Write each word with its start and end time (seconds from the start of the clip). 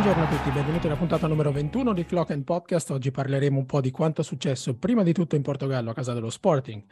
Buongiorno 0.00 0.26
a 0.26 0.34
tutti, 0.34 0.50
benvenuti 0.50 0.86
alla 0.86 0.96
puntata 0.96 1.26
numero 1.26 1.52
21 1.52 1.92
di 1.92 2.06
Clock 2.06 2.30
and 2.30 2.42
Podcast. 2.42 2.90
Oggi 2.90 3.10
parleremo 3.10 3.58
un 3.58 3.66
po' 3.66 3.82
di 3.82 3.90
quanto 3.90 4.22
è 4.22 4.24
successo 4.24 4.74
prima 4.74 5.02
di 5.02 5.12
tutto 5.12 5.36
in 5.36 5.42
Portogallo 5.42 5.90
a 5.90 5.92
casa 5.92 6.14
dello 6.14 6.30
Sporting, 6.30 6.82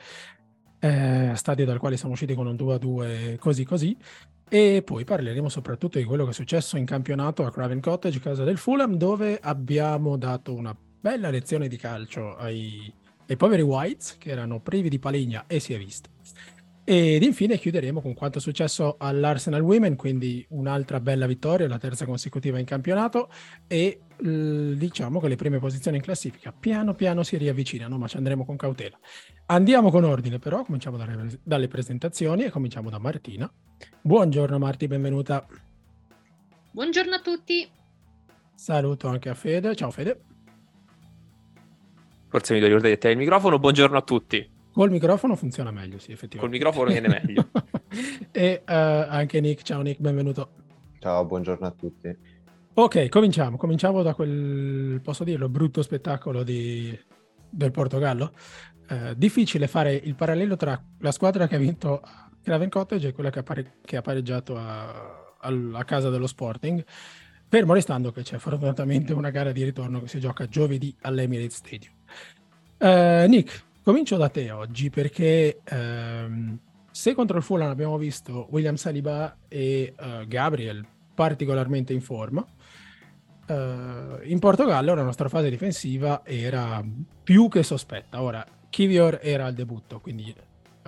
eh, 0.79 1.33
stadio 1.35 1.65
dal 1.65 1.79
quale 1.79 1.97
siamo 1.97 2.13
usciti 2.13 2.35
con 2.35 2.47
un 2.47 2.55
2-2 2.55 3.39
così 3.39 3.65
così, 3.65 3.97
e 4.47 4.83
poi 4.85 5.05
parleremo 5.05 5.49
soprattutto 5.49 5.97
di 5.97 6.05
quello 6.05 6.25
che 6.25 6.33
è 6.33 6.35
successo 6.35 6.77
in 6.77 6.85
campionato 6.85 7.47
a 7.47 7.51
Craven 7.51 7.81
Cottage, 7.81 8.21
casa 8.21 8.45
del 8.45 8.59
Fulham, 8.59 8.97
dove 8.97 9.39
abbiamo 9.41 10.19
dato 10.19 10.53
una 10.53 10.77
bella 11.01 11.31
lezione 11.31 11.67
di 11.67 11.79
calcio 11.79 12.37
ai, 12.37 12.93
ai 13.27 13.37
poveri 13.37 13.63
Whites, 13.63 14.19
che 14.19 14.29
erano 14.29 14.61
privi 14.61 14.91
di 14.91 14.99
paligna 14.99 15.45
e 15.47 15.61
si 15.61 15.73
è 15.73 15.79
visto. 15.79 16.11
Ed 16.91 17.23
infine 17.23 17.59
chiuderemo 17.59 18.01
con 18.01 18.15
quanto 18.15 18.39
è 18.39 18.41
successo 18.41 18.97
all'Arsenal 18.99 19.61
Women, 19.61 19.95
quindi 19.95 20.43
un'altra 20.53 21.01
bella 21.01 21.27
vittoria, 21.27 21.69
la 21.69 21.77
terza 21.77 22.07
consecutiva 22.07 22.59
in 22.59 22.65
campionato 22.65 23.29
e 23.67 24.01
diciamo 24.17 25.21
che 25.21 25.29
le 25.29 25.37
prime 25.37 25.59
posizioni 25.59 25.99
in 25.99 26.03
classifica 26.03 26.51
piano 26.51 26.95
piano 26.95 27.23
si 27.25 27.37
riavvicinano, 27.37 27.99
ma 27.99 28.09
ci 28.09 28.17
andremo 28.17 28.47
con 28.47 28.57
cautela. 28.57 28.99
Andiamo 29.49 29.91
con 29.91 30.05
ordine 30.05 30.39
però, 30.39 30.65
cominciamo 30.65 30.97
dalle, 30.97 31.39
dalle 31.43 31.69
presentazioni 31.69 32.45
e 32.45 32.51
cominciamo 32.51 32.89
da 32.89 32.99
Martina. 32.99 33.53
Buongiorno 34.01 34.59
Marti, 34.59 34.87
benvenuta. 34.87 35.47
Buongiorno 36.71 37.17
a 37.17 37.21
tutti. 37.21 37.69
Saluto 38.55 39.09
anche 39.09 39.29
a 39.29 39.35
Fede. 39.35 39.77
Ciao 39.77 39.91
Fede. 39.91 40.23
Forse 42.29 42.55
mi 42.55 42.61
devo 42.61 42.77
ricordare 42.77 42.95
di 42.95 42.99
te 42.99 43.11
il 43.11 43.19
microfono. 43.19 43.59
Buongiorno 43.59 43.99
a 43.99 44.03
tutti. 44.03 44.57
Col 44.79 44.93
microfono 44.93 45.35
funziona 45.35 45.73
meglio, 45.73 45.99
sì, 45.99 46.13
effettivamente. 46.13 46.39
Col 46.39 46.51
microfono 46.51 46.91
viene 46.93 47.09
meglio. 47.09 47.49
e 48.31 48.63
uh, 48.65 48.73
anche 48.73 49.41
Nick, 49.41 49.63
ciao 49.63 49.81
Nick, 49.81 49.99
benvenuto. 49.99 50.51
Ciao, 51.01 51.25
buongiorno 51.25 51.67
a 51.67 51.71
tutti. 51.73 52.17
Ok, 52.75 53.09
cominciamo. 53.09 53.57
Cominciamo 53.57 54.03
da 54.03 54.15
quel, 54.15 55.01
posso 55.03 55.25
dirlo, 55.25 55.49
brutto 55.49 55.83
spettacolo 55.83 56.45
di, 56.45 56.97
del 57.51 57.73
Portogallo. 57.73 58.33
Uh, 58.89 59.15
difficile 59.17 59.67
fare 59.67 59.95
il 59.95 60.15
parallelo 60.15 60.55
tra 60.55 60.81
la 60.99 61.11
squadra 61.11 61.49
che 61.49 61.57
ha 61.57 61.59
vinto 61.59 62.01
a 62.01 62.31
Craven 62.41 62.69
Cottage 62.69 63.09
e 63.09 63.13
quella 63.13 63.31
che 63.31 63.41
ha, 63.41 63.43
pare- 63.43 63.79
che 63.85 63.97
ha 63.97 64.01
pareggiato 64.01 64.57
a, 64.57 65.35
a, 65.41 65.53
a 65.73 65.85
casa 65.85 66.09
dello 66.09 66.29
Sporting. 66.29 66.85
Fermo 67.49 67.75
restando 67.75 68.13
che 68.13 68.23
c'è 68.23 68.39
fortunatamente 68.39 69.13
una 69.13 69.31
gara 69.31 69.51
di 69.51 69.65
ritorno 69.65 70.01
che 70.03 70.07
si 70.07 70.21
gioca 70.21 70.47
giovedì 70.47 70.95
all'Emirates 71.01 71.57
Stadium. 71.57 71.95
Uh, 72.79 73.27
Nick, 73.27 73.67
Comincio 73.83 74.17
da 74.17 74.29
te 74.29 74.51
oggi 74.51 74.91
perché 74.91 75.61
ehm, 75.65 76.59
se 76.91 77.15
contro 77.15 77.37
il 77.37 77.43
Fulham 77.43 77.71
abbiamo 77.71 77.97
visto 77.97 78.49
William 78.51 78.75
Saliba 78.75 79.37
e 79.49 79.95
uh, 79.99 80.27
Gabriel 80.27 80.85
particolarmente 81.15 81.93
in 81.93 82.01
forma, 82.01 82.45
uh, 83.49 83.55
in 84.23 84.39
Portogallo 84.39 84.95
la 84.95 85.03
nostra 85.03 85.29
fase 85.29 85.49
difensiva 85.49 86.23
era 86.25 86.85
più 87.23 87.49
che 87.49 87.63
sospetta. 87.63 88.21
Ora, 88.23 88.45
Kivior 88.69 89.21
era 89.23 89.47
al 89.47 89.55
debutto, 89.55 90.01
quindi 90.01 90.35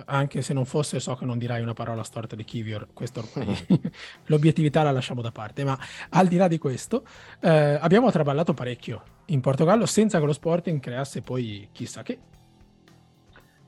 anche 0.05 0.41
se 0.41 0.53
non 0.53 0.65
fosse 0.65 0.99
so 0.99 1.15
che 1.15 1.25
non 1.25 1.37
dirai 1.37 1.61
una 1.61 1.73
parola 1.73 2.03
storta 2.03 2.35
di 2.35 2.43
Kivior, 2.43 2.87
questo 2.93 3.27
l'obiettività 4.25 4.83
la 4.83 4.91
lasciamo 4.91 5.21
da 5.21 5.31
parte, 5.31 5.63
ma 5.63 5.77
al 6.09 6.27
di 6.27 6.37
là 6.37 6.47
di 6.47 6.57
questo 6.57 7.05
eh, 7.41 7.49
abbiamo 7.49 8.11
traballato 8.11 8.53
parecchio 8.53 9.03
in 9.27 9.41
Portogallo 9.41 9.85
senza 9.85 10.19
che 10.19 10.25
lo 10.25 10.33
Sporting 10.33 10.79
creasse 10.79 11.21
poi 11.21 11.69
chissà 11.71 12.03
che. 12.03 12.19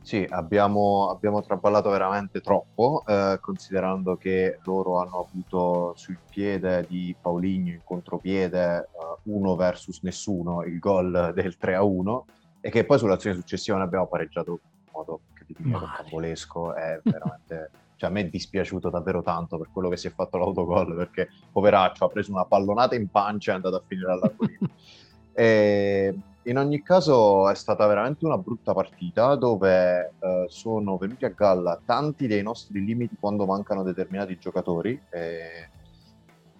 Sì, 0.03 0.27
abbiamo, 0.29 1.09
abbiamo 1.09 1.41
traballato 1.41 1.89
veramente 1.89 2.41
troppo, 2.41 3.05
eh, 3.07 3.37
considerando 3.39 4.17
che 4.17 4.59
loro 4.65 4.99
hanno 4.99 5.25
avuto 5.25 5.93
sul 5.95 6.19
piede 6.29 6.85
di 6.89 7.15
Pauligno 7.19 7.71
in 7.71 7.79
contropiede 7.85 8.79
eh, 8.79 8.87
uno 9.23 9.55
versus 9.55 10.01
nessuno 10.01 10.63
il 10.63 10.77
gol 10.77 11.31
del 11.33 11.55
3-1 11.57 12.21
e 12.59 12.69
che 12.69 12.83
poi 12.83 12.99
sull'azione 12.99 13.37
successiva 13.37 13.77
ne 13.77 13.83
abbiamo 13.85 14.07
pareggiato 14.07 14.51
in 14.51 14.91
modo 14.91 15.21
che 15.33 15.45
di 15.47 15.71
cavolesco, 15.71 16.73
è 16.73 16.99
veramente... 17.01 17.71
cioè, 17.95 18.09
a 18.09 18.11
me 18.11 18.21
è 18.21 18.27
dispiaciuto 18.27 18.89
davvero 18.89 19.21
tanto 19.21 19.57
per 19.57 19.69
quello 19.71 19.87
che 19.87 19.95
si 19.95 20.07
è 20.07 20.11
fatto 20.11 20.37
l'autogol, 20.37 20.95
perché 20.97 21.29
poveraccio 21.49 22.03
ha 22.03 22.09
preso 22.09 22.33
una 22.33 22.43
pallonata 22.43 22.95
in 22.95 23.07
pancia 23.07 23.51
e 23.51 23.53
è 23.53 23.55
andato 23.55 23.77
a 23.77 23.83
finire 23.87 24.11
all'angolino. 24.11 24.69
e 25.31 26.13
in 26.43 26.57
ogni 26.57 26.81
caso 26.81 27.49
è 27.49 27.55
stata 27.55 27.85
veramente 27.87 28.25
una 28.25 28.37
brutta 28.37 28.73
partita 28.73 29.35
dove 29.35 30.13
eh, 30.19 30.45
sono 30.49 30.97
venuti 30.97 31.25
a 31.25 31.29
galla 31.29 31.79
tanti 31.83 32.27
dei 32.27 32.41
nostri 32.41 32.83
limiti 32.83 33.15
quando 33.19 33.45
mancano 33.45 33.83
determinati 33.83 34.37
giocatori. 34.37 34.99
E, 35.09 35.69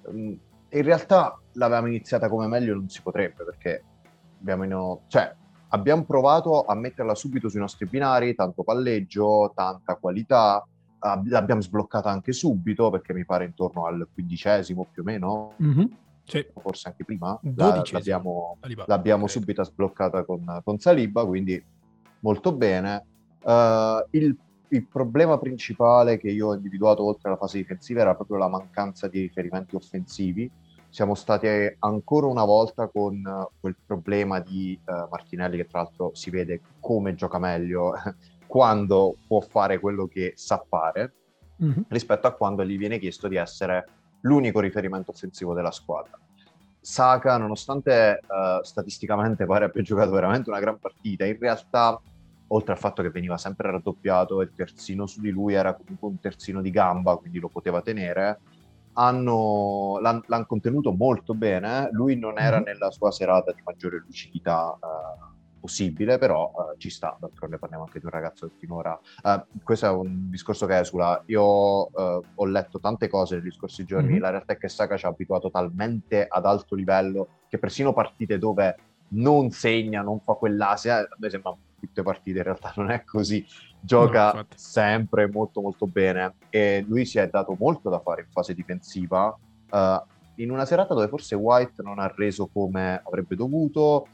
um, 0.06 0.38
in 0.70 0.82
realtà 0.82 1.38
l'avevamo 1.54 1.88
iniziata 1.88 2.30
come 2.30 2.48
meglio 2.48 2.74
non 2.74 2.90
si 2.90 3.02
potrebbe 3.02 3.44
perché 3.44 3.84
abbiamo, 4.40 4.64
in, 4.64 4.98
cioè, 5.08 5.36
abbiamo 5.70 6.04
provato 6.04 6.64
a 6.64 6.74
metterla 6.76 7.14
subito 7.14 7.50
sui 7.50 7.60
nostri 7.60 7.86
binari, 7.86 8.36
tanto 8.36 8.64
palleggio, 8.64 9.52
tanta 9.54 9.96
qualità, 9.96 10.66
l'abbiamo 11.00 11.62
sbloccata 11.62 12.10
anche 12.10 12.32
subito 12.32 12.90
perché 12.90 13.14
mi 13.14 13.26
pare 13.26 13.46
intorno 13.46 13.86
al 13.86 14.08
quindicesimo 14.12 14.88
più 14.92 15.02
o 15.02 15.06
meno. 15.06 15.54
Mm-hmm 15.62 15.86
sì. 16.26 16.46
forse 16.60 16.90
anche 16.90 17.04
prima, 17.04 17.40
la, 17.56 17.84
l'abbiamo, 17.92 18.58
l'abbiamo 18.86 19.28
subito 19.28 19.64
sbloccata 19.64 20.24
con, 20.24 20.62
con, 20.64 20.80
Saliba, 20.80 21.26
quindi 21.26 21.62
molto 22.20 22.54
bene. 22.54 23.06
Uh, 23.42 24.06
il, 24.12 24.36
il, 24.70 24.88
problema 24.88 25.38
principale 25.38 26.18
che 26.18 26.30
io 26.30 26.48
ho 26.48 26.54
individuato 26.56 27.04
oltre 27.04 27.30
alla 27.30 27.38
fase 27.38 27.58
difensiva 27.58 28.02
era 28.02 28.16
proprio 28.16 28.38
la 28.38 28.48
mancanza 28.48 29.08
di 29.08 29.22
riferimenti 29.22 29.76
offensivi. 29.76 30.50
Siamo 30.90 31.16
stati 31.16 31.48
ancora 31.80 32.28
una 32.28 32.46
volta 32.46 32.88
con 32.88 33.22
uh, 33.26 33.50
quel 33.60 33.76
problema 33.86 34.40
di 34.40 34.80
uh, 34.86 35.08
Martinelli, 35.10 35.58
che 35.58 35.68
tra 35.68 35.82
l'altro 35.82 36.12
si 36.14 36.30
vede 36.30 36.62
come 36.80 37.16
gioca 37.16 37.40
meglio 37.40 37.94
quando 38.48 39.18
può 39.28 39.42
fare 39.42 39.80
quello 39.80 40.08
che 40.08 40.34
sa 40.36 40.64
fare, 40.70 41.14
mm-hmm. 41.62 41.82
rispetto 41.90 42.28
a 42.28 42.34
quando 42.34 42.64
gli 42.64 42.78
viene 42.78 43.00
chiesto 43.00 43.28
di 43.28 43.36
essere 43.36 43.86
l'unico 44.24 44.60
riferimento 44.60 45.12
offensivo 45.12 45.54
della 45.54 45.72
squadra. 45.72 46.18
Saka, 46.80 47.38
nonostante 47.38 48.20
uh, 48.22 48.64
statisticamente 48.64 49.46
pare 49.46 49.66
abbia 49.66 49.82
giocato 49.82 50.12
veramente 50.12 50.50
una 50.50 50.60
gran 50.60 50.78
partita, 50.80 51.26
in 51.26 51.38
realtà, 51.40 52.00
oltre 52.48 52.74
al 52.74 52.78
fatto 52.80 53.02
che 53.02 53.10
veniva 53.10 53.38
sempre 53.38 53.72
raddoppiato 53.72 54.42
e 54.42 54.46
il 54.46 54.52
terzino 54.54 55.06
su 55.06 55.22
di 55.22 55.30
lui 55.30 55.54
era 55.54 55.74
comunque 55.74 56.10
un 56.10 56.20
terzino 56.20 56.62
di 56.62 56.72
gamba, 56.72 57.16
quindi 57.16 57.40
lo 57.40 57.48
poteva 57.48 57.82
tenere, 57.82 58.40
hanno, 58.94 59.98
l'han, 60.02 60.22
l'hanno 60.28 60.46
contenuto 60.46 60.92
molto 60.92 61.34
bene. 61.34 61.90
Lui 61.92 62.18
non 62.18 62.38
era 62.38 62.58
mm-hmm. 62.58 62.66
nella 62.66 62.92
sua 62.92 63.12
serata 63.12 63.52
di 63.52 63.62
maggiore 63.64 64.04
lucidità. 64.06 64.78
Uh, 64.80 65.33
possibile, 65.64 66.18
però 66.18 66.52
uh, 66.54 66.78
ci 66.78 66.90
sta, 66.90 67.16
d'altronde 67.18 67.58
parliamo 67.58 67.86
anche 67.86 68.00
di 68.00 68.06
un 68.06 68.12
ragazzo 68.12 68.48
che 68.48 68.54
finora... 68.58 69.00
Uh, 69.24 69.42
questo 69.64 69.86
è 69.86 69.90
un 69.90 70.30
discorso 70.30 70.66
che 70.66 70.78
esula. 70.78 71.24
Io 71.28 71.42
uh, 71.42 72.24
ho 72.36 72.46
letto 72.46 72.82
tante 72.82 73.08
cose 73.08 73.38
negli 73.38 73.50
scorsi 73.50 73.86
giorni, 73.86 74.12
mm-hmm. 74.12 74.22
la 74.22 74.30
realtà 74.32 74.54
è 74.54 74.58
che 74.58 74.68
Saka 74.68 74.98
ci 74.98 75.06
ha 75.06 75.10
abituato 75.10 75.50
talmente 75.50 76.28
ad 76.28 76.46
alto 76.46 76.76
livello 76.76 77.28
che 77.48 77.58
persino 77.60 77.94
partite 77.94 78.38
dove 78.38 78.76
non 79.14 79.52
segna, 79.52 80.02
non 80.02 80.20
fa 80.20 80.34
quell'asia, 80.34 80.98
a 80.98 81.16
me 81.18 81.30
sembra 81.30 81.56
tutte 81.80 82.04
partite 82.04 82.40
in 82.40 82.44
realtà 82.44 82.74
non 82.76 82.92
è 82.92 83.04
così, 83.06 83.46
gioca 83.80 84.34
no, 84.34 84.46
sempre 84.56 85.30
molto 85.30 85.62
molto 85.62 85.86
bene 85.86 86.36
e 86.50 86.84
lui 86.88 87.06
si 87.06 87.20
è 87.20 87.28
dato 87.28 87.56
molto 87.58 87.90
da 87.90 88.00
fare 88.00 88.22
in 88.22 88.32
fase 88.32 88.54
difensiva. 88.54 89.38
in 90.36 90.50
una 90.50 90.66
serata 90.66 90.94
dove 90.94 91.08
forse 91.08 91.36
White 91.36 91.84
non 91.84 92.00
ha 92.00 92.12
reso 92.14 92.48
come 92.48 93.02
avrebbe 93.06 93.36
dovuto, 93.36 94.08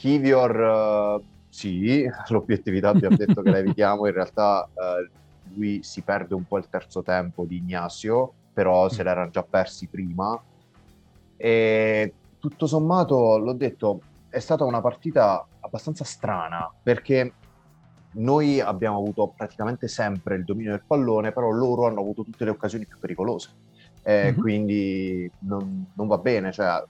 Kivior, 0.00 1.18
uh, 1.20 1.24
sì, 1.50 2.08
l'obiettività 2.28 2.88
abbiamo 2.88 3.16
detto 3.16 3.42
che 3.42 3.50
la 3.50 3.58
evitiamo, 3.58 4.06
in 4.06 4.14
realtà 4.14 4.66
uh, 4.72 5.54
lui 5.54 5.82
si 5.82 6.00
perde 6.00 6.34
un 6.34 6.46
po' 6.46 6.56
il 6.56 6.70
terzo 6.70 7.02
tempo 7.02 7.44
di 7.44 7.56
Ignacio, 7.56 8.32
però 8.54 8.88
se 8.88 9.02
l'era 9.02 9.28
già 9.28 9.42
persi 9.42 9.88
prima. 9.88 10.40
E 11.36 12.14
tutto 12.38 12.66
sommato, 12.66 13.36
l'ho 13.36 13.52
detto, 13.52 14.00
è 14.30 14.38
stata 14.38 14.64
una 14.64 14.80
partita 14.80 15.46
abbastanza 15.60 16.04
strana, 16.04 16.72
perché 16.82 17.34
noi 18.12 18.58
abbiamo 18.58 18.96
avuto 18.96 19.34
praticamente 19.36 19.86
sempre 19.86 20.36
il 20.36 20.44
dominio 20.44 20.70
del 20.70 20.82
pallone, 20.86 21.32
però 21.32 21.50
loro 21.50 21.86
hanno 21.86 22.00
avuto 22.00 22.24
tutte 22.24 22.44
le 22.44 22.50
occasioni 22.50 22.86
più 22.86 22.98
pericolose. 22.98 23.50
Eh, 24.02 24.30
mm-hmm. 24.30 24.40
Quindi 24.40 25.30
non, 25.40 25.90
non, 25.92 26.06
va 26.06 26.16
bene, 26.16 26.52
cioè 26.52 26.82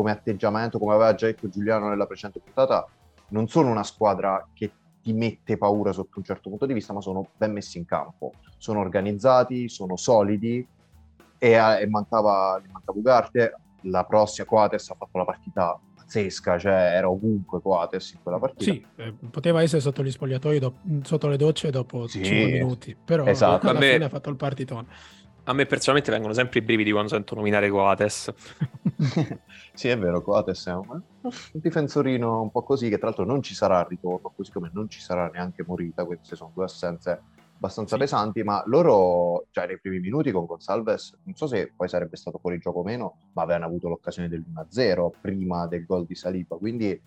come 0.00 0.12
atteggiamento, 0.12 0.78
come 0.78 0.94
aveva 0.94 1.14
già 1.14 1.26
detto 1.26 1.50
Giuliano 1.50 1.90
nella 1.90 2.06
precedente 2.06 2.40
puntata, 2.40 2.88
non 3.28 3.48
sono 3.48 3.70
una 3.70 3.82
squadra 3.82 4.48
che 4.54 4.72
ti 5.02 5.12
mette 5.12 5.58
paura 5.58 5.92
sotto 5.92 6.18
un 6.18 6.24
certo 6.24 6.48
punto 6.48 6.64
di 6.64 6.72
vista, 6.72 6.94
ma 6.94 7.02
sono 7.02 7.28
ben 7.36 7.52
messi 7.52 7.76
in 7.76 7.84
campo. 7.84 8.32
Sono 8.56 8.80
organizzati, 8.80 9.68
sono 9.68 9.96
solidi 9.96 10.66
e, 11.38 11.50
e 11.50 11.86
mancava, 11.86 12.60
mancava 12.72 12.98
Ugarte. 12.98 13.56
La 13.82 14.04
prossima 14.04 14.46
Coates 14.46 14.88
ha 14.88 14.94
fatto 14.94 15.18
la 15.18 15.24
partita 15.24 15.78
pazzesca, 15.94 16.58
cioè 16.58 16.72
era 16.72 17.10
ovunque 17.10 17.60
Coates 17.60 18.12
in 18.12 18.20
quella 18.22 18.38
partita. 18.38 18.72
Sì, 18.72 18.84
eh, 18.96 19.14
poteva 19.30 19.60
essere 19.60 19.82
sotto 19.82 20.02
gli 20.02 20.10
spogliatoi, 20.10 20.58
do- 20.58 20.74
sotto 21.02 21.28
le 21.28 21.36
docce 21.36 21.70
dopo 21.70 22.06
sì, 22.06 22.24
5 22.24 22.50
minuti, 22.50 22.96
però 23.02 23.26
esatto. 23.26 23.68
alla 23.68 23.80
fine 23.80 24.04
ha 24.04 24.08
fatto 24.08 24.30
il 24.30 24.36
partitone. 24.36 24.86
A 25.50 25.52
me 25.52 25.66
personalmente 25.66 26.12
vengono 26.12 26.32
sempre 26.32 26.60
i 26.60 26.62
brividi 26.62 26.92
quando 26.92 27.08
sento 27.08 27.34
nominare 27.34 27.68
Coates. 27.70 28.32
sì, 29.74 29.88
è 29.88 29.98
vero, 29.98 30.22
Coates 30.22 30.64
è 30.68 30.72
un, 30.72 31.02
un, 31.22 31.30
difensorino 31.54 32.40
un 32.40 32.52
po' 32.52 32.62
così, 32.62 32.88
che 32.88 32.98
tra 32.98 33.08
l'altro 33.08 33.24
non 33.24 33.42
ci 33.42 33.52
sarà 33.52 33.80
al 33.80 33.86
ritorno, 33.88 34.32
così 34.36 34.52
come 34.52 34.70
non 34.72 34.88
ci 34.88 35.00
sarà 35.00 35.28
neanche 35.28 35.64
Morita, 35.66 36.04
queste 36.04 36.36
sono 36.36 36.52
due 36.54 36.66
assenze 36.66 37.20
abbastanza 37.56 37.96
sì. 37.96 38.00
pesanti, 38.00 38.44
ma 38.44 38.62
loro, 38.66 39.46
cioè 39.50 39.66
nei 39.66 39.80
primi 39.80 39.98
minuti 39.98 40.30
con 40.30 40.46
Gonsalves, 40.46 41.18
non 41.24 41.34
so 41.34 41.48
se 41.48 41.72
poi 41.74 41.88
sarebbe 41.88 42.14
stato 42.14 42.38
fuori 42.38 42.58
gioco 42.58 42.78
o 42.78 42.84
meno, 42.84 43.16
ma 43.32 43.42
avevano 43.42 43.66
avuto 43.66 43.88
l'occasione 43.88 44.28
dell'1-0 44.28 45.10
prima 45.20 45.66
del 45.66 45.84
gol 45.84 46.06
di 46.06 46.14
Saliba, 46.14 46.54
quindi 46.58 47.02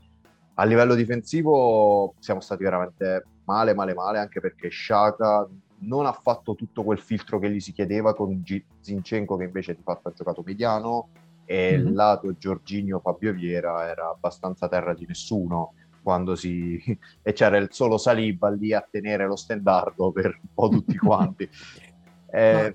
a 0.56 0.66
livello 0.66 0.96
difensivo 0.96 2.16
siamo 2.20 2.42
stati 2.42 2.62
veramente 2.62 3.26
male, 3.46 3.74
male, 3.74 3.94
male, 3.94 4.20
anche 4.20 4.42
perché 4.42 4.70
Shaka 4.70 5.48
non 5.86 6.06
ha 6.06 6.14
fatto 6.14 6.56
tutto 6.56 6.84
quel 6.84 7.00
filtro 7.00 7.40
che 7.40 7.50
gli 7.50 7.60
si 7.60 7.72
chiedeva 7.72 8.14
con 8.14 8.42
G- 8.42 8.64
Zinchenko 8.80 9.38
che 9.38 9.46
invece 9.46 9.76
di 9.76 9.82
fatto 9.84 10.10
ha 10.10 10.14
giocato 10.14 10.44
mediano 10.46 11.10
e 11.46 11.72
mm-hmm. 11.72 11.88
il 11.88 11.94
lato 11.94 12.38
Giorginio 12.38 13.00
Fabio 13.00 13.34
Viera 13.34 13.88
era 13.90 14.10
abbastanza 14.10 14.68
terra 14.68 14.94
di 14.94 15.06
nessuno 15.08 15.74
quando 16.02 16.36
si... 16.36 16.82
e 17.22 17.34
c'era 17.34 17.58
il 17.58 17.70
solo 17.72 17.98
Saliba 17.98 18.50
lì 18.50 18.74
a 18.74 18.86
tenere 18.90 19.26
lo 19.26 19.36
stendardo 19.36 20.12
per 20.12 20.40
un 20.42 20.50
po' 20.54 20.70
tutti 20.70 20.98
quanti. 21.00 21.50
eh... 22.32 22.74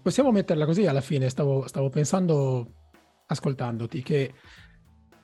Possiamo 0.00 0.32
metterla 0.32 0.66
così 0.66 0.86
alla 0.86 1.00
fine, 1.00 1.30
stavo, 1.30 1.66
stavo 1.66 1.88
pensando, 1.88 2.72
ascoltandoti, 3.26 4.02
che 4.02 4.34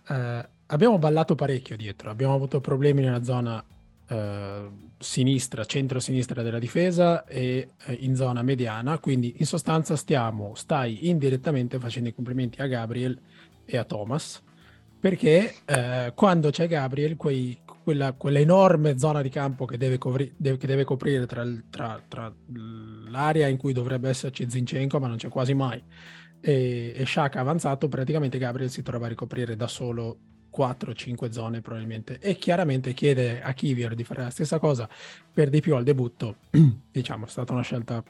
eh, 0.09 0.49
abbiamo 0.67 0.99
ballato 0.99 1.35
parecchio 1.35 1.77
dietro, 1.77 2.09
abbiamo 2.09 2.33
avuto 2.33 2.61
problemi 2.61 3.03
nella 3.03 3.23
zona 3.23 3.63
eh, 4.11 4.69
sinistra, 4.99 5.65
centro-sinistra 5.65 6.43
della 6.43 6.59
difesa 6.59 7.25
e 7.25 7.71
eh, 7.87 7.93
in 8.01 8.15
zona 8.17 8.43
mediana, 8.43 8.99
quindi 8.99 9.37
in 9.39 9.47
sostanza 9.47 9.97
stiamo, 9.97 10.55
stai 10.55 11.09
indirettamente 11.09 11.79
facendo 11.79 12.09
i 12.09 12.15
complimenti 12.15 12.61
a 12.61 12.67
Gabriel 12.67 13.19
e 13.65 13.77
a 13.77 13.85
Thomas 13.85 14.43
perché 15.01 15.55
eh, 15.65 16.13
quando 16.15 16.51
c'è 16.51 16.69
Gabriel, 16.69 17.17
quei, 17.17 17.59
quella, 17.83 18.13
quell'enorme 18.13 18.99
zona 18.99 19.23
di 19.23 19.31
campo 19.31 19.65
che 19.65 19.79
deve, 19.79 19.97
copri, 19.97 20.31
deve, 20.37 20.59
che 20.59 20.67
deve 20.67 20.85
coprire 20.85 21.25
tra, 21.25 21.43
tra, 21.71 22.03
tra, 22.07 22.33
l'area 23.09 23.49
in 23.49 23.57
cui 23.57 23.73
dovrebbe 23.73 24.11
esserci 24.11 24.49
Zinchenko, 24.49 25.01
ma 25.01 25.07
non 25.07 25.17
c'è 25.17 25.29
quasi 25.31 25.55
mai, 25.55 25.83
e, 26.39 26.93
e 26.95 27.07
Shaka 27.07 27.41
avanzato, 27.41 27.89
praticamente 27.89 28.37
Gabriel 28.37 28.69
si 28.69 28.83
trova 28.83 29.07
a 29.07 29.09
ricoprire 29.09 29.57
da 29.57 29.69
solo 29.69 30.19
4-5 30.55 31.31
zone 31.31 31.61
probabilmente. 31.61 32.19
E 32.21 32.37
chiaramente 32.37 32.93
chiede 32.93 33.43
a 33.43 33.53
Kivier 33.53 33.95
di 33.95 34.05
fare 34.05 34.23
la 34.23 34.31
stessa 34.31 34.59
cosa. 34.59 34.89
Per 35.33 35.49
di 35.49 35.61
più 35.61 35.75
al 35.77 35.85
debutto 35.85 36.37
diciamo 36.91 37.27
è 37.27 37.29
stata 37.29 37.53
una 37.53 37.63
scelta 37.63 38.03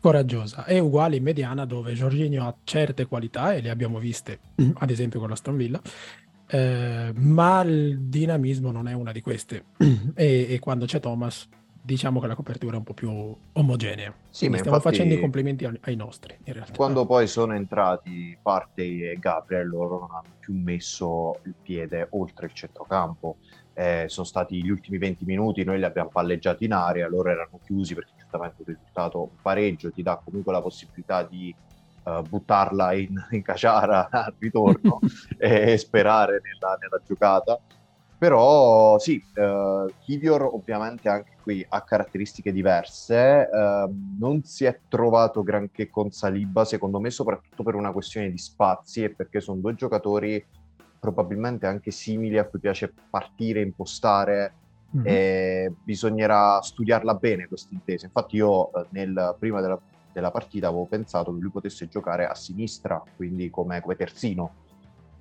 coraggiosa. 0.00 0.64
È 0.64 0.78
uguale 0.78 1.16
in 1.16 1.22
mediana 1.22 1.64
dove 1.64 1.94
Giorginio 1.94 2.46
ha 2.46 2.54
certe 2.64 3.06
qualità 3.06 3.54
e 3.54 3.60
le 3.60 3.70
abbiamo 3.70 3.98
viste 3.98 4.40
ad 4.74 4.90
esempio 4.90 5.20
con 5.20 5.30
la 5.30 5.52
Villa. 5.52 5.80
Eh, 6.48 7.12
ma 7.14 7.62
il 7.62 7.98
dinamismo 8.02 8.70
non 8.70 8.86
è 8.86 8.92
una 8.92 9.12
di 9.12 9.20
queste. 9.20 9.64
E, 10.14 10.46
e, 10.48 10.58
quando 10.60 10.86
c'è 10.86 11.00
Thomas 11.00 11.48
diciamo 11.86 12.18
che 12.18 12.26
la 12.26 12.34
copertura 12.34 12.74
è 12.74 12.78
un 12.78 12.84
po' 12.84 12.94
più 12.94 13.34
omogenea 13.52 14.12
sì, 14.28 14.48
ma 14.48 14.58
stiamo 14.58 14.80
facendo 14.80 15.14
i 15.14 15.20
complimenti 15.20 15.64
ai, 15.64 15.94
nostri 15.94 16.36
in 16.42 16.52
realtà. 16.52 16.72
quando 16.74 17.06
poi 17.06 17.28
sono 17.28 17.54
entrati 17.54 18.36
Partey 18.42 19.02
e 19.02 19.16
Gabriel 19.20 19.68
loro 19.68 20.00
non 20.00 20.08
hanno 20.10 20.34
più 20.40 20.52
messo 20.52 21.38
il 21.44 21.54
piede 21.62 22.08
oltre 22.10 22.46
il 22.46 22.52
centrocampo 22.52 23.36
eh, 23.72 24.06
sono 24.08 24.26
stati 24.26 24.60
gli 24.60 24.68
ultimi 24.68 24.98
20 24.98 25.24
minuti 25.24 25.62
noi 25.62 25.78
li 25.78 25.84
abbiamo 25.84 26.08
palleggiati 26.08 26.64
in 26.64 26.72
aria 26.72 27.06
loro 27.06 27.30
erano 27.30 27.60
chiusi 27.64 27.94
perché 27.94 28.10
giustamente 28.18 28.62
il 28.62 28.66
risultato 28.66 29.20
un 29.22 29.40
pareggio 29.40 29.92
ti 29.92 30.02
dà 30.02 30.20
comunque 30.22 30.52
la 30.52 30.60
possibilità 30.60 31.22
di 31.22 31.54
uh, 32.06 32.22
buttarla 32.22 32.94
in, 32.94 33.14
in 33.30 33.42
caciara 33.42 34.08
al 34.10 34.34
ritorno 34.38 34.98
e 35.38 35.76
sperare 35.76 36.40
nella, 36.42 36.76
nella, 36.80 37.00
giocata. 37.04 37.58
Però 38.18 38.98
sì, 38.98 39.22
uh, 39.34 39.92
Kivior 40.00 40.42
ovviamente 40.42 41.08
anche 41.08 41.36
qui 41.42 41.64
ha 41.68 41.82
caratteristiche 41.82 42.50
diverse, 42.50 43.48
uh, 43.52 43.94
non 44.18 44.42
si 44.42 44.64
è 44.64 44.80
trovato 44.88 45.42
granché 45.42 45.90
con 45.90 46.10
Saliba, 46.10 46.64
secondo 46.64 46.98
me 46.98 47.10
soprattutto 47.10 47.62
per 47.62 47.74
una 47.74 47.92
questione 47.92 48.30
di 48.30 48.38
spazi 48.38 49.04
e 49.04 49.10
perché 49.10 49.40
sono 49.40 49.60
due 49.60 49.74
giocatori 49.74 50.44
probabilmente 50.98 51.66
anche 51.66 51.90
simili 51.90 52.38
a 52.38 52.46
cui 52.46 52.58
piace 52.58 52.92
partire, 53.10 53.60
impostare, 53.60 54.54
mm-hmm. 54.96 55.06
e 55.06 55.72
bisognerà 55.84 56.60
studiarla 56.62 57.14
bene 57.14 57.48
questa 57.48 57.74
intesa. 57.74 58.06
Infatti 58.06 58.36
io 58.36 58.70
nel, 58.90 59.36
prima 59.38 59.60
della 59.60 59.78
della 60.16 60.30
partita 60.30 60.68
avevo 60.68 60.86
pensato 60.86 61.30
che 61.34 61.40
lui 61.42 61.50
potesse 61.50 61.88
giocare 61.88 62.26
a 62.26 62.34
sinistra, 62.34 63.02
quindi 63.16 63.50
come, 63.50 63.82
come 63.82 63.96
terzino 63.96 64.54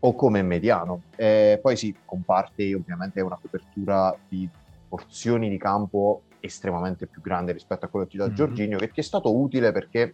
o 0.06 0.14
come 0.14 0.42
mediano. 0.42 1.04
E 1.16 1.60
poi 1.62 1.76
sì, 1.76 1.96
con 2.06 2.24
parte 2.24 2.74
ovviamente 2.74 3.22
una 3.22 3.38
copertura 3.42 4.16
di 4.28 4.48
porzioni 4.88 5.50
di 5.50 5.58
campo 5.58 6.24
estremamente 6.40 7.08
più 7.08 7.22
grande 7.22 7.52
rispetto 7.52 7.86
a 7.86 7.88
quello 7.88 8.06
che 8.06 8.12
ti 8.12 8.18
dà 8.18 8.26
mm-hmm. 8.26 8.36
Giorginio, 8.36 8.78
che 8.78 8.92
ti 8.92 9.00
è 9.00 9.04
stato 9.04 9.36
utile 9.36 9.72
perché 9.72 10.14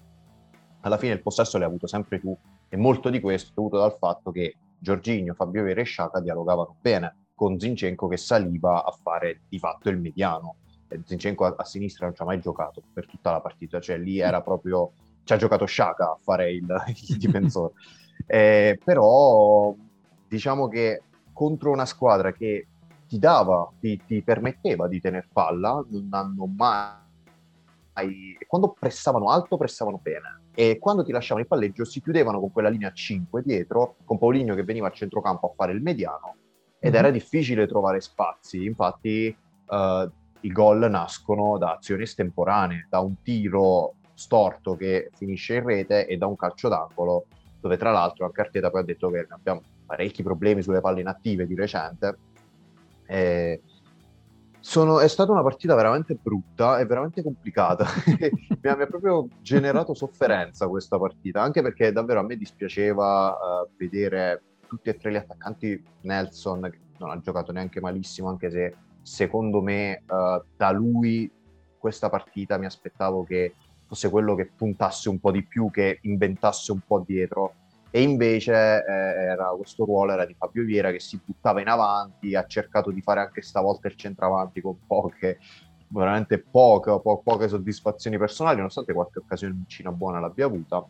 alla 0.81 0.97
fine 0.97 1.13
il 1.13 1.21
possesso 1.21 1.57
l'hai 1.57 1.67
avuto 1.67 1.87
sempre 1.87 2.19
tu 2.19 2.35
e 2.69 2.77
molto 2.77 3.09
di 3.09 3.19
questo 3.19 3.49
è 3.49 3.53
dovuto 3.53 3.77
dal 3.77 3.95
fatto 3.97 4.31
che 4.31 4.55
Giorginio, 4.79 5.33
Fabio 5.33 5.63
Vera 5.63 5.81
e 5.81 5.83
Sciacca 5.83 6.21
dialogavano 6.21 6.77
bene 6.81 7.15
con 7.35 7.59
Zinchenko 7.59 8.07
che 8.07 8.17
saliva 8.17 8.83
a 8.83 8.91
fare 8.91 9.41
di 9.49 9.59
fatto 9.59 9.89
il 9.89 9.99
mediano 9.99 10.55
Zinchenko 11.03 11.45
a, 11.45 11.55
a, 11.57 11.63
sinistra 11.63 12.05
non 12.05 12.15
ci 12.15 12.21
ha 12.21 12.25
mai 12.25 12.39
giocato 12.39 12.81
per 12.93 13.07
tutta 13.07 13.31
la 13.31 13.41
partita, 13.41 13.79
cioè 13.79 13.97
lì 13.97 14.19
era 14.19 14.41
proprio, 14.41 14.91
ci 15.23 15.33
ha 15.33 15.37
giocato 15.37 15.65
Shaka 15.65 16.11
a 16.11 16.17
fare 16.21 16.51
il, 16.51 16.65
il 17.07 17.17
difensore. 17.17 17.73
Eh, 18.33 18.79
però 18.81 19.75
diciamo 20.25 20.69
che 20.69 21.01
contro 21.33 21.69
una 21.71 21.85
squadra 21.85 22.31
che 22.31 22.65
ti 23.05 23.19
dava, 23.19 23.69
ti, 23.77 24.01
ti 24.07 24.21
permetteva 24.21 24.87
di 24.87 25.01
tenere 25.01 25.27
palla, 25.33 25.83
non 25.89 26.07
hanno 26.11 26.45
mai... 26.45 26.95
Quando 28.47 28.73
pressavano 28.79 29.29
alto, 29.29 29.57
pressavano 29.57 29.99
bene. 30.01 30.43
E 30.53 30.79
quando 30.79 31.03
ti 31.03 31.11
lasciavano 31.11 31.41
il 31.41 31.49
palleggio 31.49 31.83
si 31.83 32.01
chiudevano 32.01 32.39
con 32.39 32.53
quella 32.53 32.69
linea 32.69 32.93
5 32.93 33.41
dietro, 33.41 33.97
con 34.05 34.17
Paulinho 34.17 34.55
che 34.55 34.63
veniva 34.63 34.87
a 34.87 34.91
centrocampo 34.91 35.47
a 35.47 35.53
fare 35.53 35.73
il 35.73 35.81
mediano, 35.81 36.35
ed 36.79 36.91
mm-hmm. 36.91 36.99
era 36.99 37.11
difficile 37.11 37.67
trovare 37.67 37.99
spazi. 37.99 38.63
Infatti, 38.63 39.35
uh, 39.65 40.09
i 40.39 40.51
gol 40.53 40.89
nascono 40.89 41.57
da 41.57 41.73
azioni 41.73 42.03
estemporanee, 42.03 42.87
da 42.89 43.01
un 43.01 43.21
tiro 43.21 43.95
storto 44.13 44.77
che 44.77 45.09
finisce 45.15 45.55
in 45.55 45.65
rete 45.65 46.07
e 46.07 46.15
da 46.15 46.27
un 46.27 46.37
calcio 46.37 46.69
d'angolo, 46.69 47.25
dove 47.61 47.77
tra 47.77 47.91
l'altro 47.91 48.25
anche 48.25 48.41
Arteta 48.41 48.69
poi 48.71 48.81
ha 48.81 48.83
detto 48.83 49.09
che 49.09 49.25
abbiamo 49.29 49.61
parecchi 49.85 50.23
problemi 50.23 50.61
sulle 50.61 50.81
palle 50.81 51.01
inattive 51.01 51.45
di 51.45 51.55
recente. 51.55 52.17
E 53.05 53.61
sono, 54.59 54.99
è 54.99 55.07
stata 55.07 55.31
una 55.31 55.41
partita 55.41 55.75
veramente 55.75 56.15
brutta 56.15 56.79
e 56.79 56.85
veramente 56.85 57.23
complicata. 57.23 57.85
mi, 58.05 58.69
ha, 58.69 58.75
mi, 58.75 58.83
ha, 58.83 58.87
proprio 58.87 59.27
generato 59.41 59.93
sofferenza 59.93 60.67
questa 60.67 60.97
partita, 60.97 61.41
anche 61.41 61.61
perché 61.61 61.91
davvero 61.91 62.19
a 62.19 62.23
me 62.23 62.35
dispiaceva 62.35 63.29
uh, 63.31 63.69
vedere 63.77 64.41
tutti 64.67 64.89
e 64.89 64.97
tre 64.97 65.11
gli 65.11 65.15
attaccanti. 65.15 65.83
Nelson, 66.01 66.69
che 66.71 66.79
non 66.99 67.09
ha 67.09 67.19
giocato 67.19 67.51
neanche 67.51 67.79
malissimo, 67.79 68.29
anche 68.29 68.49
se 68.49 68.75
secondo 69.01 69.61
me 69.61 70.03
uh, 70.07 70.43
da 70.55 70.71
lui 70.71 71.29
questa 71.77 72.09
partita 72.09 72.57
mi 72.57 72.65
aspettavo 72.65 73.23
che 73.23 73.55
fosse 73.91 74.09
quello 74.09 74.35
che 74.35 74.49
puntasse 74.55 75.09
un 75.09 75.19
po' 75.19 75.31
di 75.31 75.43
più, 75.43 75.69
che 75.69 75.99
inventasse 76.03 76.71
un 76.71 76.79
po' 76.79 77.03
dietro. 77.05 77.55
E 77.89 78.01
invece 78.01 78.53
eh, 78.53 78.85
era, 78.87 79.47
questo 79.49 79.83
ruolo 79.83 80.13
era 80.13 80.25
di 80.25 80.33
Fabio 80.33 80.63
Viera 80.63 80.91
che 80.91 81.01
si 81.01 81.19
buttava 81.21 81.59
in 81.59 81.67
avanti, 81.67 82.33
ha 82.33 82.45
cercato 82.45 82.89
di 82.89 83.01
fare 83.01 83.19
anche 83.19 83.41
stavolta 83.41 83.89
il 83.89 83.97
centravanti 83.97 84.61
con 84.61 84.77
poche, 84.87 85.39
veramente 85.89 86.39
poche, 86.39 86.97
po- 87.01 87.21
poche 87.21 87.49
soddisfazioni 87.49 88.17
personali, 88.17 88.55
nonostante 88.55 88.93
qualche 88.93 89.19
occasione 89.19 89.55
vicina 89.57 89.91
buona 89.91 90.21
l'abbia 90.21 90.45
avuta 90.45 90.85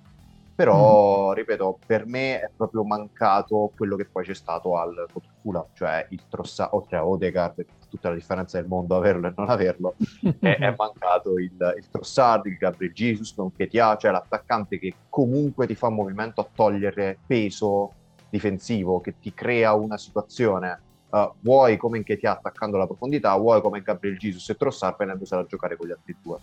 però 0.54 1.32
mm. 1.32 1.34
ripeto 1.34 1.80
per 1.88 2.06
me 2.06 2.42
è 2.42 2.50
proprio 2.56 2.84
mancato 2.84 3.72
quello 3.76 3.96
che 3.96 4.06
poi 4.06 4.26
c'è 4.26 4.36
stato 4.36 4.78
al 4.78 5.08
Fulham 5.42 5.66
cioè 5.74 6.06
il 6.10 6.22
Trossard 6.30 6.74
oltre 6.74 6.98
a 6.98 7.08
Odegaard 7.08 7.66
tutta 7.92 8.10
la 8.10 8.16
differenza 8.16 8.58
del 8.60 8.68
mondo 8.68 8.96
averlo 8.96 9.28
e 9.28 9.34
non 9.36 9.50
averlo 9.50 9.96
è, 10.40 10.58
è, 10.58 10.74
mancato 10.76 11.38
il, 11.38 11.52
il 11.52 11.90
Trossard 11.92 12.46
il 12.46 12.58
Gabriel 12.58 12.94
Jesus 12.94 13.36
non 13.38 13.54
che 13.54 13.68
ti 13.68 13.78
ha 13.78 13.96
cioè 13.98 14.12
l'attaccante 14.12 14.80
che 14.80 14.94
comunque 15.10 15.68
ti 15.68 15.76
fa 15.76 15.88
un 15.88 15.96
movimento 15.96 16.42
a 16.42 16.48
togliere 16.52 17.20
peso 17.28 17.94
difensivo 18.30 19.02
che 19.02 19.20
ti 19.20 19.34
crea 19.34 19.74
una 19.74 19.98
situazione 19.98 20.90
Uh, 21.12 21.30
vuoi 21.42 21.76
come 21.76 21.98
in 21.98 22.06
che 22.06 22.18
ti 22.18 22.26
ha 22.26 22.32
attaccando 22.32 22.78
la 22.78 22.86
profondità, 22.86 23.36
vuoi 23.36 23.60
come 23.60 23.82
Gabriel 23.82 24.18
Jesus 24.18 24.48
e 24.48 24.56
Trossard 24.56 24.96
prendendosela 24.96 25.42
a 25.42 25.46
giocare 25.46 25.76
con 25.76 25.86
gli 25.86 25.92
altri 25.92 26.16
due. 26.24 26.38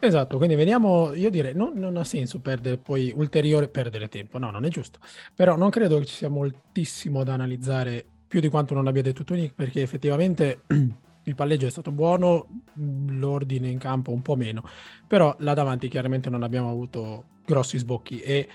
Esatto, 0.00 0.36
quindi 0.36 0.54
veniamo, 0.54 1.12
io 1.14 1.28
direi, 1.28 1.54
non, 1.54 1.74
non, 1.74 1.96
ha 1.96 2.04
senso 2.04 2.40
perdere 2.40 2.78
poi 2.78 3.12
ulteriore, 3.14 3.68
perdere 3.68 4.08
tempo, 4.08 4.38
no, 4.38 4.50
non 4.50 4.64
è 4.64 4.68
giusto, 4.68 5.00
però 5.34 5.56
non 5.56 5.70
credo 5.70 5.98
che 5.98 6.06
ci 6.06 6.14
sia 6.14 6.28
moltissimo 6.28 7.24
da 7.24 7.34
analizzare 7.34 8.04
più 8.28 8.40
di 8.40 8.48
quanto 8.48 8.74
non 8.74 8.86
abbia 8.86 9.02
detto 9.02 9.24
tu 9.24 9.34
Nick, 9.34 9.54
perché 9.54 9.82
effettivamente 9.82 10.62
il 11.24 11.34
palleggio 11.34 11.66
è 11.66 11.70
stato 11.70 11.90
buono, 11.90 12.62
l'ordine 12.74 13.68
in 13.68 13.78
campo 13.78 14.12
un 14.12 14.22
po' 14.22 14.36
meno, 14.36 14.62
però 15.06 15.34
là 15.40 15.54
davanti 15.54 15.88
chiaramente 15.88 16.30
non 16.30 16.42
abbiamo 16.42 16.70
avuto 16.70 17.24
grossi 17.44 17.78
sbocchi 17.78 18.20
e 18.20 18.48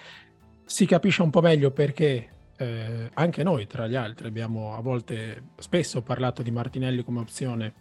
si 0.63 0.85
capisce 0.85 1.23
un 1.23 1.31
po' 1.31 1.41
meglio 1.41 1.71
perché 1.71 2.29
eh, 2.57 3.09
anche 3.13 3.43
noi, 3.43 3.67
tra 3.67 3.87
gli 3.87 3.95
altri, 3.95 4.27
abbiamo 4.27 4.75
a 4.75 4.81
volte 4.81 5.49
spesso 5.57 6.01
parlato 6.01 6.41
di 6.41 6.51
Martinelli 6.51 7.03
come 7.03 7.19
opzione 7.19 7.73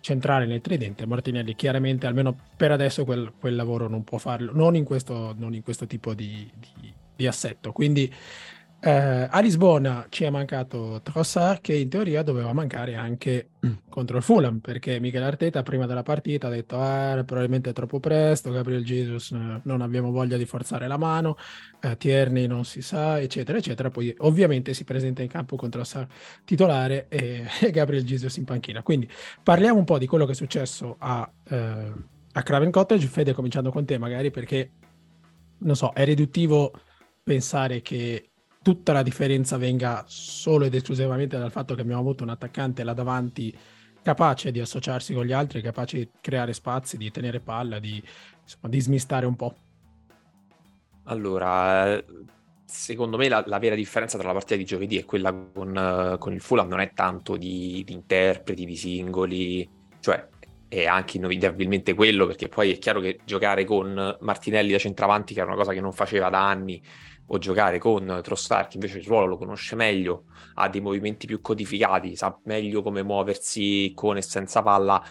centrale 0.00 0.46
nel 0.46 0.60
tridente. 0.60 1.06
Martinelli 1.06 1.54
chiaramente, 1.54 2.06
almeno 2.06 2.36
per 2.56 2.72
adesso, 2.72 3.04
quel, 3.04 3.32
quel 3.38 3.54
lavoro 3.54 3.88
non 3.88 4.04
può 4.04 4.18
farlo, 4.18 4.52
non 4.52 4.74
in 4.76 4.84
questo, 4.84 5.34
non 5.36 5.54
in 5.54 5.62
questo 5.62 5.86
tipo 5.86 6.12
di, 6.12 6.50
di, 6.58 6.92
di 7.16 7.26
assetto. 7.26 7.72
Quindi 7.72 8.12
eh, 8.84 9.28
a 9.30 9.40
Lisbona 9.40 10.06
ci 10.08 10.24
è 10.24 10.30
mancato 10.30 11.00
Trossard 11.04 11.60
che 11.60 11.72
in 11.72 11.88
teoria 11.88 12.24
doveva 12.24 12.52
mancare 12.52 12.96
anche 12.96 13.50
contro 13.88 14.16
il 14.16 14.24
Fulham 14.24 14.58
perché 14.58 14.98
Michele 14.98 15.24
Arteta 15.24 15.62
prima 15.62 15.86
della 15.86 16.02
partita 16.02 16.48
ha 16.48 16.50
detto 16.50 16.80
ah, 16.80 17.22
probabilmente 17.24 17.70
è 17.70 17.72
troppo 17.72 18.00
presto, 18.00 18.50
Gabriel 18.50 18.82
Jesus 18.82 19.30
eh, 19.30 19.60
non 19.62 19.82
abbiamo 19.82 20.10
voglia 20.10 20.36
di 20.36 20.46
forzare 20.46 20.88
la 20.88 20.96
mano, 20.96 21.36
eh, 21.80 21.96
Tierney 21.96 22.48
non 22.48 22.64
si 22.64 22.82
sa 22.82 23.20
eccetera 23.20 23.56
eccetera, 23.56 23.88
poi 23.88 24.12
ovviamente 24.18 24.74
si 24.74 24.82
presenta 24.82 25.22
in 25.22 25.28
campo 25.28 25.54
con 25.54 25.70
Trossard 25.70 26.08
titolare 26.44 27.06
e, 27.08 27.46
e 27.62 27.70
Gabriel 27.70 28.02
Jesus 28.02 28.36
in 28.38 28.44
panchina. 28.44 28.82
Quindi 28.82 29.08
parliamo 29.44 29.78
un 29.78 29.84
po' 29.84 29.98
di 29.98 30.08
quello 30.08 30.26
che 30.26 30.32
è 30.32 30.34
successo 30.34 30.96
a, 30.98 31.30
eh, 31.50 31.92
a 32.32 32.42
Craven 32.42 32.72
Cottage, 32.72 33.06
Fede 33.06 33.32
cominciando 33.32 33.70
con 33.70 33.84
te 33.84 33.96
magari 33.96 34.32
perché 34.32 34.72
non 35.58 35.76
so, 35.76 35.92
è 35.92 36.04
riduttivo 36.04 36.72
pensare 37.22 37.80
che 37.82 38.31
tutta 38.62 38.92
la 38.92 39.02
differenza 39.02 39.56
venga 39.56 40.04
solo 40.06 40.64
ed 40.64 40.74
esclusivamente 40.74 41.36
dal 41.36 41.50
fatto 41.50 41.74
che 41.74 41.80
abbiamo 41.82 42.00
avuto 42.00 42.22
un 42.22 42.30
attaccante 42.30 42.84
là 42.84 42.94
davanti 42.94 43.54
capace 44.02 44.50
di 44.50 44.60
associarsi 44.60 45.14
con 45.14 45.24
gli 45.24 45.32
altri, 45.32 45.62
capace 45.62 45.98
di 45.98 46.08
creare 46.20 46.52
spazi, 46.52 46.96
di 46.96 47.10
tenere 47.10 47.40
palla, 47.40 47.78
di, 47.78 48.02
insomma, 48.42 48.68
di 48.68 48.80
smistare 48.80 49.26
un 49.26 49.36
po'. 49.36 49.54
Allora, 51.04 52.02
secondo 52.64 53.16
me 53.16 53.28
la, 53.28 53.42
la, 53.46 53.58
vera 53.58 53.74
differenza 53.74 54.18
tra 54.18 54.28
la 54.28 54.32
partita 54.32 54.56
di 54.56 54.64
giovedì 54.64 54.98
e 54.98 55.04
quella 55.04 55.32
con, 55.32 56.16
con 56.18 56.32
il 56.32 56.40
Fulham 56.40 56.68
non 56.68 56.80
è 56.80 56.92
tanto 56.92 57.36
di, 57.36 57.82
di, 57.84 57.92
interpreti, 57.92 58.64
di 58.64 58.76
singoli, 58.76 59.68
cioè 60.00 60.28
è 60.68 60.86
anche 60.86 61.18
inevitabilmente 61.18 61.94
quello, 61.94 62.26
perché 62.26 62.48
poi 62.48 62.72
è 62.72 62.78
chiaro 62.78 63.00
che 63.00 63.20
giocare 63.24 63.64
con 63.64 64.16
Martinelli 64.20 64.72
da 64.72 64.78
centravanti, 64.78 65.34
che 65.34 65.40
era 65.40 65.48
una 65.48 65.58
cosa 65.58 65.72
che 65.72 65.80
non 65.80 65.92
faceva 65.92 66.30
da 66.30 66.48
anni, 66.48 66.82
o 67.32 67.38
giocare 67.38 67.78
con 67.78 68.20
Trossard 68.22 68.68
che 68.68 68.74
invece 68.74 68.98
il 68.98 69.04
ruolo 69.04 69.26
lo 69.26 69.38
conosce 69.38 69.74
meglio, 69.74 70.24
ha 70.54 70.68
dei 70.68 70.82
movimenti 70.82 71.26
più 71.26 71.40
codificati, 71.40 72.14
sa 72.14 72.38
meglio 72.44 72.82
come 72.82 73.02
muoversi 73.02 73.92
con 73.94 74.18
e 74.18 74.22
senza 74.22 74.60
palla, 74.60 75.02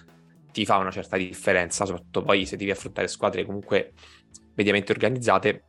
ti 0.51 0.63
fa 0.63 0.77
una 0.77 0.91
certa 0.91 1.17
differenza, 1.17 1.85
soprattutto 1.85 2.21
poi 2.21 2.45
se 2.45 2.57
devi 2.57 2.69
affrontare 2.69 3.07
squadre 3.07 3.43
comunque 3.43 3.93
mediamente 4.53 4.91
organizzate. 4.91 5.63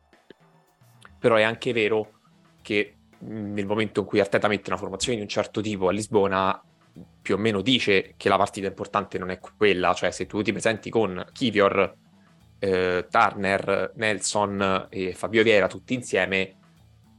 Però 1.17 1.35
è 1.35 1.41
anche 1.41 1.73
vero 1.73 2.19
che 2.61 2.97
nel 3.19 3.65
momento 3.65 4.01
in 4.01 4.05
cui 4.05 4.19
Arteta 4.19 4.47
mette 4.47 4.69
una 4.69 4.77
formazione 4.77 5.15
di 5.17 5.23
un 5.23 5.29
certo 5.29 5.59
tipo 5.59 5.87
a 5.87 5.91
Lisbona, 5.91 6.63
più 7.19 7.33
o 7.33 7.37
meno 7.39 7.61
dice 7.61 8.13
che 8.15 8.29
la 8.29 8.37
partita 8.37 8.67
importante 8.67 9.17
non 9.17 9.31
è 9.31 9.39
quella, 9.39 9.93
cioè 9.93 10.11
se 10.11 10.27
tu 10.27 10.43
ti 10.43 10.51
presenti 10.51 10.91
con 10.91 11.25
Kivior 11.31 11.95
eh, 12.63 13.07
Turner, 13.09 13.91
Nelson 13.95 14.87
e 14.89 15.13
Fabio 15.13 15.43
Viera 15.43 15.67
tutti 15.67 15.93
insieme, 15.93 16.55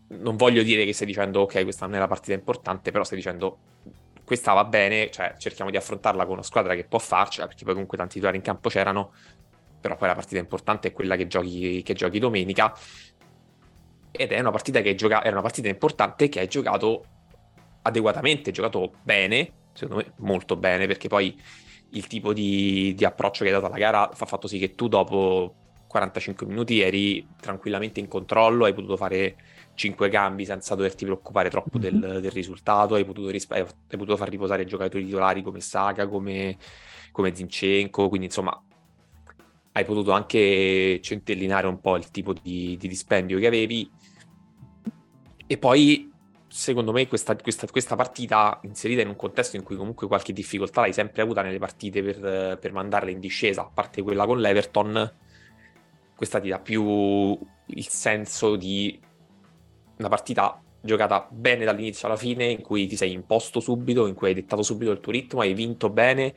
non 0.08 0.36
voglio 0.36 0.62
dire 0.62 0.86
che 0.86 0.94
stai 0.94 1.06
dicendo 1.06 1.42
ok, 1.42 1.64
questa 1.64 1.84
non 1.84 1.96
è 1.96 1.98
la 1.98 2.06
partita 2.06 2.32
importante, 2.32 2.90
però 2.90 3.04
stai 3.04 3.18
dicendo 3.18 3.58
questa 4.24 4.54
va 4.54 4.64
bene, 4.64 5.10
cioè 5.10 5.34
cerchiamo 5.36 5.70
di 5.70 5.76
affrontarla 5.76 6.24
con 6.24 6.34
una 6.34 6.42
squadra 6.42 6.74
che 6.74 6.84
può 6.84 6.98
farcela, 6.98 7.46
perché 7.46 7.64
poi 7.64 7.74
comunque 7.74 7.98
tanti 7.98 8.14
titolari 8.14 8.38
in 8.38 8.42
campo 8.42 8.70
c'erano, 8.70 9.12
però 9.82 9.96
poi 9.96 10.08
la 10.08 10.14
partita 10.14 10.40
importante 10.40 10.88
è 10.88 10.92
quella 10.92 11.14
che 11.14 11.26
giochi, 11.26 11.82
che 11.82 11.92
giochi 11.92 12.18
domenica. 12.18 12.74
Ed 14.10 14.32
è 14.32 14.40
una 14.40 14.50
partita 14.50 14.80
che 14.80 14.94
gioca, 14.94 15.22
era 15.22 15.32
una 15.32 15.42
partita 15.42 15.68
importante 15.68 16.30
che 16.30 16.40
hai 16.40 16.48
giocato 16.48 17.04
adeguatamente, 17.82 18.50
giocato 18.50 18.94
bene, 19.02 19.52
secondo 19.74 20.02
me 20.02 20.12
molto 20.26 20.56
bene, 20.56 20.86
perché 20.86 21.08
poi 21.08 21.38
il 21.94 22.06
tipo 22.06 22.32
di, 22.32 22.94
di 22.94 23.04
approccio 23.04 23.42
che 23.42 23.50
hai 23.50 23.54
dato 23.54 23.66
alla 23.66 23.78
gara 23.78 24.10
fa 24.12 24.26
fatto 24.26 24.46
sì 24.46 24.58
che 24.58 24.74
tu 24.74 24.88
dopo 24.88 25.54
45 25.94 26.46
minuti 26.46 26.80
eri 26.80 27.26
tranquillamente 27.40 28.00
in 28.00 28.08
controllo, 28.08 28.64
hai 28.64 28.74
potuto 28.74 28.96
fare 28.96 29.36
5 29.74 30.08
cambi 30.08 30.44
senza 30.44 30.74
doverti 30.74 31.04
preoccupare 31.04 31.50
troppo 31.50 31.78
del, 31.78 31.94
mhm. 31.94 32.18
del 32.18 32.30
risultato, 32.32 32.94
hai 32.94 33.04
potuto, 33.04 33.30
risp- 33.30 33.52
hai 33.52 33.64
potuto, 33.90 34.16
far 34.16 34.28
riposare 34.28 34.64
giocatori 34.64 35.04
titolari 35.04 35.42
come 35.42 35.60
Saka, 35.60 36.08
come, 36.08 36.56
come 37.12 37.34
Zinchenko, 37.34 38.08
quindi 38.08 38.26
insomma 38.26 38.60
hai 39.76 39.84
potuto 39.84 40.10
anche 40.10 41.00
centellinare 41.00 41.68
un 41.68 41.80
po' 41.80 41.96
il 41.96 42.10
tipo 42.10 42.32
di, 42.32 42.76
di 42.76 42.88
dispendio 42.88 43.38
che 43.38 43.46
avevi 43.46 43.88
e 45.46 45.58
poi 45.58 46.12
secondo 46.56 46.92
me 46.92 47.08
questa, 47.08 47.34
questa, 47.34 47.66
questa, 47.66 47.96
partita 47.96 48.60
inserita 48.62 49.02
in 49.02 49.08
un 49.08 49.16
contesto 49.16 49.56
in 49.56 49.64
cui 49.64 49.74
comunque 49.74 50.06
qualche 50.06 50.32
difficoltà 50.32 50.82
l'hai 50.82 50.92
sempre 50.92 51.20
avuta 51.20 51.42
nelle 51.42 51.58
partite 51.58 52.00
per, 52.00 52.58
per 52.58 52.72
mandarle 52.72 53.10
in 53.10 53.18
discesa, 53.18 53.62
a 53.62 53.70
parte 53.74 54.02
quella 54.02 54.24
con 54.24 54.38
l'Everton, 54.38 55.12
questa 56.14 56.38
ti 56.38 56.48
dà 56.48 56.60
più 56.60 57.36
il 57.66 57.88
senso 57.88 58.54
di 58.54 59.00
una 59.96 60.08
partita 60.08 60.62
giocata 60.80 61.26
bene 61.28 61.64
dall'inizio 61.64 62.06
alla 62.06 62.16
fine, 62.16 62.44
in 62.44 62.62
cui 62.62 62.86
ti 62.86 62.94
sei 62.94 63.10
imposto 63.10 63.58
subito, 63.58 64.06
in 64.06 64.14
cui 64.14 64.28
hai 64.28 64.34
dettato 64.34 64.62
subito 64.62 64.92
il 64.92 65.00
tuo 65.00 65.10
ritmo, 65.10 65.40
hai 65.40 65.54
vinto 65.54 65.90
bene. 65.90 66.34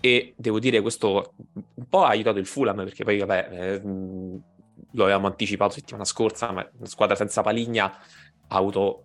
E 0.00 0.34
devo 0.36 0.58
dire 0.58 0.80
questo 0.80 1.34
un 1.54 1.88
po' 1.88 2.02
ha 2.02 2.08
aiutato 2.08 2.38
il 2.40 2.46
Fulham 2.46 2.76
perché 2.78 3.04
poi 3.04 3.18
vabbè 3.18 3.48
eh, 3.52 3.80
lo 3.82 5.02
avevamo 5.04 5.28
anticipato 5.28 5.74
settimana 5.74 6.04
scorsa, 6.04 6.50
ma 6.50 6.68
una 6.78 6.88
squadra 6.88 7.14
senza 7.14 7.42
Paligna 7.42 7.84
ha 7.84 8.56
avuto 8.56 9.04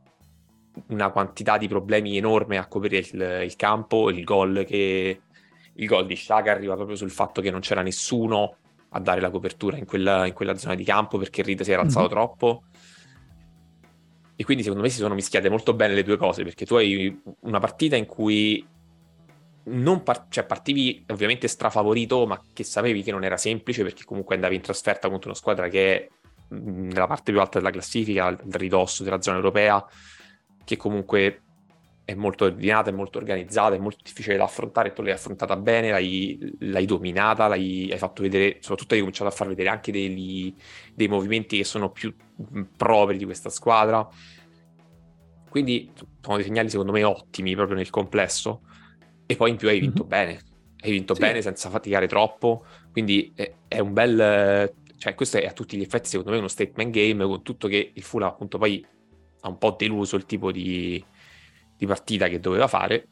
una 0.87 1.09
quantità 1.09 1.57
di 1.57 1.67
problemi 1.67 2.17
enorme 2.17 2.57
a 2.57 2.67
coprire 2.67 2.97
il, 2.97 3.41
il 3.45 3.55
campo, 3.55 4.09
il 4.09 4.23
gol, 4.23 4.65
che, 4.67 5.21
il 5.73 5.87
gol 5.87 6.05
di 6.05 6.15
Shaka 6.15 6.51
arriva 6.51 6.75
proprio 6.75 6.95
sul 6.95 7.11
fatto 7.11 7.41
che 7.41 7.51
non 7.51 7.61
c'era 7.61 7.81
nessuno 7.81 8.57
a 8.89 8.99
dare 8.99 9.19
la 9.19 9.29
copertura 9.29 9.77
in 9.77 9.85
quella, 9.85 10.25
in 10.25 10.33
quella 10.33 10.55
zona 10.55 10.75
di 10.75 10.83
campo 10.83 11.17
perché 11.17 11.43
Reed 11.43 11.61
si 11.61 11.71
era 11.71 11.81
alzato 11.81 12.05
mm-hmm. 12.05 12.13
troppo. 12.13 12.63
E 14.37 14.43
quindi 14.43 14.63
secondo 14.63 14.83
me 14.83 14.89
si 14.89 14.97
sono 14.97 15.15
mischiate 15.15 15.49
molto 15.49 15.73
bene 15.73 15.93
le 15.93 16.03
due 16.03 16.17
cose 16.17 16.43
perché 16.43 16.65
tu 16.65 16.75
hai 16.75 17.21
una 17.41 17.59
partita 17.59 17.95
in 17.95 18.05
cui 18.05 18.65
non 19.67 20.03
par- 20.03 20.27
cioè 20.29 20.45
partivi 20.45 21.03
ovviamente 21.07 21.47
strafavorito, 21.47 22.25
ma 22.25 22.41
che 22.53 22.63
sapevi 22.63 23.01
che 23.01 23.11
non 23.11 23.23
era 23.23 23.37
semplice 23.37 23.83
perché 23.83 24.03
comunque 24.03 24.35
andavi 24.35 24.55
in 24.55 24.61
trasferta 24.61 25.09
contro 25.09 25.29
una 25.29 25.37
squadra 25.37 25.67
che 25.69 25.95
è 25.95 26.09
nella 26.49 27.07
parte 27.07 27.31
più 27.31 27.39
alta 27.39 27.57
della 27.57 27.71
classifica, 27.71 28.25
al 28.25 28.39
ridosso 28.51 29.03
della 29.03 29.21
zona 29.21 29.37
europea 29.37 29.83
che 30.65 30.75
comunque 30.75 31.41
è 32.05 32.13
molto 32.13 32.45
ordinata, 32.45 32.91
è 32.91 32.93
molto 32.93 33.17
organizzata, 33.17 33.73
è 33.73 33.79
molto 33.79 33.99
difficile 34.03 34.37
da 34.37 34.43
affrontare, 34.43 34.93
tu 34.93 35.01
l'hai 35.01 35.13
affrontata 35.13 35.55
bene, 35.55 35.89
l'hai, 35.89 36.37
l'hai 36.59 36.85
dominata, 36.85 37.47
l'hai, 37.47 37.89
hai 37.91 37.97
fatto 37.97 38.21
vedere, 38.21 38.57
soprattutto 38.59 38.93
hai 38.93 38.99
cominciato 38.99 39.29
a 39.29 39.33
far 39.33 39.47
vedere 39.47 39.69
anche 39.69 39.91
dei, 39.91 40.53
dei 40.93 41.07
movimenti 41.07 41.57
che 41.57 41.63
sono 41.63 41.89
più 41.89 42.13
propri 42.77 43.17
di 43.17 43.25
questa 43.25 43.49
squadra. 43.49 44.07
Quindi 45.49 45.91
sono 46.21 46.35
dei 46.35 46.45
segnali 46.45 46.69
secondo 46.69 46.91
me 46.91 47.03
ottimi 47.03 47.55
proprio 47.55 47.77
nel 47.77 47.89
complesso. 47.89 48.61
E 49.25 49.35
poi 49.35 49.49
in 49.49 49.55
più 49.55 49.67
hai 49.67 49.79
vinto 49.79 50.01
mm-hmm. 50.01 50.09
bene, 50.09 50.39
hai 50.81 50.91
vinto 50.91 51.15
sì. 51.15 51.21
bene 51.21 51.41
senza 51.41 51.69
faticare 51.69 52.07
troppo, 52.07 52.65
quindi 52.91 53.31
è, 53.33 53.51
è 53.67 53.79
un 53.79 53.93
bel... 53.93 54.71
Cioè, 54.97 55.15
questo 55.15 55.37
è 55.37 55.45
a 55.45 55.51
tutti 55.51 55.75
gli 55.75 55.81
effetti, 55.81 56.07
secondo 56.07 56.31
me, 56.31 56.37
uno 56.37 56.47
statement 56.47 56.91
game, 56.91 57.25
con 57.25 57.41
tutto 57.41 57.67
che 57.67 57.91
il 57.93 58.03
Fulham 58.03 58.29
appunto 58.29 58.57
poi 58.57 58.85
ha 59.45 59.47
un 59.47 59.57
po' 59.59 59.75
deluso 59.77 60.15
il 60.15 60.25
tipo 60.25 60.51
di, 60.51 61.03
di 61.77 61.85
partita 61.85 62.27
che 62.27 62.39
doveva 62.39 62.67
fare, 62.67 63.07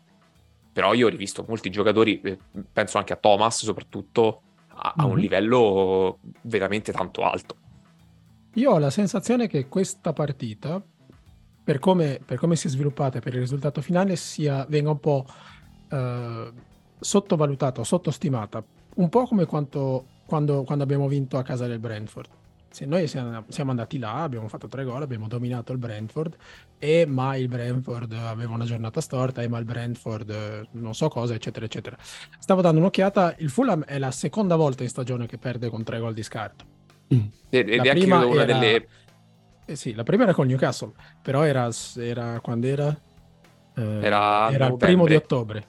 però 0.73 0.93
io 0.93 1.05
ho 1.05 1.09
rivisto 1.09 1.45
molti 1.47 1.69
giocatori, 1.69 2.19
eh, 2.21 2.37
penso 2.71 2.97
anche 2.97 3.13
a 3.13 3.17
Thomas 3.17 3.63
soprattutto, 3.63 4.41
a, 4.69 4.95
a 4.97 5.05
un 5.05 5.13
mhm. 5.13 5.19
livello 5.19 6.19
veramente 6.41 6.91
tanto 6.91 7.21
alto. 7.21 7.55
Io 8.55 8.71
ho 8.71 8.79
la 8.79 8.89
sensazione 8.89 9.47
che 9.47 9.67
questa 9.67 10.11
partita, 10.11 10.81
per 11.63 11.77
come, 11.77 12.19
per 12.23 12.39
come 12.39 12.55
si 12.55 12.67
è 12.67 12.69
sviluppata 12.69 13.19
e 13.19 13.21
per 13.21 13.33
il 13.35 13.39
risultato 13.39 13.81
finale, 13.81 14.15
sia, 14.15 14.65
venga 14.67 14.89
un 14.89 14.99
po' 14.99 15.25
eh, 15.89 16.51
sottovalutata 16.99 17.81
o 17.81 17.83
sottostimata, 17.83 18.63
un 18.95 19.09
po' 19.09 19.25
come 19.27 19.45
quanto, 19.45 20.05
quando, 20.25 20.63
quando 20.63 20.83
abbiamo 20.83 21.07
vinto 21.07 21.37
a 21.37 21.43
casa 21.43 21.67
del 21.67 21.79
Brentford 21.79 22.41
sì, 22.73 22.87
noi 22.87 23.07
siamo, 23.07 23.45
siamo, 23.49 23.69
andati 23.69 23.99
là, 23.99 24.23
abbiamo 24.23 24.47
fatto 24.47 24.67
tre 24.67 24.83
gol, 24.83 25.03
abbiamo 25.03 25.27
dominato 25.27 25.71
il 25.73 25.77
Brentford, 25.77 26.35
e 26.79 27.05
ma 27.05 27.35
il 27.35 27.47
Brentford 27.47 28.11
aveva 28.13 28.51
una 28.51 28.65
giornata 28.65 28.99
storta, 28.99 29.43
e 29.43 29.47
ma 29.47 29.59
il 29.59 29.65
Brentford 29.65 30.69
non 30.71 30.95
so 30.95 31.07
cosa, 31.07 31.35
eccetera, 31.35 31.67
eccetera. 31.67 31.95
Stavo 32.39 32.61
dando 32.61 32.79
un'occhiata, 32.79 33.35
il 33.37 33.51
Fulham 33.51 33.83
è 33.83 33.99
la 33.99 34.09
seconda 34.09 34.55
volta 34.55 34.81
in 34.81 34.89
stagione 34.89 35.27
che 35.27 35.37
perde 35.37 35.69
con 35.69 35.83
tre 35.83 35.99
gol 35.99 36.15
di 36.15 36.23
scarto. 36.23 36.65
Mm. 37.13 37.25
Ed 37.49 37.69
è 37.69 37.89
anche 37.89 38.05
una 38.05 38.27
era... 38.27 38.43
delle... 38.45 38.87
Eh 39.65 39.75
sì, 39.75 39.93
la 39.93 40.01
prima 40.01 40.23
era 40.23 40.33
con 40.33 40.47
Newcastle, 40.47 40.93
però 41.21 41.43
era, 41.43 41.69
era 41.97 42.39
quando 42.39 42.65
era? 42.65 42.87
Eh, 43.75 43.99
era, 44.01 44.51
era 44.51 44.65
il 44.65 44.77
primo 44.77 45.05
di 45.05 45.13
ottobre. 45.13 45.67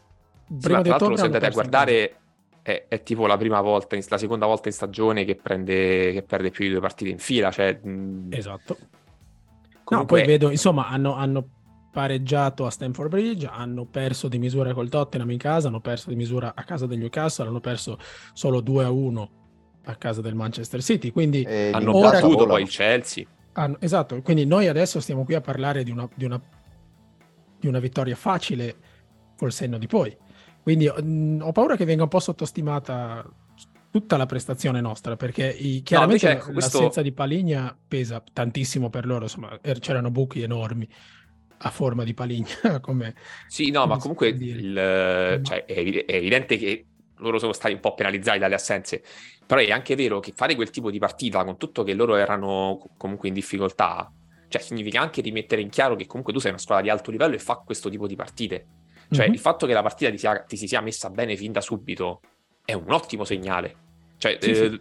Il 0.49 0.57
primo 0.57 0.79
sì, 0.79 0.85
di 0.85 0.89
ottobre 0.89 1.17
se 1.19 1.25
andate 1.27 1.47
a 1.47 1.51
guardare 1.51 2.17
è, 2.65 2.87
è, 2.89 3.03
tipo 3.03 3.27
la 3.27 3.37
prima 3.37 3.61
volta, 3.61 3.95
la 4.09 4.17
seconda 4.17 4.47
volta 4.47 4.69
in 4.69 4.75
stagione 4.75 5.27
che, 5.27 5.37
prende, 5.37 6.13
che 6.13 6.23
perde 6.23 6.49
più 6.49 6.65
di 6.65 6.71
due 6.71 6.81
partite 6.81 7.11
in 7.11 7.19
fila. 7.19 7.51
Cioè, 7.51 7.79
esatto. 8.31 8.79
Comunque... 9.85 9.97
No, 9.97 10.05
poi 10.07 10.25
vedo, 10.25 10.51
insomma, 10.51 10.89
hanno, 10.89 11.15
hanno 11.15 11.47
pareggiato 11.93 12.65
a 12.65 12.71
Stamford 12.71 13.11
Bridge, 13.11 13.47
hanno 13.47 13.85
perso 13.85 14.29
di 14.29 14.39
misura 14.39 14.73
col 14.73 14.89
Tottenham 14.89 15.31
in 15.31 15.37
casa, 15.37 15.69
hanno 15.69 15.81
perso 15.81 16.09
di 16.09 16.17
misura 16.17 16.55
a 16.55 16.65
casa 16.65 16.87
del 16.87 16.97
Newcastle, 16.97 17.47
hanno 17.47 17.61
perso 17.61 17.99
solo 18.33 18.63
2 18.63 18.85
a 18.85 18.91
1 18.91 19.31
a 19.85 19.97
casa 19.97 20.23
del 20.23 20.35
Manchester 20.35 20.83
City. 20.83 21.11
Quindi 21.11 21.43
e 21.43 21.71
hanno 21.71 21.93
battuto 21.93 22.47
poi 22.47 22.63
il 22.63 22.69
Chelsea. 22.71 23.27
Hanno, 23.53 23.77
esatto, 23.79 24.23
quindi 24.23 24.47
noi 24.47 24.69
adesso 24.69 25.01
stiamo 25.01 25.25
qui 25.25 25.35
a 25.35 25.43
parlare 25.43 25.85
di 25.85 25.91
una, 25.91 26.09
di 26.15 26.25
una, 26.25 26.41
di 27.61 27.67
una 27.67 27.79
vittoria 27.79 28.17
facile 28.17 28.75
col 29.37 29.53
senno 29.53 29.77
di 29.77 29.87
poi. 29.87 30.17
Quindi 30.65 30.89
mh, 30.89 31.03
mm, 31.03 31.41
ho 31.43 31.53
paura 31.53 31.77
che 31.77 31.85
venga 31.85 32.05
un 32.05 32.09
po' 32.09 32.21
sottostimata 32.21 33.25
tutta 33.91 34.17
la 34.17 34.27
prestazione 34.27 34.81
nostra, 34.81 35.15
perché 35.15 35.47
i, 35.47 35.83
chiaramente 35.85 36.27
no, 36.27 36.33
ecco, 36.33 36.53
questo... 36.53 36.79
l'assenza 36.79 37.03
di 37.03 37.13
Paligna 37.13 37.77
pesa 37.87 38.21
tantissimo 38.33 38.91
per 38.91 39.07
loro, 39.07 39.25
insomma, 39.25 39.57
er, 39.61 39.79
c'erano 39.79 40.11
buchi 40.11 40.43
enormi 40.43 40.89
a 41.59 41.71
forma 41.71 42.03
di 42.03 42.15
Paligna. 42.15 42.81
come, 42.81 43.15
sì, 43.47 43.71
no, 43.71 43.87
ma 43.87 43.99
comunque 43.99 44.29
il, 44.29 45.41
cioè, 45.45 45.65
è, 45.67 45.79
evidente 46.07 46.57
che 46.57 46.87
loro 47.19 47.39
sono 47.39 47.53
stati 47.53 47.75
un 47.75 47.81
po' 47.81 47.95
penalizzati 47.95 48.39
dalle 48.39 48.55
assenze, 48.55 49.03
però 49.47 49.61
è 49.61 49.71
anche 49.71 49.95
vero 49.95 50.19
che 50.19 50.33
fare 50.35 50.55
quel 50.55 50.71
tipo 50.71 50.91
di 50.91 50.99
partita 50.99 51.45
con 51.45 51.59
tutto 51.59 51.85
che 51.85 51.93
loro 51.93 52.17
erano 52.17 52.83
comunque 52.97 53.29
in 53.29 53.35
difficoltà, 53.35 54.11
cioè 54.49 54.61
significa 54.63 55.03
anche 55.03 55.21
rimettere 55.21 55.61
in 55.61 55.69
chiaro 55.69 55.95
che 55.95 56.07
comunque 56.07 56.33
tu 56.33 56.41
sei 56.41 56.51
una 56.51 56.59
squadra 56.59 56.83
di 56.83 56.91
alto 56.91 57.11
livello 57.11 57.35
e 57.35 57.39
fa 57.39 57.63
questo 57.65 57.91
tipo 57.91 58.07
di 58.07 58.17
partite. 58.17 58.67
Cioè 59.11 59.25
mm-hmm. 59.25 59.35
il 59.35 59.39
fatto 59.39 59.67
che 59.67 59.73
la 59.73 59.83
partita 59.83 60.11
ti, 60.11 60.19
sia, 60.19 60.41
ti 60.41 60.57
si 60.57 60.67
sia 60.67 60.81
messa 60.81 61.11
bene 61.11 61.37
fin 61.37 61.53
da 61.53 61.61
subito 61.61 62.21
è 62.65 62.73
un 62.73 62.91
ottimo 62.91 63.25
segnale. 63.25 63.83
Cioè, 64.17 64.39
sì, 64.41 64.51
eh, 64.51 64.55
sì. 64.55 64.81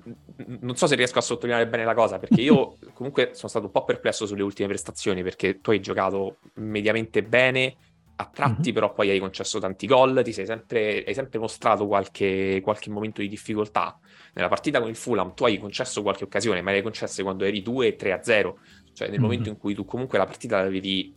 non 0.62 0.76
so 0.76 0.88
se 0.88 0.96
riesco 0.96 1.20
a 1.20 1.22
sottolineare 1.22 1.68
bene 1.68 1.84
la 1.84 1.94
cosa, 1.94 2.18
perché 2.18 2.42
io 2.42 2.78
comunque 2.94 3.32
sono 3.34 3.50
stato 3.50 3.66
un 3.66 3.72
po' 3.72 3.84
perplesso 3.84 4.26
sulle 4.26 4.44
ultime 4.44 4.70
prestazioni, 4.70 5.22
perché 5.22 5.60
tu 5.60 5.72
hai 5.72 5.82
giocato 5.82 6.38
mediamente 6.56 7.24
bene, 7.24 7.76
a 8.16 8.30
tratti 8.32 8.62
mm-hmm. 8.62 8.74
però 8.74 8.94
poi 8.94 9.10
hai 9.10 9.20
concesso 9.20 9.60
tanti 9.60 9.88
gol, 9.88 10.22
ti 10.24 10.32
sei 10.32 10.46
sempre, 10.46 11.04
hai 11.04 11.14
sempre 11.14 11.40
mostrato 11.40 11.88
qualche, 11.88 12.62
qualche, 12.64 12.90
momento 12.90 13.22
di 13.22 13.28
difficoltà. 13.28 14.00
Nella 14.34 14.48
partita 14.48 14.80
con 14.80 14.90
il 14.90 14.96
Fulham 14.96 15.34
tu 15.34 15.46
hai 15.46 15.58
concesso 15.58 16.02
qualche 16.02 16.24
occasione, 16.24 16.62
ma 16.62 16.72
le 16.72 16.78
hai 16.78 16.84
concesse 16.84 17.24
quando 17.24 17.44
eri 17.44 17.62
2 17.62 17.96
3 17.96 18.12
a 18.12 18.24
0, 18.24 18.60
cioè 18.94 19.08
nel 19.08 19.18
mm-hmm. 19.18 19.22
momento 19.24 19.50
in 19.50 19.58
cui 19.58 19.74
tu 19.74 19.84
comunque 19.84 20.18
la 20.18 20.26
partita 20.26 20.58
l'avevi 20.58 21.14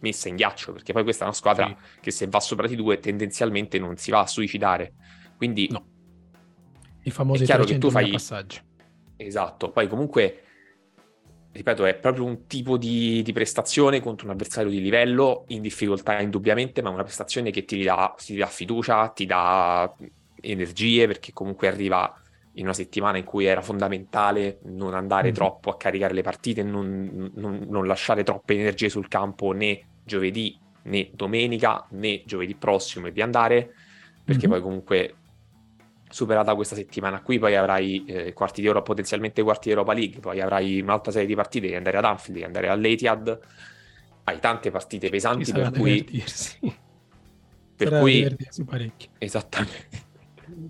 messa 0.00 0.28
in 0.28 0.36
ghiaccio, 0.36 0.72
perché 0.72 0.92
poi 0.92 1.02
questa 1.02 1.24
è 1.24 1.26
una 1.26 1.36
squadra 1.36 1.66
sì. 1.66 2.00
che 2.00 2.10
se 2.10 2.26
va 2.26 2.40
sopra 2.40 2.66
di 2.66 2.76
due 2.76 2.98
tendenzialmente 2.98 3.78
non 3.78 3.96
si 3.96 4.10
va 4.10 4.20
a 4.20 4.26
suicidare. 4.26 4.94
Quindi 5.36 5.68
no. 5.70 5.84
i 7.02 7.10
famosi 7.10 7.42
è 7.42 7.46
chiaro 7.46 7.64
che 7.64 7.78
tu 7.78 7.90
fai 7.90 8.10
passaggi. 8.10 8.60
Esatto, 9.16 9.70
poi 9.70 9.86
comunque 9.86 10.44
ripeto, 11.52 11.84
è 11.84 11.94
proprio 11.96 12.24
un 12.24 12.46
tipo 12.46 12.76
di, 12.76 13.22
di, 13.22 13.32
prestazione 13.32 14.00
contro 14.00 14.26
un 14.26 14.32
avversario 14.32 14.70
di 14.70 14.80
livello 14.80 15.44
in 15.48 15.62
difficoltà 15.62 16.20
indubbiamente, 16.20 16.80
ma 16.80 16.90
una 16.90 17.02
prestazione 17.02 17.50
che 17.50 17.64
ti 17.64 17.82
dà, 17.82 18.14
ti 18.16 18.36
dà 18.36 18.46
fiducia, 18.46 19.08
ti 19.08 19.26
dà 19.26 19.92
energie, 20.40 21.06
perché 21.06 21.32
comunque 21.32 21.68
arriva 21.68 22.14
in 22.54 22.64
una 22.64 22.74
settimana 22.74 23.18
in 23.18 23.24
cui 23.24 23.44
era 23.44 23.62
fondamentale 23.62 24.58
non 24.64 24.94
andare 24.94 25.26
mm-hmm. 25.26 25.34
troppo 25.34 25.70
a 25.70 25.76
caricare 25.76 26.14
le 26.14 26.22
partite, 26.22 26.62
non, 26.62 27.30
non, 27.34 27.66
non, 27.68 27.86
lasciare 27.86 28.22
troppe 28.22 28.54
energie 28.54 28.88
sul 28.88 29.08
campo 29.08 29.52
né 29.52 29.88
giovedì 30.04 30.58
né 30.82 31.10
domenica 31.12 31.86
né 31.90 32.22
giovedì 32.24 32.54
prossimo 32.54 33.06
e 33.06 33.12
di 33.12 33.22
andare, 33.22 33.72
perché 34.24 34.46
mm-hmm. 34.46 34.50
poi 34.50 34.60
comunque 34.60 35.14
superata 36.10 36.54
questa 36.54 36.74
settimana 36.74 37.22
qui, 37.22 37.38
poi 37.38 37.56
avrai 37.56 38.04
eh, 38.04 38.32
quarti 38.32 38.60
di 38.60 38.66
Europa, 38.66 38.86
potenzialmente 38.86 39.42
quarti 39.42 39.68
di 39.68 39.70
Europa 39.70 39.92
League, 39.92 40.20
poi 40.20 40.40
avrai 40.40 40.80
un'altra 40.80 41.12
serie 41.12 41.26
di 41.26 41.34
partite 41.34 41.68
di 41.68 41.74
andare 41.74 41.98
ad 41.98 42.04
Anfield, 42.04 42.38
di 42.38 42.44
andare 42.44 42.68
all'Etihad, 42.68 43.38
hai 44.24 44.38
tante 44.40 44.70
partite 44.70 45.08
pesanti 45.08 45.52
per 45.52 45.70
cui... 45.70 46.04
Per 46.04 47.88
Sarà 47.88 48.00
cui... 48.00 48.36
parecchio. 48.68 49.08
Esattamente. 49.18 50.08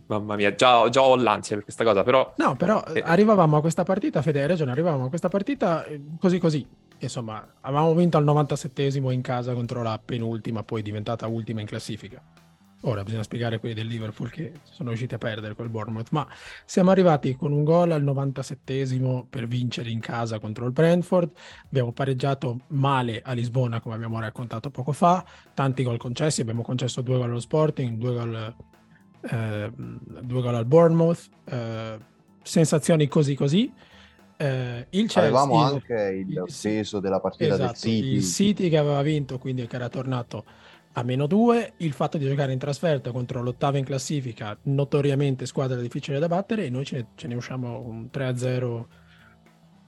Mamma 0.06 0.36
mia, 0.36 0.54
già, 0.54 0.88
già, 0.90 1.02
ho 1.02 1.16
l'ansia 1.16 1.56
per 1.56 1.64
questa 1.64 1.84
cosa, 1.84 2.02
però... 2.02 2.34
No, 2.36 2.54
però 2.54 2.84
eh... 2.84 3.02
arrivavamo 3.04 3.56
a 3.56 3.60
questa 3.60 3.82
partita, 3.82 4.22
Fede, 4.22 4.42
hai 4.42 4.46
ragione, 4.46 4.70
arrivavamo 4.70 5.06
a 5.06 5.08
questa 5.08 5.28
partita 5.28 5.84
eh, 5.84 6.00
così 6.18 6.38
così. 6.38 6.66
Insomma, 7.00 7.46
avevamo 7.60 7.94
vinto 7.94 8.16
al 8.16 8.24
97esimo 8.24 9.10
in 9.10 9.22
casa 9.22 9.54
contro 9.54 9.82
la 9.82 9.98
penultima, 9.98 10.62
poi 10.62 10.82
diventata 10.82 11.26
ultima 11.26 11.60
in 11.60 11.66
classifica. 11.66 12.22
Ora 12.84 13.02
bisogna 13.02 13.22
spiegare 13.22 13.58
quelli 13.58 13.74
del 13.74 13.86
Liverpool 13.86 14.30
che 14.30 14.52
sono 14.62 14.88
riusciti 14.88 15.12
a 15.12 15.18
perdere 15.18 15.54
quel 15.54 15.68
Bournemouth, 15.68 16.08
ma 16.12 16.26
siamo 16.64 16.90
arrivati 16.90 17.36
con 17.36 17.52
un 17.52 17.62
gol 17.62 17.90
al 17.92 18.02
97esimo 18.02 19.26
per 19.28 19.46
vincere 19.46 19.90
in 19.90 20.00
casa 20.00 20.38
contro 20.38 20.64
il 20.64 20.72
Brentford. 20.72 21.30
Abbiamo 21.66 21.92
pareggiato 21.92 22.60
male 22.68 23.20
a 23.22 23.32
Lisbona, 23.32 23.80
come 23.80 23.96
abbiamo 23.96 24.18
raccontato 24.18 24.70
poco 24.70 24.92
fa. 24.92 25.22
Tanti 25.52 25.82
gol 25.82 25.98
concessi, 25.98 26.40
abbiamo 26.40 26.62
concesso 26.62 27.02
due 27.02 27.18
gol 27.18 27.28
allo 27.28 27.40
Sporting, 27.40 27.98
due 27.98 28.14
gol, 28.14 28.54
eh, 29.30 29.72
due 29.74 30.40
gol 30.40 30.54
al 30.54 30.66
Bournemouth. 30.66 31.28
Eh, 31.44 31.98
sensazioni 32.42 33.08
così 33.08 33.34
così. 33.34 33.70
Eh, 34.40 34.86
il 34.88 35.06
Chelsea, 35.06 35.22
Avevamo 35.22 35.62
anche 35.62 36.24
il, 36.26 36.30
il 36.30 36.44
peso 36.62 36.98
della 36.98 37.20
partita 37.20 37.52
esatto, 37.52 37.66
del 37.66 37.76
City. 37.76 38.12
Il 38.14 38.22
City 38.22 38.68
che 38.70 38.78
aveva 38.78 39.02
vinto, 39.02 39.36
quindi 39.36 39.66
che 39.66 39.76
era 39.76 39.90
tornato 39.90 40.44
a 40.92 41.02
meno 41.02 41.26
2, 41.26 41.74
il 41.76 41.92
fatto 41.92 42.16
di 42.16 42.26
giocare 42.26 42.50
in 42.54 42.58
trasferta 42.58 43.12
contro 43.12 43.42
l'ottava 43.42 43.76
in 43.76 43.84
classifica, 43.84 44.56
notoriamente 44.62 45.44
squadra 45.44 45.78
difficile 45.78 46.18
da 46.18 46.26
battere, 46.26 46.64
e 46.64 46.70
noi 46.70 46.86
ce 46.86 46.96
ne, 46.96 47.06
ce 47.16 47.28
ne 47.28 47.34
usciamo 47.34 47.80
un 47.80 48.08
3-0 48.10 48.84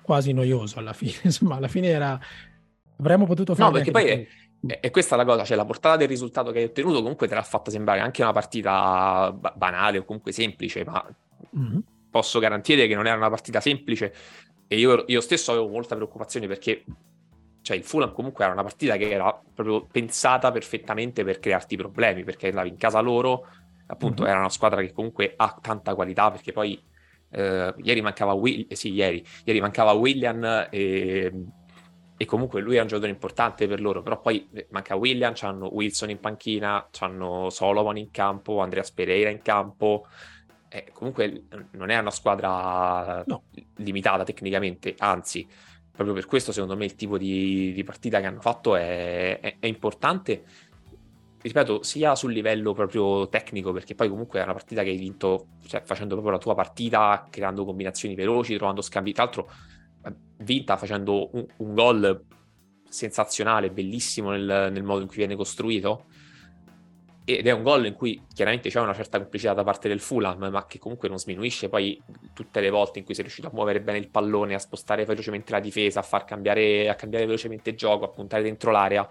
quasi 0.02 0.32
noioso 0.34 0.78
alla 0.78 0.92
fine. 0.92 1.14
Insomma, 1.24 1.56
alla 1.56 1.68
fine 1.68 1.88
era... 1.88 2.20
avremmo 2.98 3.24
potuto 3.24 3.54
fare... 3.54 3.70
No, 3.70 3.74
perché 3.74 3.90
poi 3.90 4.06
è, 4.66 4.80
è, 4.80 4.90
questa 4.90 5.16
la 5.16 5.24
cosa, 5.24 5.44
cioè 5.44 5.56
la 5.56 5.64
portata 5.64 5.96
del 5.96 6.08
risultato 6.08 6.50
che 6.50 6.58
hai 6.58 6.64
ottenuto 6.64 7.00
comunque 7.00 7.26
te 7.26 7.34
l'ha 7.34 7.42
fatta 7.42 7.70
sembrare 7.70 8.00
anche 8.00 8.20
una 8.20 8.32
partita 8.32 9.34
banale 9.56 9.96
o 9.96 10.04
comunque 10.04 10.30
semplice, 10.32 10.84
ma 10.84 11.02
mm-hmm. 11.56 11.78
Posso 12.12 12.38
garantire 12.38 12.86
che 12.86 12.94
non 12.94 13.06
era 13.06 13.16
una 13.16 13.30
partita 13.30 13.60
semplice 13.60 14.14
e 14.68 14.78
io, 14.78 15.04
io 15.08 15.20
stesso 15.20 15.50
avevo 15.50 15.68
molta 15.68 15.94
preoccupazione 15.96 16.46
perché 16.46 16.84
cioè 17.62 17.76
il 17.76 17.84
Fulham 17.84 18.12
comunque 18.12 18.44
era 18.44 18.52
una 18.52 18.62
partita 18.62 18.96
che 18.96 19.10
era 19.10 19.40
proprio 19.54 19.86
pensata 19.86 20.50
perfettamente 20.50 21.24
per 21.24 21.38
crearti 21.38 21.76
problemi, 21.76 22.24
perché 22.24 22.48
andavi 22.48 22.68
in 22.68 22.76
casa 22.76 23.00
loro, 23.00 23.46
appunto 23.86 24.22
mm-hmm. 24.22 24.30
era 24.30 24.40
una 24.40 24.50
squadra 24.50 24.80
che 24.80 24.92
comunque 24.92 25.32
ha 25.36 25.58
tanta 25.60 25.94
qualità, 25.94 26.30
perché 26.30 26.52
poi 26.52 26.82
eh, 27.30 27.74
ieri 27.78 28.00
mancava 28.00 28.32
Will- 28.32 28.66
eh, 28.68 28.74
sì, 28.74 28.92
ieri, 28.92 29.24
ieri 29.44 29.60
mancava 29.60 29.92
William 29.92 30.68
e, 30.70 31.32
e, 32.16 32.24
comunque 32.24 32.60
lui 32.60 32.76
è 32.76 32.80
un 32.80 32.88
giocatore 32.88 33.12
importante 33.12 33.68
per 33.68 33.80
loro, 33.80 34.02
però 34.02 34.20
poi 34.20 34.48
eh, 34.52 34.66
manca 34.70 34.96
William, 34.96 35.32
hanno 35.40 35.68
Wilson 35.72 36.10
in 36.10 36.18
panchina, 36.18 36.88
hanno 36.98 37.48
Solomon 37.48 37.96
in 37.96 38.10
campo, 38.10 38.58
Andreas 38.58 38.90
Pereira 38.90 39.30
in 39.30 39.40
campo, 39.40 40.06
eh, 40.72 40.86
comunque 40.92 41.44
non 41.72 41.90
è 41.90 41.98
una 41.98 42.10
squadra 42.10 43.22
no. 43.26 43.44
limitata 43.76 44.24
tecnicamente, 44.24 44.94
anzi 44.96 45.46
proprio 45.90 46.14
per 46.14 46.24
questo 46.24 46.50
secondo 46.50 46.74
me 46.76 46.86
il 46.86 46.94
tipo 46.94 47.18
di, 47.18 47.72
di 47.74 47.84
partita 47.84 48.20
che 48.20 48.26
hanno 48.26 48.40
fatto 48.40 48.74
è, 48.74 49.38
è, 49.38 49.56
è, 49.58 49.66
importante. 49.66 50.42
Ripeto 51.42 51.82
sia 51.82 52.14
sul 52.14 52.32
livello 52.32 52.72
proprio 52.72 53.28
tecnico 53.28 53.72
perché 53.72 53.94
poi 53.94 54.08
comunque 54.08 54.40
è 54.40 54.44
una 54.44 54.52
partita 54.54 54.82
che 54.82 54.90
hai 54.90 54.96
vinto 54.96 55.48
cioè, 55.66 55.82
facendo 55.84 56.14
proprio 56.14 56.34
la 56.34 56.40
tua 56.40 56.54
partita 56.54 57.26
creando 57.28 57.66
combinazioni 57.66 58.14
veloci 58.14 58.56
trovando 58.56 58.80
scambi. 58.80 59.12
Tra 59.12 59.24
l'altro 59.24 59.50
vinta 60.38 60.78
facendo 60.78 61.28
un, 61.34 61.46
un 61.56 61.74
gol 61.74 62.24
sensazionale 62.88 63.70
bellissimo 63.70 64.30
nel, 64.30 64.70
nel 64.72 64.82
modo 64.82 65.02
in 65.02 65.06
cui 65.06 65.16
viene 65.16 65.36
costruito 65.36 66.06
ed 67.24 67.46
è 67.46 67.52
un 67.52 67.62
gol 67.62 67.86
in 67.86 67.94
cui 67.94 68.20
chiaramente 68.34 68.68
c'è 68.68 68.80
una 68.80 68.94
certa 68.94 69.18
complicità 69.18 69.54
da 69.54 69.62
parte 69.62 69.88
del 69.88 70.00
Fulham, 70.00 70.48
ma 70.50 70.66
che 70.66 70.78
comunque 70.78 71.08
non 71.08 71.18
sminuisce 71.18 71.68
poi 71.68 72.00
tutte 72.32 72.60
le 72.60 72.70
volte 72.70 72.98
in 72.98 73.04
cui 73.04 73.14
sei 73.14 73.22
riuscito 73.24 73.48
a 73.48 73.50
muovere 73.52 73.80
bene 73.80 73.98
il 73.98 74.08
pallone, 74.08 74.54
a 74.54 74.58
spostare 74.58 75.04
velocemente 75.04 75.52
la 75.52 75.60
difesa, 75.60 76.00
a 76.00 76.02
far 76.02 76.24
cambiare, 76.24 76.88
a 76.88 76.94
cambiare 76.94 77.24
velocemente 77.26 77.70
il 77.70 77.76
gioco, 77.76 78.04
a 78.04 78.08
puntare 78.08 78.42
dentro 78.42 78.72
l'area. 78.72 79.08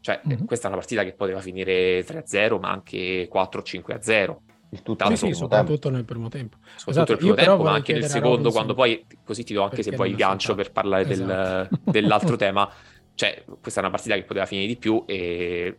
Cioè, 0.00 0.20
mm-hmm. 0.26 0.44
questa 0.44 0.66
è 0.66 0.70
una 0.70 0.78
partita 0.78 1.02
che 1.02 1.14
poteva 1.14 1.40
finire 1.40 2.04
3-0, 2.04 2.60
ma 2.60 2.70
anche 2.70 3.28
4-5-0. 3.28 4.36
Il 4.70 4.82
tutto 4.82 5.06
sì, 5.08 5.16
sì, 5.16 5.32
soprattutto 5.32 5.90
nel 5.90 6.04
primo 6.04 6.28
tempo. 6.28 6.58
Soprattutto 6.76 6.90
esatto, 6.90 7.10
nel 7.12 7.18
primo 7.18 7.34
tempo, 7.34 7.62
ma 7.64 7.72
anche 7.72 7.92
nel 7.94 8.04
secondo, 8.04 8.50
quando 8.50 8.74
poi, 8.74 9.04
così 9.24 9.42
ti 9.42 9.54
do 9.54 9.62
anche 9.62 9.82
se 9.82 9.92
poi 9.92 10.10
il 10.10 10.16
gancio 10.16 10.54
per 10.54 10.70
parlare 10.70 11.08
esatto. 11.08 11.68
del, 11.70 11.80
dell'altro 12.02 12.36
tema. 12.36 12.70
Cioè, 13.14 13.42
questa 13.60 13.80
è 13.80 13.82
una 13.82 13.92
partita 13.92 14.14
che 14.14 14.22
poteva 14.22 14.46
finire 14.46 14.68
di 14.68 14.76
più 14.76 15.02
e 15.06 15.76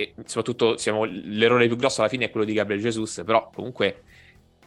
e 0.00 0.14
soprattutto 0.24 0.76
siamo, 0.76 1.04
l'errore 1.04 1.66
più 1.66 1.76
grosso 1.76 2.00
alla 2.00 2.10
fine 2.10 2.26
è 2.26 2.30
quello 2.30 2.46
di 2.46 2.52
Gabriel 2.52 2.80
Jesus, 2.80 3.22
però 3.24 3.50
comunque 3.54 4.02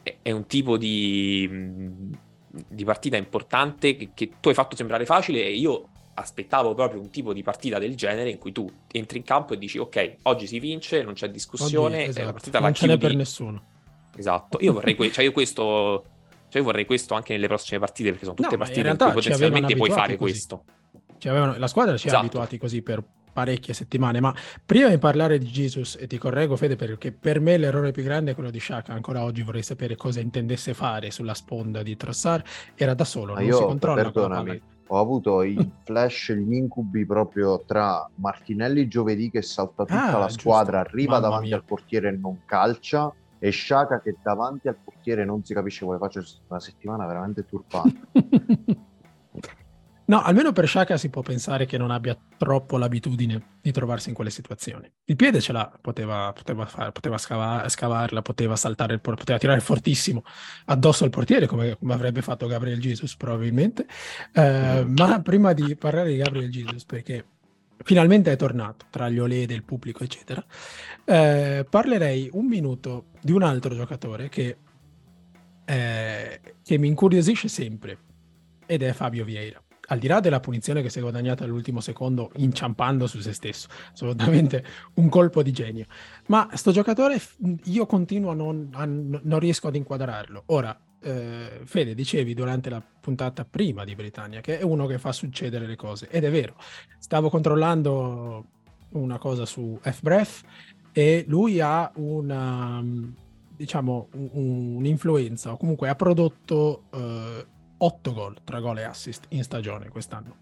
è, 0.02 0.18
è 0.22 0.32
un 0.32 0.46
tipo 0.46 0.78
di, 0.78 1.50
di 2.68 2.84
partita 2.84 3.18
importante 3.18 3.96
che, 3.96 4.10
che, 4.14 4.32
tu 4.40 4.50
hai 4.50 4.56
fatto 4.56 4.76
sembrare 4.76 5.06
facile 5.06 5.44
e 5.44 5.54
io 5.54 5.90
aspettavo 6.16 6.74
proprio 6.74 7.00
un 7.00 7.10
tipo 7.10 7.34
di 7.34 7.44
partita 7.44 7.80
del 7.80 7.96
genere 7.96 8.30
in 8.30 8.38
cui 8.38 8.52
tu 8.52 8.70
entri 8.92 9.20
in 9.20 9.24
campo 9.24 9.54
e 9.54 9.58
dici 9.58 9.78
ok, 9.78 10.16
oggi 10.24 10.48
si 10.48 10.60
vince, 10.60 11.02
non 11.04 11.14
c'è 11.14 11.30
discussione, 11.30 12.02
oggi, 12.02 12.10
esatto. 12.10 12.32
partita 12.32 12.60
non 12.60 12.74
ce 12.74 12.88
n'è 12.88 12.98
per 12.98 13.16
nessuno. 13.16 13.64
Esatto, 14.16 14.58
io 14.62 14.74
vorrei, 14.74 14.96
que- 14.96 15.12
cioè 15.12 15.24
io 15.24 15.32
questo, 15.32 16.04
cioè 16.50 16.58
io 16.62 16.64
vorrei 16.64 16.86
questo 16.86 17.14
anche 17.14 17.34
nelle 17.34 17.48
prossime 17.48 17.80
partite 17.80 18.10
perché 18.10 18.26
sono 18.26 18.36
tutte 18.36 18.52
no, 18.52 18.58
partite 18.58 18.82
in, 18.82 18.88
in 18.88 18.98
cui 18.98 19.12
potenzialmente 19.14 19.76
puoi 19.76 19.92
fare 19.92 20.18
così. 20.18 20.32
questo. 20.32 20.64
avevano, 21.24 21.58
la 21.58 21.68
squadra 21.68 21.96
ci 21.96 22.08
esatto. 22.08 22.22
ha 22.22 22.26
abituati 22.26 22.58
così 22.58 22.82
per 22.82 23.02
parecchie 23.32 23.74
settimane, 23.74 24.20
ma 24.20 24.34
prima 24.66 24.90
di 24.90 24.98
parlare 24.98 25.38
di 25.38 25.48
Jesus, 25.48 25.98
e 26.00 26.08
ti 26.08 26.18
correggo 26.18 26.56
Fede 26.56 26.76
perché 26.76 27.12
per 27.12 27.40
me 27.40 27.58
l'errore 27.58 27.92
più 27.92 28.04
grande 28.04 28.32
è 28.32 28.34
quello 28.34 28.50
di 28.52 28.60
Shaka, 28.60 28.94
ancora 28.94 29.24
oggi 29.24 29.42
vorrei 29.42 29.64
sapere 29.64 29.96
cosa 29.96 30.20
intendesse 30.20 30.74
fare 30.74 31.12
sulla 31.12 31.34
sponda 31.34 31.84
di 31.84 31.96
Trossard, 31.96 32.44
era 32.76 32.94
da 32.94 33.06
solo, 33.06 33.34
ma 33.34 33.40
non 33.40 33.48
io, 33.48 33.58
si 33.58 33.64
controlla 33.64 34.02
perdonami, 34.04 34.62
ho 34.88 35.00
avuto 35.00 35.42
i 35.44 35.72
flash, 35.84 36.34
gli 36.34 36.54
incubi 36.54 37.06
proprio 37.06 37.64
tra 37.66 38.10
Martinelli 38.16 38.88
giovedì 38.88 39.30
che 39.30 39.42
salta 39.42 39.86
tutta 39.86 40.16
ah, 40.16 40.20
la 40.20 40.30
squadra, 40.30 40.82
giusto. 40.82 40.96
arriva 40.96 41.14
Mamma 41.14 41.28
davanti 41.28 41.48
mia. 41.48 41.56
al 41.56 41.64
portiere 41.64 42.10
e 42.10 42.12
non 42.12 42.42
calcia, 42.46 43.14
e 43.40 43.52
Shaka 43.52 44.02
che 44.02 44.16
davanti 44.22 44.68
al 44.68 44.76
portiere 44.84 45.24
non 45.24 45.44
si 45.44 45.54
capisce 45.54 45.86
come 45.86 45.98
faccia 45.98 46.22
una 46.48 46.60
settimana 46.60 47.06
veramente 47.06 47.46
turbante. 47.46 48.00
No, 50.10 50.24
almeno 50.24 50.52
per 50.52 50.68
Shaka 50.68 50.98
si 50.98 51.10
può 51.10 51.22
pensare 51.22 51.68
che 51.68 51.78
non 51.78 51.92
abbia 51.92 52.18
troppo 52.36 52.78
l'abitudine 52.78 53.58
di 53.62 53.72
trovarsi 53.72 54.10
in 54.10 54.16
quelle 54.16 54.32
situazioni. 54.32 54.92
Il 55.06 55.16
piede 55.16 55.40
ce 55.40 55.52
l'ha, 55.52 55.72
poteva, 55.80 56.34
poteva, 56.34 56.66
fare, 56.66 56.92
poteva 56.92 57.20
scava, 57.20 57.70
scavarla, 57.70 58.24
poteva 58.24 58.56
saltare, 58.56 58.98
poteva 58.98 59.38
tirare 59.38 59.60
fortissimo 59.60 60.24
addosso 60.66 61.04
al 61.04 61.12
portiere, 61.12 61.46
come, 61.46 61.78
come 61.78 61.94
avrebbe 61.94 62.24
fatto 62.24 62.48
Gabriel 62.48 62.80
Jesus 62.80 63.16
probabilmente. 63.16 63.86
Eh, 64.34 64.84
ma 64.88 65.22
prima 65.22 65.54
di 65.54 65.76
parlare 65.76 66.10
di 66.10 66.18
Gabriel 66.18 66.50
Jesus, 66.50 66.86
perché 66.86 67.26
finalmente 67.84 68.32
è 68.32 68.36
tornato 68.36 68.88
tra 68.90 69.10
gli 69.10 69.20
olè 69.20 69.46
del 69.46 69.64
pubblico, 69.64 70.04
eccetera, 70.04 70.44
eh, 71.06 71.68
parlerei 71.70 72.32
un 72.34 72.48
minuto 72.48 73.10
di 73.22 73.32
un 73.32 73.44
altro 73.44 73.76
giocatore 73.76 74.28
che, 74.28 74.58
eh, 75.66 76.42
che 76.64 76.78
mi 76.80 76.88
incuriosisce 76.88 77.48
sempre, 77.48 78.00
ed 78.66 78.82
è 78.82 78.92
Fabio 78.94 79.24
Vieira 79.24 79.62
al 79.90 80.00
di 80.00 80.08
là 80.08 80.20
della 80.20 80.40
punizione 80.40 80.82
che 80.82 80.90
si 80.90 81.00
è 81.00 81.02
guadagnata 81.02 81.44
all'ultimo 81.44 81.80
secondo 81.80 82.32
inciampando 82.38 83.08
su 83.08 83.20
se 83.20 83.34
stesso, 83.34 83.68
assolutamente 83.92 84.64
un 84.96 85.10
colpo 85.10 85.44
di 85.44 85.52
genio. 85.52 85.86
Ma 86.28 86.50
sto 86.54 86.72
giocatore 86.72 87.20
io 87.66 87.86
continuo 87.86 88.32
a 88.32 88.36
non, 88.36 88.70
a, 88.74 88.86
non 88.86 89.40
riesco 89.40 89.68
ad 89.68 89.76
inquadrarlo. 89.76 90.44
Ora, 90.48 90.78
eh, 91.02 91.62
Fede, 91.64 91.96
dicevi 91.96 92.34
durante 92.34 92.70
la 92.70 92.82
puntata 92.82 93.46
prima 93.46 93.84
di 93.84 93.96
Britannia 93.96 94.42
che 94.42 94.60
è 94.60 94.64
uno 94.64 94.86
che 94.86 95.00
fa 95.00 95.12
succedere 95.12 95.66
le 95.66 95.76
cose, 95.76 96.08
ed 96.10 96.24
è 96.24 96.32
vero. 96.32 96.56
Stavo 97.00 97.30
controllando 97.30 98.46
una 98.92 99.18
cosa 99.18 99.46
su 99.46 99.78
FBref 99.82 100.42
e 100.92 101.24
lui 101.28 101.60
ha 101.60 101.92
una 101.96 102.84
diciamo 103.60 104.08
un, 104.14 104.76
un'influenza 104.78 105.52
o 105.52 105.58
comunque 105.58 105.90
ha 105.90 105.96
prodotto 105.96 106.84
eh, 106.94 107.46
8 107.82 108.14
gol, 108.14 108.38
3 108.44 108.60
gol 108.60 108.80
e 108.80 108.84
assist 108.84 109.26
in 109.30 109.44
stagione 109.44 109.90
quest'anno, 109.90 110.36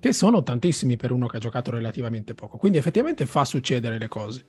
che 0.00 0.12
sono 0.12 0.42
tantissimi 0.42 0.96
per 0.96 1.12
uno 1.12 1.26
che 1.26 1.36
ha 1.36 1.40
giocato 1.40 1.70
relativamente 1.70 2.34
poco, 2.34 2.58
quindi 2.58 2.78
effettivamente 2.78 3.26
fa 3.26 3.44
succedere 3.44 3.98
le 3.98 4.08
cose. 4.08 4.48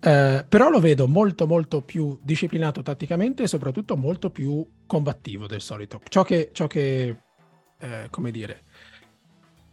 Eh, 0.00 0.44
però 0.48 0.70
lo 0.70 0.78
vedo 0.78 1.08
molto 1.08 1.46
molto 1.46 1.82
più 1.82 2.18
disciplinato 2.22 2.82
tatticamente 2.82 3.42
e 3.42 3.48
soprattutto 3.48 3.96
molto 3.96 4.30
più 4.30 4.66
combattivo 4.86 5.46
del 5.46 5.60
solito. 5.60 6.00
Ciò 6.08 6.22
che, 6.22 6.50
ciò 6.52 6.66
che 6.66 7.16
eh, 7.78 8.06
come 8.10 8.30
dire, 8.30 8.62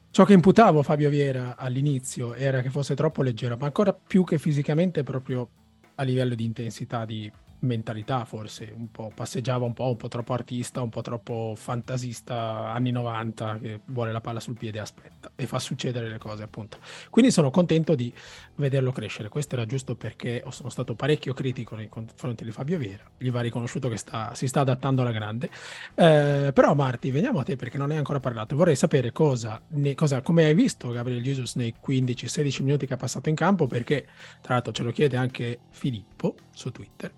ciò 0.10 0.26
che 0.26 0.34
imputavo 0.34 0.84
Fabio 0.84 1.10
Viera 1.10 1.56
all'inizio 1.56 2.34
era 2.34 2.62
che 2.62 2.70
fosse 2.70 2.96
troppo 2.96 3.22
leggero, 3.22 3.56
ma 3.58 3.68
ancora 3.68 3.94
più 3.94 4.24
che 4.24 4.40
fisicamente 4.40 5.04
proprio 5.04 5.50
a 5.96 6.04
livello 6.04 6.36
di 6.36 6.44
intensità, 6.44 7.06
di 7.06 7.32
mentalità 7.66 8.26
forse, 8.26 8.72
un 8.76 8.90
po' 8.92 9.12
passeggiava 9.14 9.66
un 9.66 9.74
po', 9.74 9.90
un 9.90 9.98
po' 9.98 10.08
troppo 10.08 10.34
artista, 10.34 10.82
un 10.82 10.90
po' 10.90 11.02
troppo 11.02 11.54
fantasista 11.56 12.72
anni 12.72 12.92
90 12.92 13.60
che 13.62 13.80
vuole 13.86 14.12
la 14.12 14.22
palla 14.22 14.40
sul 14.40 14.58
piede 14.58 14.78
e 14.78 14.82
aspetta 14.82 15.32
e 15.36 15.46
fa 15.48 15.60
succedere 15.60 16.10
le 16.10 16.18
cose 16.18 16.44
appunto. 16.44 16.78
Quindi 17.10 17.32
sono 17.32 17.52
contento 17.52 17.96
di 17.96 18.14
vederlo 18.56 18.92
crescere, 18.92 19.30
questo 19.30 19.56
era 19.56 19.66
giusto 19.66 19.96
perché 19.96 20.44
sono 20.50 20.70
stato 20.70 20.96
parecchio 20.96 21.34
critico 21.34 21.76
nei 21.76 21.90
confronti 21.90 22.44
di 22.44 22.52
Fabio 22.52 22.78
Viera, 22.78 23.04
gli 23.18 23.32
va 23.32 23.42
riconosciuto 23.42 23.90
che 23.90 23.98
sta, 23.98 24.34
si 24.34 24.48
sta 24.48 24.62
adattando 24.62 25.02
alla 25.02 25.12
grande, 25.12 25.50
eh, 25.96 26.52
però 26.54 26.74
Marti 26.74 27.12
veniamo 27.12 27.40
a 27.40 27.44
te 27.44 27.56
perché 27.56 27.78
non 27.78 27.92
hai 27.92 27.98
ancora 27.98 28.20
parlato, 28.20 28.56
vorrei 28.56 28.76
sapere 28.76 29.12
cosa, 29.12 29.62
ne, 29.70 29.96
cosa 29.96 30.22
come 30.22 30.46
hai 30.46 30.54
visto 30.54 30.90
Gabriel 30.90 31.22
Jesus 31.22 31.56
nei 31.56 31.74
15-16 31.86 32.64
minuti 32.64 32.86
che 32.86 32.94
ha 32.94 32.98
passato 32.98 33.30
in 33.30 33.36
campo 33.36 33.68
perché 33.68 34.08
tra 34.42 34.54
l'altro 34.54 34.72
ce 34.72 34.84
lo 34.84 34.92
chiede 34.92 35.18
anche 35.18 35.60
Filippo 35.70 36.36
su 36.52 36.72
Twitter. 36.72 37.12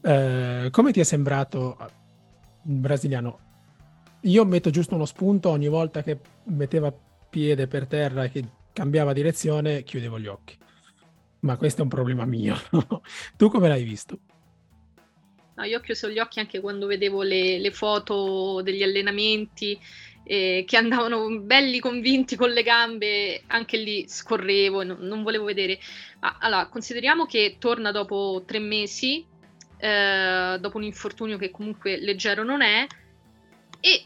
Eh, 0.00 0.68
come 0.70 0.92
ti 0.92 1.00
è 1.00 1.04
sembrato 1.04 1.76
il 2.66 2.74
brasiliano? 2.74 3.46
Io 4.22 4.44
metto 4.44 4.70
giusto 4.70 4.94
uno 4.94 5.04
spunto 5.04 5.50
ogni 5.50 5.68
volta 5.68 6.02
che 6.02 6.18
metteva 6.44 6.92
piede 7.30 7.66
per 7.66 7.86
terra 7.86 8.24
e 8.24 8.30
che 8.30 8.44
cambiava 8.72 9.12
direzione, 9.12 9.82
chiudevo 9.82 10.18
gli 10.18 10.26
occhi. 10.26 10.56
Ma 11.40 11.56
questo 11.56 11.80
è 11.80 11.82
un 11.84 11.90
problema 11.90 12.24
mio. 12.24 12.56
tu 13.36 13.48
come 13.48 13.68
l'hai 13.68 13.84
visto? 13.84 14.18
No, 15.54 15.64
io 15.64 15.78
ho 15.78 15.80
chiuso 15.80 16.08
gli 16.08 16.18
occhi 16.18 16.38
anche 16.38 16.60
quando 16.60 16.86
vedevo 16.86 17.22
le, 17.22 17.58
le 17.58 17.70
foto 17.72 18.60
degli 18.62 18.82
allenamenti 18.82 19.78
eh, 20.22 20.64
che 20.66 20.76
andavano 20.76 21.40
belli 21.40 21.80
convinti 21.80 22.36
con 22.36 22.50
le 22.50 22.62
gambe, 22.62 23.42
anche 23.48 23.76
lì 23.76 24.08
scorrevo, 24.08 24.84
non, 24.84 24.98
non 25.00 25.22
volevo 25.22 25.44
vedere. 25.44 25.78
Ma 26.20 26.36
allora, 26.38 26.66
consideriamo 26.68 27.26
che 27.26 27.56
torna 27.58 27.90
dopo 27.90 28.44
tre 28.46 28.58
mesi 28.58 29.24
eh, 29.78 30.58
dopo 30.60 30.76
un 30.76 30.82
infortunio 30.82 31.38
che 31.38 31.50
comunque 31.50 31.98
leggero 31.98 32.42
non 32.42 32.62
è, 32.62 32.86
e 33.80 34.02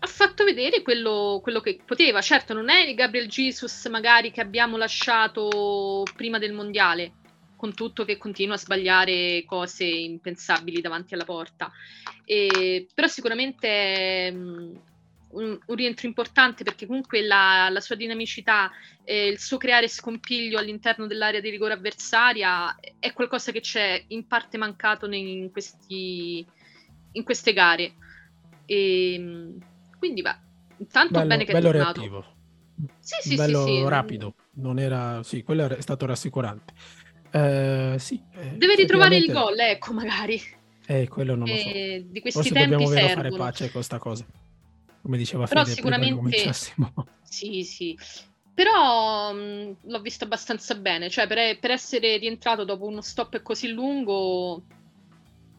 ha 0.00 0.06
fatto 0.06 0.44
vedere 0.44 0.82
quello, 0.82 1.40
quello, 1.42 1.60
che 1.60 1.80
poteva. 1.84 2.20
Certo, 2.20 2.54
non 2.54 2.70
è 2.70 2.86
il 2.86 2.94
Gabriel 2.94 3.28
Jesus 3.28 3.86
magari 3.86 4.30
che 4.30 4.40
abbiamo 4.40 4.76
lasciato 4.76 6.04
prima 6.14 6.38
del 6.38 6.52
mondiale, 6.52 7.12
con 7.56 7.74
tutto 7.74 8.04
che 8.04 8.16
continua 8.16 8.54
a 8.54 8.58
sbagliare 8.58 9.44
cose 9.44 9.84
impensabili 9.84 10.80
davanti 10.80 11.14
alla 11.14 11.24
porta. 11.24 11.70
E, 12.24 12.86
però 12.94 13.08
sicuramente 13.08 14.30
mh, 14.30 14.80
un, 15.30 15.58
un, 15.66 15.76
rientro 15.76 16.06
importante 16.06 16.64
perché 16.64 16.86
comunque 16.86 17.22
la, 17.22 17.68
la 17.70 17.80
sua 17.80 17.94
dinamicità, 17.94 18.70
eh, 19.04 19.26
il 19.28 19.38
suo 19.38 19.56
creare 19.56 19.88
scompiglio 19.88 20.58
all'interno 20.58 21.06
dell'area 21.06 21.40
di 21.40 21.50
rigore 21.50 21.74
avversaria 21.74 22.76
è 22.98 23.12
qualcosa 23.12 23.52
che 23.52 23.60
c'è 23.60 24.04
in 24.08 24.26
parte 24.26 24.56
mancato 24.56 25.06
nei, 25.06 25.38
in, 25.38 25.50
questi, 25.50 26.46
in 27.12 27.22
queste 27.24 27.52
gare. 27.52 27.94
E, 28.64 29.14
ehm, 29.14 29.58
quindi 29.98 30.22
va, 30.22 30.38
intanto 30.78 31.14
bello, 31.14 31.26
bene 31.26 31.44
che 31.44 31.52
bello 31.52 31.68
è 31.68 31.72
tornato. 31.72 32.00
reattivo. 32.00 32.36
Sì, 33.00 33.28
sì, 33.30 33.34
bello 33.34 33.66
sì, 33.66 33.72
sì. 33.72 33.88
rapido, 33.88 34.34
non 34.54 34.78
era, 34.78 35.22
sì, 35.24 35.42
quello 35.42 35.66
è 35.66 35.80
stato 35.80 36.06
rassicurante. 36.06 36.72
Eh, 37.30 37.96
sì, 37.98 38.22
eh, 38.34 38.56
Deve 38.56 38.76
ritrovare 38.76 39.16
il 39.16 39.30
gol, 39.32 39.58
ecco, 39.58 39.92
magari. 39.92 40.40
Eh, 40.86 41.06
quello 41.08 41.34
non 41.34 41.48
lo 41.48 41.56
so. 41.56 41.68
Eh, 41.68 42.06
di 42.08 42.20
questi 42.20 42.40
Forse 42.40 42.54
tempi 42.54 42.70
dobbiamo 42.70 42.90
servono. 42.90 43.14
fare 43.14 43.30
pace 43.30 43.64
con 43.64 43.72
questa 43.72 43.98
cosa 43.98 44.24
come 45.08 45.16
diceva 45.16 45.46
Però 45.46 45.64
Fede 45.64 45.74
sicuramente 45.74 46.52
sì, 47.24 47.64
sì. 47.64 47.98
Però 48.52 49.32
mh, 49.32 49.76
l'ho 49.84 50.00
visto 50.02 50.24
abbastanza 50.24 50.74
bene, 50.74 51.08
cioè 51.08 51.26
per, 51.26 51.58
per, 51.58 51.70
essere 51.70 52.18
rientrato 52.18 52.64
dopo 52.64 52.84
uno 52.84 53.00
stop 53.00 53.40
così 53.40 53.68
lungo, 53.68 54.64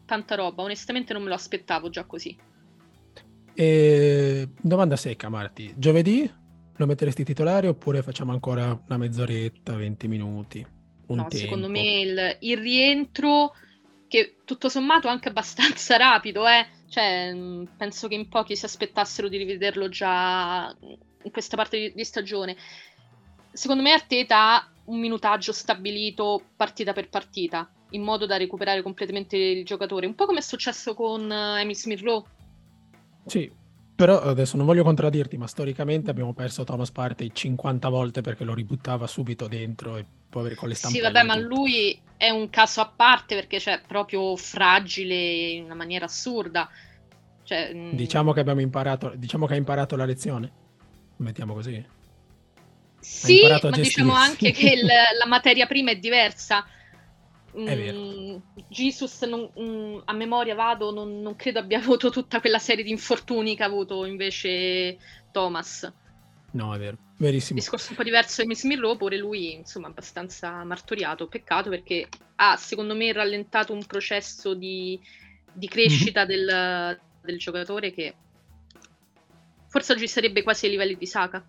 tanta 0.05 0.35
roba, 0.35 0.61
onestamente 0.61 1.13
non 1.13 1.23
me 1.23 1.29
lo 1.29 1.35
aspettavo 1.35 1.89
già 1.89 2.03
così. 2.03 2.37
E... 3.55 4.49
Domanda 4.61 4.95
secca, 4.95 5.29
Marti. 5.29 5.73
Giovedì 5.75 6.31
lo 6.75 6.85
metteresti 6.85 7.23
titolare 7.23 7.67
oppure 7.67 8.03
facciamo 8.03 8.31
ancora 8.31 8.79
una 8.85 8.97
mezz'oretta, 8.97 9.75
20 9.75 10.07
minuti? 10.07 10.65
No, 11.07 11.15
tempo? 11.15 11.35
secondo 11.35 11.69
me 11.69 12.01
il, 12.01 12.37
il 12.41 12.57
rientro, 12.57 13.53
che 14.07 14.35
tutto 14.45 14.69
sommato 14.69 15.07
è 15.07 15.09
anche 15.09 15.29
abbastanza 15.29 15.97
rapido, 15.97 16.47
eh, 16.47 16.67
cioè, 16.89 17.31
mm, 17.33 17.63
penso 17.77 18.07
che 18.07 18.15
in 18.15 18.27
pochi 18.27 18.55
si 18.55 18.65
aspettassero 18.65 19.29
di 19.29 19.37
rivederlo 19.37 19.89
già 19.89 20.75
in 20.81 21.31
questa 21.31 21.55
parte 21.55 21.77
di, 21.77 21.93
di 21.93 22.03
stagione. 22.03 22.57
Secondo 23.51 23.83
me 23.83 23.91
Arteta 23.91 24.55
ha 24.55 24.69
un 24.85 24.99
minutaggio 24.99 25.53
stabilito 25.53 26.41
partita 26.55 26.93
per 26.93 27.09
partita, 27.09 27.71
in 27.91 28.01
modo 28.01 28.25
da 28.25 28.37
recuperare 28.37 28.81
completamente 28.81 29.37
il 29.37 29.65
giocatore, 29.65 30.07
un 30.07 30.15
po' 30.15 30.25
come 30.25 30.39
è 30.39 30.41
successo 30.41 30.93
con 30.95 31.29
uh, 31.29 31.57
Emil 31.57 31.75
Smith 31.75 32.01
Rowe. 32.01 32.23
Sì, 33.25 33.51
però 33.99 34.21
adesso 34.21 34.55
non 34.55 34.65
voglio 34.65 34.83
contraddirti, 34.83 35.35
ma 35.35 35.45
storicamente 35.45 36.09
abbiamo 36.09 36.31
perso 36.33 36.63
Thomas 36.63 36.89
Partey 36.89 37.31
50 37.33 37.89
volte 37.89 38.21
perché 38.21 38.45
lo 38.45 38.53
ributtava 38.53 39.07
subito 39.07 39.49
dentro 39.49 39.97
e 39.97 40.05
poi 40.29 40.39
avere 40.39 40.55
con 40.55 40.69
le 40.69 40.75
stampelle. 40.75 41.05
Sì, 41.05 41.11
vabbè, 41.11 41.25
ma 41.27 41.35
lui 41.35 41.99
è 42.15 42.29
un 42.29 42.49
caso 42.49 42.79
a 42.79 42.93
parte 42.95 43.35
perché 43.35 43.57
è 43.57 43.59
cioè, 43.59 43.81
proprio 43.85 44.37
fragile 44.37 45.15
in 45.15 45.65
una 45.65 45.73
maniera 45.75 46.05
assurda. 46.05 46.69
Cioè, 47.43 47.73
mm, 47.73 47.91
diciamo 47.91 48.31
che 48.31 48.39
abbiamo 48.39 48.61
imparato, 48.61 49.11
diciamo 49.17 49.45
che 49.45 49.55
ha 49.55 49.57
imparato 49.57 49.97
la 49.97 50.05
lezione. 50.05 50.49
Mettiamo 51.17 51.53
così. 51.53 51.85
Sì, 53.01 53.41
ma 53.49 53.69
diciamo 53.69 54.13
anche 54.13 54.51
che 54.51 54.69
il, 54.69 54.85
la 54.85 55.27
materia 55.27 55.65
prima 55.65 55.91
è 55.91 55.97
diversa. 55.97 56.65
Mm, 57.57 58.37
Jesus, 58.69 59.21
non, 59.23 59.49
mm, 59.59 59.99
a 60.05 60.13
memoria 60.13 60.55
vado, 60.55 60.91
non, 60.91 61.21
non, 61.21 61.35
credo 61.35 61.59
abbia 61.59 61.79
avuto 61.81 62.09
tutta 62.09 62.39
quella 62.39 62.59
serie 62.59 62.83
di 62.83 62.91
infortuni 62.91 63.55
che 63.55 63.63
ha 63.63 63.67
avuto 63.67 64.05
invece 64.05 64.97
Thomas. 65.31 65.91
No, 66.51 66.73
è 66.73 66.79
vero, 66.79 66.97
verissimo. 67.17 67.59
Discorso 67.59 67.91
un 67.91 67.95
po' 67.95 68.03
diverso 68.03 68.41
di 68.41 68.47
Miss 68.47 68.63
Mirro, 68.63 68.95
pure 68.95 69.17
lui, 69.17 69.53
insomma, 69.53 69.87
abbastanza 69.87 70.63
martoriato. 70.63 71.27
Peccato 71.27 71.69
perché 71.69 72.07
ha, 72.35 72.55
secondo 72.55 72.95
me, 72.95 73.11
rallentato 73.13 73.73
un 73.73 73.85
processo 73.85 74.53
di, 74.55 74.99
di 75.53 75.67
crescita 75.67 76.25
mm-hmm. 76.25 76.45
del, 76.45 76.99
del, 77.21 77.37
giocatore 77.37 77.91
che 77.91 78.15
forse 79.67 79.93
oggi 79.93 80.07
sarebbe 80.07 80.41
quasi 80.41 80.65
ai 80.65 80.71
livelli 80.71 80.97
di 80.97 81.05
Saka. 81.05 81.45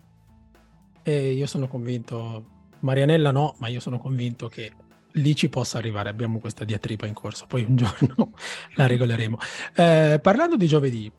E 1.03 1.31
io 1.31 1.47
sono 1.47 1.67
convinto, 1.67 2.45
Marianella 2.81 3.31
no, 3.31 3.55
ma 3.57 3.67
io 3.69 3.79
sono 3.79 3.97
convinto 3.97 4.47
che 4.49 4.71
lì 5.13 5.35
ci 5.35 5.49
possa 5.49 5.77
arrivare. 5.77 6.09
Abbiamo 6.09 6.39
questa 6.39 6.63
diatriba 6.63 7.07
in 7.07 7.13
corso, 7.13 7.45
poi 7.47 7.63
un 7.63 7.75
giorno 7.77 8.33
la 8.75 8.87
regoleremo. 8.87 9.37
Eh, 9.75 10.19
parlando 10.21 10.57
di 10.57 10.67
giovedì, 10.67 11.11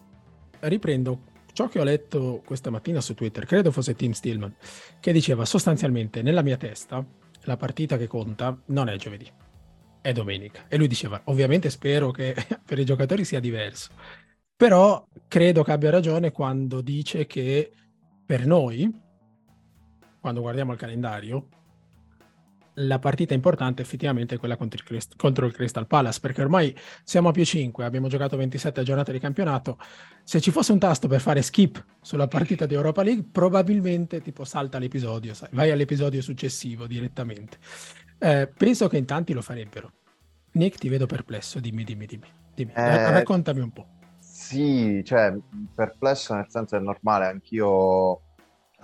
riprendo 0.61 1.31
ciò 1.53 1.69
che 1.69 1.81
ho 1.81 1.85
letto 1.85 2.43
questa 2.45 2.71
mattina 2.71 3.01
su 3.01 3.15
Twitter, 3.15 3.45
credo 3.45 3.71
fosse 3.71 3.95
Tim 3.95 4.13
Stillman, 4.13 4.55
che 5.01 5.13
diceva 5.13 5.45
sostanzialmente 5.45 6.23
nella 6.23 6.43
mia 6.43 6.57
testa 6.57 7.05
la 7.45 7.57
partita 7.57 7.97
che 7.97 8.07
conta 8.07 8.57
non 8.67 8.89
è 8.89 8.97
giovedì, 8.97 9.31
è 10.01 10.13
domenica. 10.13 10.67
E 10.69 10.77
lui 10.77 10.89
diceva, 10.89 11.21
ovviamente 11.25 11.71
spero 11.71 12.11
che 12.11 12.35
per 12.65 12.79
i 12.79 12.85
giocatori 12.85 13.25
sia 13.25 13.41
diverso, 13.41 13.91
però 14.57 15.07
credo 15.29 15.63
che 15.63 15.73
abbia 15.73 15.91
ragione 15.91 16.31
quando 16.31 16.81
dice 16.81 17.27
che 17.27 17.73
per 18.25 18.47
noi, 18.47 18.91
quando 20.21 20.41
guardiamo 20.41 20.73
il 20.73 20.79
calendario, 20.79 21.49
la 22.75 22.99
partita 22.99 23.35
importante 23.35 23.83
effettivamente 23.83 24.35
è 24.35 24.39
quella 24.39 24.57
contro 24.57 24.79
il, 24.79 24.85
Crist- 24.85 25.17
contro 25.17 25.47
il, 25.47 25.53
Crystal 25.53 25.87
Palace, 25.87 26.21
perché 26.21 26.43
ormai 26.43 26.77
siamo 27.05 27.29
a 27.29 27.33
più 27.33 27.45
5, 27.45 27.85
abbiamo 27.85 28.09
giocato 28.09 28.37
27 28.37 28.83
giornate 28.83 29.13
di 29.13 29.19
campionato. 29.19 29.79
Se 30.25 30.41
ci 30.41 30.51
fosse 30.51 30.73
un 30.73 30.79
tasto 30.79 31.09
per 31.09 31.21
fare 31.21 31.43
skip 31.43 31.85
sulla 32.01 32.29
partita 32.29 32.67
di 32.67 32.75
Europa 32.75 33.03
League, 33.03 33.25
probabilmente 33.31 34.21
tipo 34.21 34.45
salta 34.45 34.79
l'episodio, 34.79 35.35
sai, 35.35 35.49
vai 35.53 35.71
all'episodio 35.71 36.23
successivo 36.23 36.87
direttamente. 36.87 37.59
Eh, 38.19 38.49
penso 38.57 38.89
che 38.89 38.97
in 38.97 39.05
tanti 39.05 39.33
lo 39.33 39.43
farebbero. 39.43 39.93
Nick, 40.53 40.79
ti 40.79 40.89
vedo 40.89 41.07
perplesso, 41.07 41.61
dimmi, 41.61 41.85
dimmi, 41.85 42.07
dimmi. 42.07 42.29
dimmi. 42.55 42.73
Eh, 42.75 43.11
raccontami 43.11 43.61
un 43.61 43.73
po'. 43.73 43.87
Sì, 44.19 45.03
cioè, 45.05 45.35
perplesso 45.75 46.35
nel 46.35 46.47
senso 46.49 46.77
è 46.77 46.81
normale, 46.81 47.27
anch'io 47.27 48.21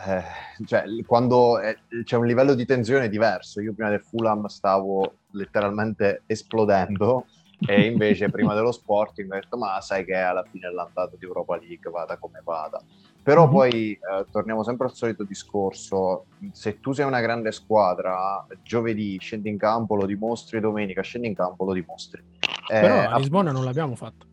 eh, 0.07 0.23
cioè, 0.65 0.85
quando 1.05 1.59
è, 1.59 1.77
c'è 2.05 2.17
un 2.17 2.27
livello 2.27 2.55
di 2.55 2.65
tensione 2.65 3.09
diverso. 3.09 3.61
Io 3.61 3.73
prima 3.73 3.91
del 3.91 4.03
Fulham 4.03 4.47
stavo 4.47 5.15
letteralmente 5.33 6.23
esplodendo 6.27 7.27
e 7.67 7.87
invece 7.87 8.29
prima 8.31 8.55
dello 8.55 8.71
Sporting 8.71 9.31
ho 9.33 9.35
detto 9.35 9.57
ma 9.57 9.81
sai 9.81 10.05
che 10.05 10.15
alla 10.15 10.45
fine 10.49 10.73
l'andata 10.73 11.17
di 11.19 11.25
Europa 11.25 11.57
League 11.57 11.91
vada 11.91 12.17
come 12.17 12.41
vada. 12.45 12.81
Però 13.21 13.43
mm-hmm. 13.43 13.53
poi 13.53 13.93
eh, 13.93 14.27
torniamo 14.31 14.63
sempre 14.63 14.87
al 14.87 14.95
solito 14.95 15.25
discorso, 15.25 16.27
se 16.53 16.81
tu 16.81 16.93
sei 16.93 17.05
una 17.05 17.21
grande 17.21 17.51
squadra, 17.51 18.47
giovedì 18.63 19.19
scendi 19.19 19.51
in 19.51 19.59
campo, 19.59 19.97
lo 19.97 20.07
dimostri, 20.07 20.61
domenica 20.61 21.03
scendi 21.03 21.27
in 21.27 21.35
campo, 21.35 21.65
lo 21.65 21.73
dimostri. 21.73 22.23
Eh, 22.71 22.81
Però 22.81 23.11
a 23.11 23.19
Lisbona 23.19 23.51
non 23.51 23.65
l'abbiamo 23.65 23.97
fatto. 23.97 24.27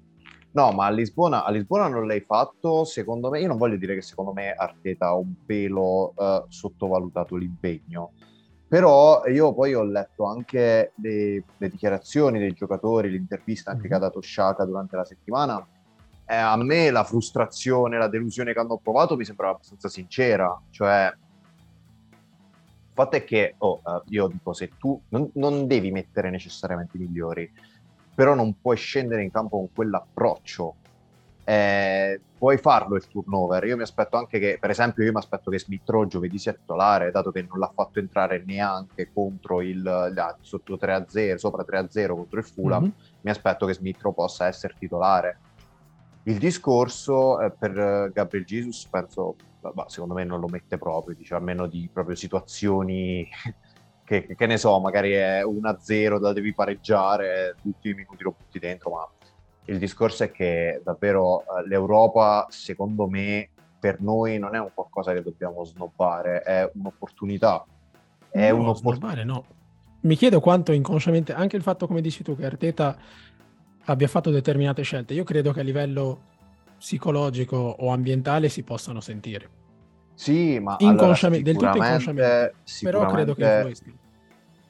No, 0.56 0.72
ma 0.72 0.86
a 0.86 0.90
Lisbona, 0.90 1.44
a 1.44 1.52
Lisbona, 1.52 1.90
non 1.90 2.08
l'hai 2.08 2.22
fatto, 2.22 2.86
secondo 2.86 3.30
me, 3.30 3.42
io 3.42 3.48
non 3.48 3.58
voglio 3.58 3.76
dire 3.76 3.94
che 3.94 4.02
secondo 4.02 4.32
me 4.32 4.54
Arteta 4.54 5.08
ha 5.08 5.16
un 5.16 5.34
pelo 5.46 6.14
uh, 6.16 6.46
sottovalutato 6.48 7.36
l'impegno, 7.36 8.14
però 8.66 9.26
io 9.26 9.54
poi 9.54 9.74
ho 9.74 9.84
letto 9.84 10.24
anche 10.24 10.94
le, 10.96 11.44
le 11.58 11.70
dichiarazioni 11.70 12.40
dei 12.40 12.54
giocatori, 12.54 13.10
l'intervista 13.10 13.72
anche 13.72 13.90
che 13.90 13.94
ha 13.94 13.98
mm-hmm. 13.98 14.08
dato 14.08 14.22
Sciaca 14.22 14.64
durante 14.64 14.96
la 14.96 15.04
settimana, 15.04 15.68
eh, 16.26 16.36
a 16.36 16.56
me 16.56 16.90
la 16.90 17.04
frustrazione, 17.04 17.98
la 17.98 18.08
delusione 18.08 18.54
che 18.54 18.60
hanno 18.60 18.78
provato 18.78 19.18
mi 19.18 19.26
sembrava 19.26 19.56
abbastanza 19.56 19.90
sincera, 19.90 20.58
cioè 20.70 21.14
il 22.08 22.92
fatto 22.94 23.18
è 23.18 23.26
che, 23.26 23.56
oh, 23.58 23.82
uh, 23.84 24.02
io 24.08 24.28
dico, 24.28 24.54
se 24.54 24.70
tu 24.80 24.98
non, 25.10 25.30
non 25.34 25.68
devi 25.68 25.92
mettere 25.92 26.30
necessariamente 26.30 26.96
i 26.96 27.02
migliori, 27.02 27.52
però 28.16 28.34
non 28.34 28.60
puoi 28.60 28.78
scendere 28.78 29.22
in 29.22 29.30
campo 29.30 29.58
con 29.58 29.68
quell'approccio. 29.74 30.76
Eh, 31.44 32.20
puoi 32.38 32.58
farlo 32.58 32.96
il 32.96 33.08
turnover. 33.08 33.64
Io 33.66 33.76
mi 33.76 33.84
aspetto 33.84 34.18
anche 34.18 34.40
che, 34.40 34.58
per 34.60 34.70
esempio, 34.70 35.04
io 35.04 35.12
mi 35.12 35.18
aspetto 35.18 35.52
che 35.52 35.60
Smith 35.60 35.88
Rowe 35.88 36.08
giovedì 36.08 36.40
sia 36.40 36.54
titolare, 36.54 37.12
dato 37.12 37.32
che 37.32 37.46
non 37.48 37.60
l'ha 37.60 37.72
fatto 37.74 38.00
entrare 38.00 38.42
neanche 38.46 39.12
contro 39.14 39.62
il 39.62 39.82
la, 39.84 40.36
sotto 40.40 40.80
3-0, 40.82 41.36
sopra 41.36 41.64
3-0 41.64 42.08
contro 42.16 42.40
il 42.40 42.46
Fulham. 42.46 42.84
Mm-hmm. 42.84 42.92
Mi 43.22 43.30
aspetto 43.30 43.66
che 43.66 43.74
Smith 43.74 44.02
Rowe 44.02 44.16
possa 44.16 44.48
essere 44.48 44.76
titolare. 44.80 45.40
Il 46.24 46.40
discorso 46.40 47.40
eh, 47.42 47.52
per 47.52 48.12
Gabriel 48.12 48.46
Jesus, 48.46 48.88
penso, 48.88 49.36
bah, 49.60 49.86
secondo 49.88 50.16
me 50.16 50.24
non 50.24 50.40
lo 50.40 50.48
mette 50.48 50.78
proprio, 50.78 51.16
dice 51.16 51.36
almeno 51.36 51.68
di 51.68 51.88
proprio 51.92 52.16
situazioni 52.16 53.28
che, 54.06 54.36
che, 54.36 54.46
ne 54.46 54.58
so, 54.58 54.80
magari 54.80 55.12
è 55.14 55.42
1-0, 55.44 56.20
la 56.22 56.32
devi 56.32 56.54
pareggiare, 56.54 57.56
tutti 57.62 57.90
i 57.90 57.94
minuti 57.94 58.24
lo 58.24 58.36
butti 58.38 58.60
dentro, 58.60 58.92
ma 58.92 59.10
il 59.66 59.80
discorso 59.80 60.24
è 60.24 60.32
che 60.32 60.80
davvero 60.84 61.42
eh, 61.42 61.68
l'Europa, 61.68 62.46
secondo 62.50 63.08
me, 63.08 63.50
per 63.80 64.00
noi 64.02 64.38
non 64.38 64.54
è 64.56 64.60
un 64.60 64.70
qualcosa 64.74 65.12
che 65.12 65.24
dobbiamo 65.24 65.66
snobbare, 65.66 66.42
è 66.42 66.70
un'opportunità. 66.76 67.66
È 68.30 68.52
no, 68.52 68.58
un'opportunità. 68.60 69.24
no. 69.24 69.46
Mi 70.02 70.16
chiedo 70.16 70.40
quanto 70.40 70.72
inconsciamente, 70.72 71.34
anche 71.34 71.56
il 71.56 71.64
fatto, 71.64 71.88
come 71.88 72.02
dici 72.02 72.24
tu, 72.24 72.36
che 72.36 72.46
Arteta 72.46 72.96
abbia 73.86 74.08
fatto 74.08 74.30
determinate 74.30 74.84
scelte, 74.84 75.16
io 75.16 75.24
credo 75.24 75.52
che 75.52 75.62
a 75.62 75.64
livello 75.64 76.34
psicologico 76.78 77.58
o 77.58 77.92
ambientale 77.92 78.50
si 78.50 78.62
possano 78.62 79.00
sentire 79.00 79.64
sì, 80.16 80.60
ma 80.60 80.78
inconsciamente, 80.80 81.52
allora, 81.52 81.72
del 81.72 81.72
tutto 81.72 81.86
inconsciamente, 81.86 82.56
però 82.82 83.06
credo 83.06 83.36
che 83.36 83.54
influisca. 83.56 83.92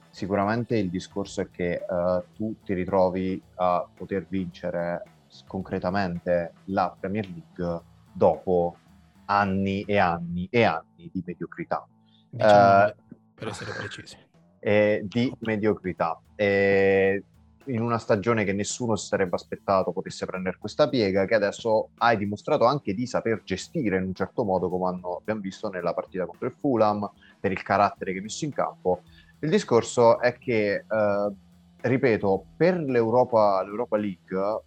Sicuramente 0.10 0.78
il 0.78 0.90
discorso 0.90 1.42
è 1.42 1.50
che 1.52 1.86
uh, 1.88 2.24
tu 2.36 2.56
ti 2.64 2.74
ritrovi 2.74 3.42
a 3.56 3.86
poter 3.94 4.26
vincere 4.28 5.04
concretamente 5.46 6.54
la 6.66 6.96
Premier 6.98 7.28
League 7.28 7.82
dopo 8.14 8.78
anni 9.26 9.84
e 9.84 9.98
anni 9.98 10.48
e 10.50 10.64
anni 10.64 11.10
di 11.12 11.22
mediocrità. 11.26 11.86
Diciamo, 12.30 12.86
uh, 12.86 12.94
per 13.34 13.48
essere 13.48 13.72
precisi. 13.72 14.18
Eh, 14.66 15.06
di 15.06 15.32
mediocrità. 15.42 16.20
Eh, 16.34 17.24
in 17.68 17.82
una 17.82 17.98
stagione 17.98 18.44
che 18.44 18.54
nessuno 18.54 18.96
si 18.96 19.08
sarebbe 19.08 19.36
aspettato 19.36 19.92
potesse 19.92 20.26
prendere 20.26 20.58
questa 20.60 20.88
piega, 20.90 21.26
che 21.26 21.36
adesso 21.36 21.90
hai 21.98 22.18
dimostrato 22.18 22.66
anche 22.66 22.94
di 22.94 23.08
saper 23.08 23.42
gestire 23.44 23.98
in 23.98 24.04
un 24.04 24.14
certo 24.14 24.44
modo, 24.44 24.70
come 24.70 24.88
hanno, 24.88 25.18
abbiamo 25.18 25.42
visto 25.42 25.70
nella 25.70 25.94
partita 25.94 26.26
contro 26.26 26.48
il 26.48 26.56
Fulham, 26.60 27.10
per 27.40 27.52
il 27.52 27.62
carattere 27.64 28.12
che 28.12 28.18
hai 28.18 28.24
messo 28.24 28.46
in 28.46 28.54
campo. 28.54 29.02
Il 29.40 29.50
discorso 29.50 30.20
è 30.20 30.38
che, 30.38 30.86
eh, 30.90 31.34
ripeto, 31.82 32.46
per 32.56 32.80
l'Europa, 32.80 33.64
l'Europa 33.64 33.98
League, 33.98 34.64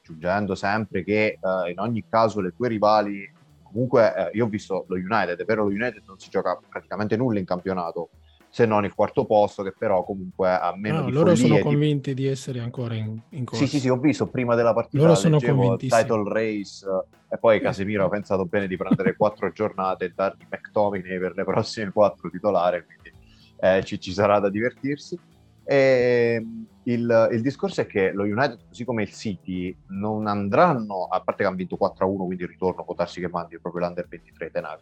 aggiungendo 0.00 0.54
sempre 0.54 1.02
che 1.02 1.38
eh, 1.40 1.70
in 1.70 1.78
ogni 1.78 2.04
caso 2.08 2.40
le 2.40 2.54
tue 2.54 2.68
rivali, 2.68 3.32
comunque 3.62 4.14
eh, 4.14 4.36
io 4.36 4.44
ho 4.44 4.48
visto 4.48 4.84
lo 4.88 4.96
United, 4.96 5.38
è 5.38 5.44
vero 5.44 5.64
lo 5.64 5.70
United 5.70 6.02
non 6.06 6.18
si 6.18 6.30
gioca 6.30 6.58
praticamente 6.68 7.16
nulla 7.16 7.38
in 7.38 7.44
campionato, 7.44 8.10
se 8.56 8.64
non 8.64 8.86
il 8.86 8.94
quarto 8.94 9.26
posto, 9.26 9.62
che 9.62 9.74
però 9.76 10.02
comunque 10.02 10.48
a 10.48 10.74
meno 10.74 11.00
no, 11.00 11.04
di 11.04 11.12
loro 11.12 11.34
sono 11.34 11.58
convinti 11.58 12.14
di... 12.14 12.22
di 12.22 12.28
essere 12.28 12.60
ancora 12.60 12.94
in, 12.94 13.20
in 13.32 13.44
corsa. 13.44 13.66
Sì, 13.66 13.70
sì, 13.70 13.80
sì, 13.80 13.90
ho 13.90 13.98
visto 13.98 14.28
prima 14.28 14.54
della 14.54 14.72
partita 14.72 15.02
loro 15.02 15.14
sono 15.14 15.38
title 15.38 16.22
race 16.26 16.86
e 17.28 17.36
poi 17.36 17.60
Casemiro 17.60 18.06
ha 18.06 18.08
pensato 18.08 18.46
bene 18.46 18.66
di 18.66 18.78
prendere 18.78 19.14
quattro 19.14 19.52
giornate 19.52 20.06
e 20.06 20.12
dargli 20.14 20.46
McTominay 20.50 21.18
per 21.18 21.34
le 21.36 21.44
prossime 21.44 21.92
quattro 21.92 22.30
titolari, 22.30 22.82
quindi 22.82 23.12
eh, 23.60 23.84
ci, 23.84 24.00
ci, 24.00 24.14
sarà 24.14 24.38
da 24.38 24.48
divertirsi. 24.48 25.18
E 25.62 26.42
il, 26.84 27.28
il, 27.32 27.42
discorso 27.42 27.82
è 27.82 27.86
che 27.86 28.10
lo 28.12 28.22
United, 28.22 28.68
così 28.68 28.86
come 28.86 29.02
il 29.02 29.12
City, 29.12 29.76
non 29.88 30.26
andranno, 30.26 31.08
a 31.10 31.20
parte 31.20 31.42
che 31.42 31.48
hanno 31.48 31.56
vinto 31.56 31.76
4-1, 31.78 32.24
quindi 32.24 32.44
il 32.44 32.48
ritorno 32.48 32.84
può 32.84 32.94
darsi 32.94 33.20
che 33.20 33.28
mandi 33.28 33.60
proprio 33.60 33.84
l'Under 33.84 34.08
23 34.08 34.50
Tenag, 34.50 34.80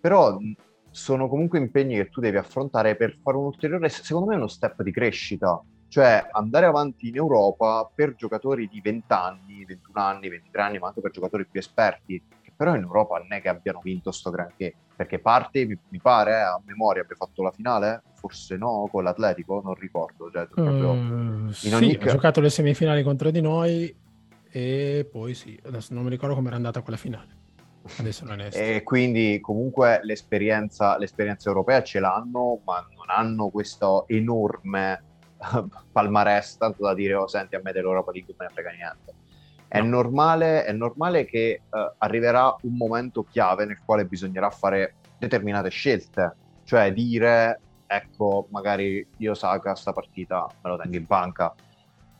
però 0.00 0.38
sono 0.90 1.28
comunque 1.28 1.58
impegni 1.58 1.96
che 1.96 2.08
tu 2.08 2.20
devi 2.20 2.36
affrontare 2.36 2.96
per 2.96 3.16
fare 3.22 3.36
un 3.36 3.46
ulteriore, 3.46 3.88
secondo 3.88 4.30
me, 4.30 4.36
uno 4.36 4.48
step 4.48 4.82
di 4.82 4.92
crescita. 4.92 5.62
Cioè 5.88 6.28
andare 6.30 6.66
avanti 6.66 7.08
in 7.08 7.16
Europa 7.16 7.90
per 7.92 8.14
giocatori 8.14 8.68
di 8.68 8.80
20 8.80 9.12
anni, 9.12 9.64
21 9.64 10.00
anni, 10.00 10.28
23 10.28 10.62
anni, 10.62 10.78
ma 10.78 10.88
anche 10.88 11.00
per 11.00 11.10
giocatori 11.10 11.46
più 11.46 11.58
esperti, 11.58 12.22
che 12.42 12.52
però 12.56 12.76
in 12.76 12.82
Europa 12.82 13.18
non 13.18 13.32
è 13.32 13.40
che 13.40 13.48
abbiano 13.48 13.80
vinto 13.82 14.12
sto 14.12 14.30
granché. 14.30 14.74
Perché 14.94 15.18
parte, 15.18 15.66
mi, 15.66 16.00
pare, 16.00 16.32
eh, 16.32 16.42
a 16.42 16.60
memoria 16.64 17.02
abbia 17.02 17.16
fatto 17.16 17.42
la 17.42 17.50
finale, 17.50 18.02
forse 18.14 18.56
no, 18.56 18.88
con 18.90 19.02
l'Atletico, 19.02 19.62
non 19.64 19.74
ricordo. 19.74 20.30
Cioè, 20.30 20.46
proprio... 20.46 20.92
uh, 20.92 21.50
sì, 21.50 21.72
ogni... 21.72 21.94
ha 21.94 22.06
giocato 22.06 22.40
le 22.40 22.50
semifinali 22.50 23.02
contro 23.02 23.30
di 23.30 23.40
noi 23.40 23.92
e 24.52 25.08
poi 25.10 25.34
sì, 25.34 25.58
adesso 25.64 25.94
non 25.94 26.04
mi 26.04 26.10
ricordo 26.10 26.34
come 26.34 26.48
era 26.48 26.56
andata 26.56 26.82
quella 26.82 26.98
finale. 26.98 27.39
Adesso 27.96 28.24
non 28.26 28.40
è 28.40 28.48
e 28.52 28.82
quindi 28.82 29.40
comunque 29.40 30.00
l'esperienza, 30.02 30.98
l'esperienza 30.98 31.48
europea 31.48 31.82
ce 31.82 31.98
l'hanno, 31.98 32.60
ma 32.64 32.86
non 32.94 33.06
hanno 33.08 33.48
questo 33.48 34.04
enorme 34.08 35.02
palmarès, 35.92 36.56
tanto 36.58 36.84
da 36.84 36.94
dire, 36.94 37.14
oh 37.14 37.26
senti, 37.26 37.54
a 37.54 37.60
me 37.62 37.72
dell'Europa 37.72 38.12
League 38.12 38.34
non 38.36 38.46
ne 38.46 38.52
frega 38.52 38.70
niente. 38.70 39.14
È, 39.66 39.80
No. 39.80 39.88
normale, 39.88 40.64
è 40.64 40.72
normale 40.72 41.24
che 41.24 41.62
eh, 41.70 41.92
arriverà 41.98 42.54
un 42.62 42.76
momento 42.76 43.22
chiave 43.22 43.64
nel 43.64 43.80
quale 43.84 44.04
bisognerà 44.04 44.50
fare 44.50 44.96
determinate 45.16 45.68
scelte, 45.70 46.36
cioè 46.64 46.92
dire, 46.92 47.60
ecco, 47.86 48.48
magari 48.50 49.06
io 49.18 49.34
Saka 49.34 49.74
sta 49.74 49.92
partita 49.92 50.46
me 50.62 50.70
lo 50.70 50.76
tengo 50.76 50.96
in 50.96 51.04
banca, 51.06 51.54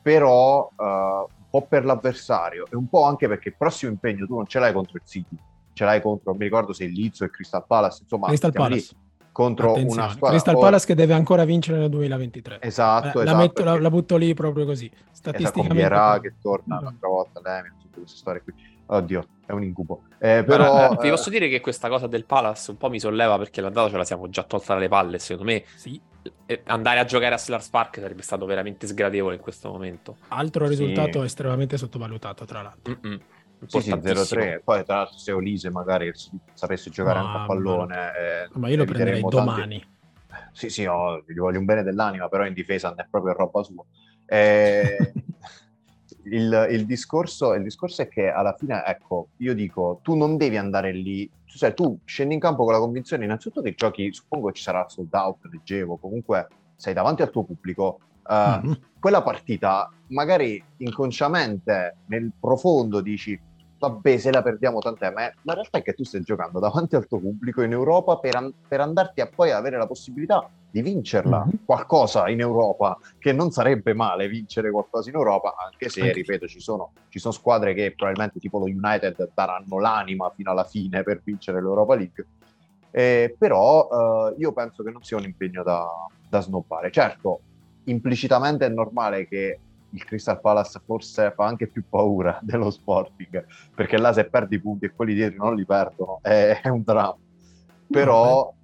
però 0.00 0.70
eh, 0.76 0.84
un 0.84 1.48
po' 1.50 1.66
per 1.66 1.84
l'avversario 1.84 2.66
e 2.70 2.76
un 2.76 2.88
po' 2.88 3.04
anche 3.04 3.26
perché 3.26 3.48
il 3.48 3.56
prossimo 3.58 3.90
impegno 3.90 4.26
tu 4.26 4.36
non 4.36 4.46
ce 4.46 4.58
l'hai 4.60 4.72
contro 4.72 4.96
il 4.96 5.02
City, 5.04 5.36
ce 5.80 5.86
l'hai 5.86 6.02
contro, 6.02 6.34
mi 6.34 6.44
ricordo 6.44 6.74
se 6.74 6.84
il 6.84 6.92
Leeds 6.92 7.20
o 7.20 7.24
il 7.24 7.30
Crystal 7.30 7.64
Palace, 7.66 8.02
insomma, 8.02 8.26
Crystal 8.26 8.52
Palace. 8.52 8.94
contro 9.32 9.70
Attenzione, 9.70 10.02
una 10.02 10.10
squadra... 10.12 10.28
Crystal 10.36 10.54
o- 10.56 10.58
Palace 10.60 10.86
che 10.86 10.94
deve 10.94 11.14
ancora 11.14 11.44
vincere 11.46 11.78
nel 11.78 11.88
2023. 11.88 12.58
Esatto, 12.60 13.06
Eh, 13.06 13.12
la, 13.14 13.22
esatto, 13.22 13.36
metto- 13.38 13.58
la- 13.64 13.70
perché- 13.70 13.82
la 13.82 13.90
butto 13.90 14.16
lì 14.18 14.34
proprio 14.34 14.66
così. 14.66 14.84
Esatto, 14.84 15.06
con 15.06 15.14
Statisticamente. 15.14 15.74
Vieira 15.74 16.20
che 16.20 16.34
torna 16.42 16.74
No. 16.74 16.80
un'altra 16.82 17.08
volta, 17.08 17.40
Lemmy, 17.42 17.68
tutte 17.80 17.98
queste 18.00 18.18
storie 18.18 18.42
qui. 18.42 18.52
Oddio, 18.92 19.24
è 19.46 19.52
un 19.52 19.62
incubo. 19.62 20.02
Eh, 20.18 20.42
Però, 20.44 20.44
però... 20.44 21.00
vi 21.00 21.06
eh, 21.06 21.10
posso 21.10 21.30
dire 21.30 21.48
che 21.48 21.60
questa 21.60 21.88
cosa 21.88 22.06
del 22.08 22.26
Palace 22.26 22.72
un 22.72 22.76
po' 22.76 22.90
mi 22.90 23.00
solleva 23.00 23.38
perché 23.38 23.60
l'andata 23.62 23.88
ce 23.88 23.96
la 23.96 24.04
siamo 24.04 24.28
già 24.28 24.42
tolta 24.42 24.74
dalle 24.74 24.88
palle. 24.88 25.18
Secondo 25.18 25.50
me 25.50 25.64
Sì. 25.76 25.98
eh, 26.44 26.60
andare 26.66 26.98
a 26.98 27.04
giocare 27.04 27.34
a 27.34 27.38
Sellars 27.38 27.68
Park 27.70 28.00
sarebbe 28.00 28.22
stato 28.22 28.44
veramente 28.44 28.86
sgradevole 28.86 29.36
in 29.36 29.40
questo 29.40 29.70
momento. 29.70 30.16
Altro 30.28 30.64
Sì. 30.64 30.70
risultato 30.70 31.22
estremamente 31.22 31.78
sottovalutato, 31.78 32.44
tra 32.44 32.60
l'altro. 32.62 32.98
Mm-mm. 33.02 33.20
Sì, 33.66 33.80
sì, 33.80 33.90
Importantissimo. 33.90 34.40
0-3. 34.42 34.60
Poi 34.64 34.84
tra 34.84 34.96
l'altro 34.96 35.18
se 35.18 35.32
Olise 35.32 35.70
magari 35.70 36.10
sapesse 36.54 36.90
giocare 36.90 37.18
Ma- 37.20 37.26
anche 37.26 37.38
a 37.42 37.46
pallone... 37.46 37.96
eh, 38.16 38.48
Ma 38.54 38.68
io 38.68 38.76
lo 38.76 38.84
prenderei 38.84 39.20
tanti- 39.20 39.36
domani. 39.36 39.88
Sì, 40.52 40.68
sì, 40.70 40.84
oh, 40.86 41.22
gli 41.26 41.34
voglio 41.38 41.58
un 41.58 41.64
bene 41.64 41.82
dell'anima, 41.82 42.28
però 42.28 42.46
in 42.46 42.54
difesa 42.54 42.88
non 42.88 43.00
è 43.00 43.06
proprio 43.10 43.34
roba 43.34 43.62
sua. 43.62 43.84
Eh, 44.26 45.12
il, 46.24 46.66
il 46.70 46.86
discorso, 46.86 47.54
il 47.54 47.62
discorso 47.62 48.02
è 48.02 48.08
che 48.08 48.28
alla 48.30 48.54
fine, 48.54 48.82
ecco, 48.84 49.28
io 49.38 49.54
dico, 49.54 50.00
tu 50.02 50.16
non 50.16 50.36
devi 50.36 50.56
andare 50.56 50.92
lì, 50.92 51.28
cioè 51.44 51.74
tu 51.74 51.98
scendi 52.04 52.34
in 52.34 52.40
campo 52.40 52.64
con 52.64 52.72
la 52.72 52.78
convinzione 52.78 53.24
innanzitutto 53.24 53.62
che 53.62 53.74
giochi, 53.74 54.12
suppongo 54.12 54.48
che 54.48 54.54
ci 54.54 54.62
sarà 54.62 54.88
sold 54.88 55.12
out, 55.14 55.44
leggevo, 55.50 55.96
comunque 55.96 56.48
sei 56.76 56.94
davanti 56.94 57.22
al 57.22 57.30
tuo 57.30 57.44
pubblico, 57.44 58.00
eh, 58.28 58.60
Mhm. 58.62 58.80
quella 58.98 59.22
partita 59.22 59.90
magari 60.08 60.62
inconsciamente 60.78 61.96
nel 62.06 62.32
profondo 62.38 63.00
dici 63.00 63.38
vabbè 63.80 64.18
se 64.18 64.30
la 64.30 64.42
perdiamo 64.42 64.78
tant'è 64.80 65.10
ma 65.10 65.22
la 65.42 65.54
realtà 65.54 65.78
è 65.78 65.82
che 65.82 65.94
tu 65.94 66.04
stai 66.04 66.20
giocando 66.20 66.60
davanti 66.60 66.96
al 66.96 67.06
tuo 67.06 67.18
pubblico 67.18 67.62
in 67.62 67.72
Europa 67.72 68.18
per, 68.18 68.36
an- 68.36 68.52
per 68.66 68.80
andarti 68.80 69.22
a 69.22 69.32
poi 69.34 69.50
avere 69.52 69.78
la 69.78 69.86
possibilità 69.86 70.48
di 70.68 70.82
vincerla 70.82 71.44
Mhm. 71.46 71.62
qualcosa 71.64 72.28
in 72.28 72.40
Europa 72.40 72.96
che 73.18 73.32
non 73.32 73.50
sarebbe 73.50 73.94
male 73.94 74.28
vincere 74.28 74.70
qualcosa 74.70 75.08
in 75.08 75.16
Europa 75.16 75.54
anche 75.56 75.88
se 75.88 76.00
Anche- 76.02 76.12
ripeto 76.12 76.46
ci 76.46 76.60
sono, 76.60 76.92
ci 77.08 77.18
sono 77.18 77.32
squadre 77.32 77.74
che 77.74 77.94
probabilmente 77.94 78.38
tipo 78.38 78.58
lo 78.58 78.64
United 78.66 79.30
daranno 79.34 79.78
l'anima 79.80 80.30
fino 80.36 80.50
alla 80.52 80.64
fine 80.64 81.02
per 81.02 81.22
vincere 81.24 81.60
l'Europa 81.60 81.94
League 81.96 82.28
Eh, 82.92 83.34
però 83.38 83.88
eh, 84.30 84.34
io 84.38 84.52
penso 84.52 84.82
che 84.82 84.90
non 84.90 85.00
sia 85.02 85.16
un 85.16 85.22
impegno 85.24 85.62
da, 85.62 85.86
da 86.28 86.40
snobbare. 86.40 86.90
Certo, 86.90 87.42
implicitamente 87.84 88.66
è 88.66 88.68
normale 88.68 89.28
che 89.28 89.60
il 89.92 90.04
Crystal 90.04 90.40
Palace 90.40 90.80
forse 90.84 91.32
fa 91.34 91.46
anche 91.46 91.66
più 91.68 91.84
paura 91.88 92.38
dello 92.42 92.70
Sporting, 92.70 93.44
perché 93.74 93.98
là 93.98 94.12
se 94.12 94.24
perdi 94.28 94.56
i 94.56 94.60
punti 94.60 94.86
e 94.86 94.92
quelli 94.92 95.14
dietro 95.14 95.44
non 95.44 95.54
li 95.56 95.64
perdono, 95.64 96.18
è, 96.22 96.60
è 96.62 96.68
un 96.68 96.82
dramma. 96.84 97.16
Però 97.88 98.54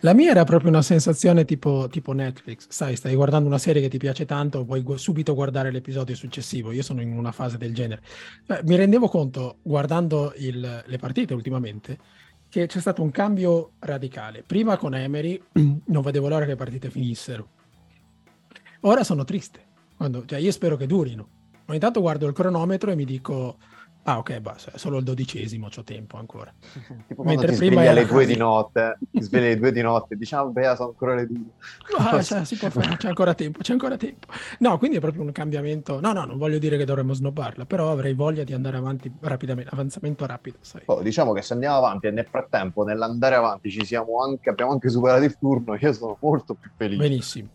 La 0.00 0.12
mia 0.12 0.30
era 0.30 0.44
proprio 0.44 0.68
una 0.68 0.82
sensazione 0.82 1.46
tipo, 1.46 1.88
tipo 1.90 2.12
Netflix, 2.12 2.66
sai, 2.68 2.96
stai 2.96 3.14
guardando 3.14 3.48
una 3.48 3.56
serie 3.58 3.80
che 3.80 3.88
ti 3.88 3.96
piace 3.96 4.26
tanto, 4.26 4.64
puoi 4.66 4.82
gu- 4.82 4.96
subito 4.98 5.34
guardare 5.34 5.70
l'episodio 5.70 6.14
successivo. 6.14 6.70
Io 6.72 6.82
sono 6.82 7.00
in 7.00 7.16
una 7.16 7.32
fase 7.32 7.56
del 7.56 7.72
genere. 7.74 8.02
Eh, 8.46 8.60
mi 8.64 8.76
rendevo 8.76 9.08
conto, 9.08 9.56
guardando 9.62 10.34
il- 10.36 10.82
le 10.84 10.98
partite 10.98 11.32
ultimamente, 11.32 11.98
che 12.50 12.66
c'è 12.66 12.80
stato 12.80 13.02
un 13.02 13.10
cambio 13.10 13.72
radicale. 13.78 14.42
Prima 14.46 14.76
con 14.76 14.94
Emery 14.94 15.42
non 15.86 16.02
vedevo 16.02 16.28
l'ora 16.28 16.44
che 16.44 16.50
le 16.50 16.56
partite 16.56 16.90
finissero. 16.90 17.48
Ora 18.80 19.02
sono 19.02 19.24
triste. 19.24 19.72
Quando- 19.96 20.24
cioè, 20.26 20.38
io 20.38 20.52
spero 20.52 20.76
che 20.76 20.86
durino. 20.86 21.28
Ogni 21.66 21.78
tanto 21.78 22.00
guardo 22.00 22.26
il 22.26 22.34
cronometro 22.34 22.90
e 22.90 22.94
mi 22.94 23.04
dico, 23.04 23.56
ah 24.04 24.18
ok, 24.18 24.38
basta, 24.40 24.72
è 24.72 24.78
solo 24.78 24.98
il 24.98 25.04
dodicesimo, 25.04 25.68
c'ho 25.68 25.82
tempo 25.82 26.18
ancora. 26.18 26.52
tipo 27.08 27.22
Mentre 27.22 27.52
ti 27.52 27.56
prima 27.56 27.76
svegli 27.76 27.86
alle 27.86 28.06
due 28.06 28.26
di 28.26 28.36
notte, 28.36 28.98
ti 29.10 29.20
svegli 29.22 29.44
alle 29.44 29.58
due 29.58 29.72
di 29.72 29.80
notte 29.80 30.14
e 30.14 30.16
dici 30.16 30.34
ah 30.34 30.44
beh 30.44 30.74
sono 30.76 30.88
ancora 30.90 31.14
le 31.14 31.26
due. 31.26 31.38
Ah, 31.96 32.20
cioè, 32.22 32.44
si 32.44 32.56
può 32.56 32.68
fare, 32.68 32.96
c'è 32.96 33.08
ancora 33.08 33.34
tempo, 33.34 33.60
c'è 33.60 33.72
ancora 33.72 33.96
tempo. 33.96 34.26
No, 34.58 34.76
quindi 34.78 34.98
è 34.98 35.00
proprio 35.00 35.22
un 35.22 35.32
cambiamento. 35.32 36.00
No, 36.00 36.12
no, 36.12 36.24
non 36.24 36.36
voglio 36.36 36.58
dire 36.58 36.76
che 36.76 36.84
dovremmo 36.84 37.14
snobbarla, 37.14 37.64
però 37.64 37.90
avrei 37.90 38.12
voglia 38.12 38.44
di 38.44 38.52
andare 38.52 38.76
avanti 38.76 39.10
rapidamente, 39.20 39.70
avanzamento 39.72 40.26
rapido, 40.26 40.58
sai. 40.60 40.82
Oh, 40.86 41.00
diciamo 41.00 41.32
che 41.32 41.40
se 41.42 41.54
andiamo 41.54 41.76
avanti 41.76 42.06
e 42.06 42.10
nel 42.10 42.26
frattempo 42.26 42.84
nell'andare 42.84 43.36
avanti 43.36 43.70
ci 43.70 43.84
siamo 43.86 44.22
anche, 44.22 44.50
abbiamo 44.50 44.72
anche 44.72 44.90
superato 44.90 45.24
il 45.24 45.36
turno, 45.38 45.76
io 45.76 45.92
sono 45.94 46.18
molto 46.20 46.54
più 46.54 46.70
felice. 46.76 47.00
Benissimo. 47.00 47.48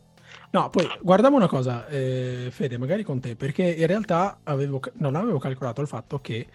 No, 0.51 0.69
poi 0.69 0.89
guardiamo 1.01 1.35
una 1.35 1.47
cosa, 1.47 1.88
eh, 1.88 2.47
Fede, 2.51 2.77
magari 2.77 3.03
con 3.03 3.19
te, 3.19 3.35
perché 3.35 3.63
in 3.63 3.85
realtà 3.85 4.39
avevo, 4.43 4.79
non 4.93 5.15
avevo 5.15 5.38
calcolato 5.38 5.81
il 5.81 5.88
fatto 5.88 6.19
che 6.19 6.47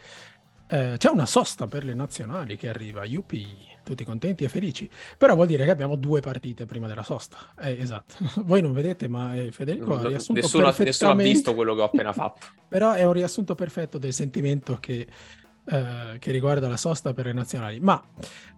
eh, 0.67 0.95
c'è 0.97 1.11
una 1.11 1.27
sosta 1.27 1.67
per 1.69 1.85
le 1.85 1.95
nazionali 1.95 2.57
che 2.57 2.69
arriva, 2.69 3.05
Yupi, 3.05 3.47
tutti 3.85 4.05
contenti 4.05 4.43
e 4.43 4.49
felici, 4.49 4.91
però 5.17 5.35
vuol 5.37 5.47
dire 5.47 5.65
che 5.65 5.71
abbiamo 5.71 5.95
due 5.95 6.21
partite 6.21 6.67
prima 6.67 6.89
della 6.89 7.05
sosta. 7.05 7.37
Eh, 7.61 7.79
esatto, 7.79 8.15
voi 8.43 8.63
non 8.63 8.73
vedete, 8.73 9.07
ma 9.07 9.37
eh, 9.37 9.53
Federico 9.53 9.95
ha 9.95 10.09
riassunto 10.09 10.41
nessuno, 10.41 10.75
nessuno 10.77 11.11
ha 11.11 11.15
visto 11.15 11.55
quello 11.55 11.75
che 11.75 11.81
ho 11.83 11.85
appena 11.85 12.13
fatto. 12.13 12.47
Però 12.67 12.93
è 12.93 13.05
un 13.05 13.13
riassunto 13.13 13.55
perfetto 13.55 13.99
del 13.99 14.13
sentimento 14.13 14.79
che, 14.81 15.07
eh, 15.67 16.19
che 16.19 16.31
riguarda 16.31 16.69
la 16.69 16.77
sosta 16.77 17.13
per 17.15 17.27
le 17.27 17.33
nazionali. 17.33 17.81
Ma 17.81 18.03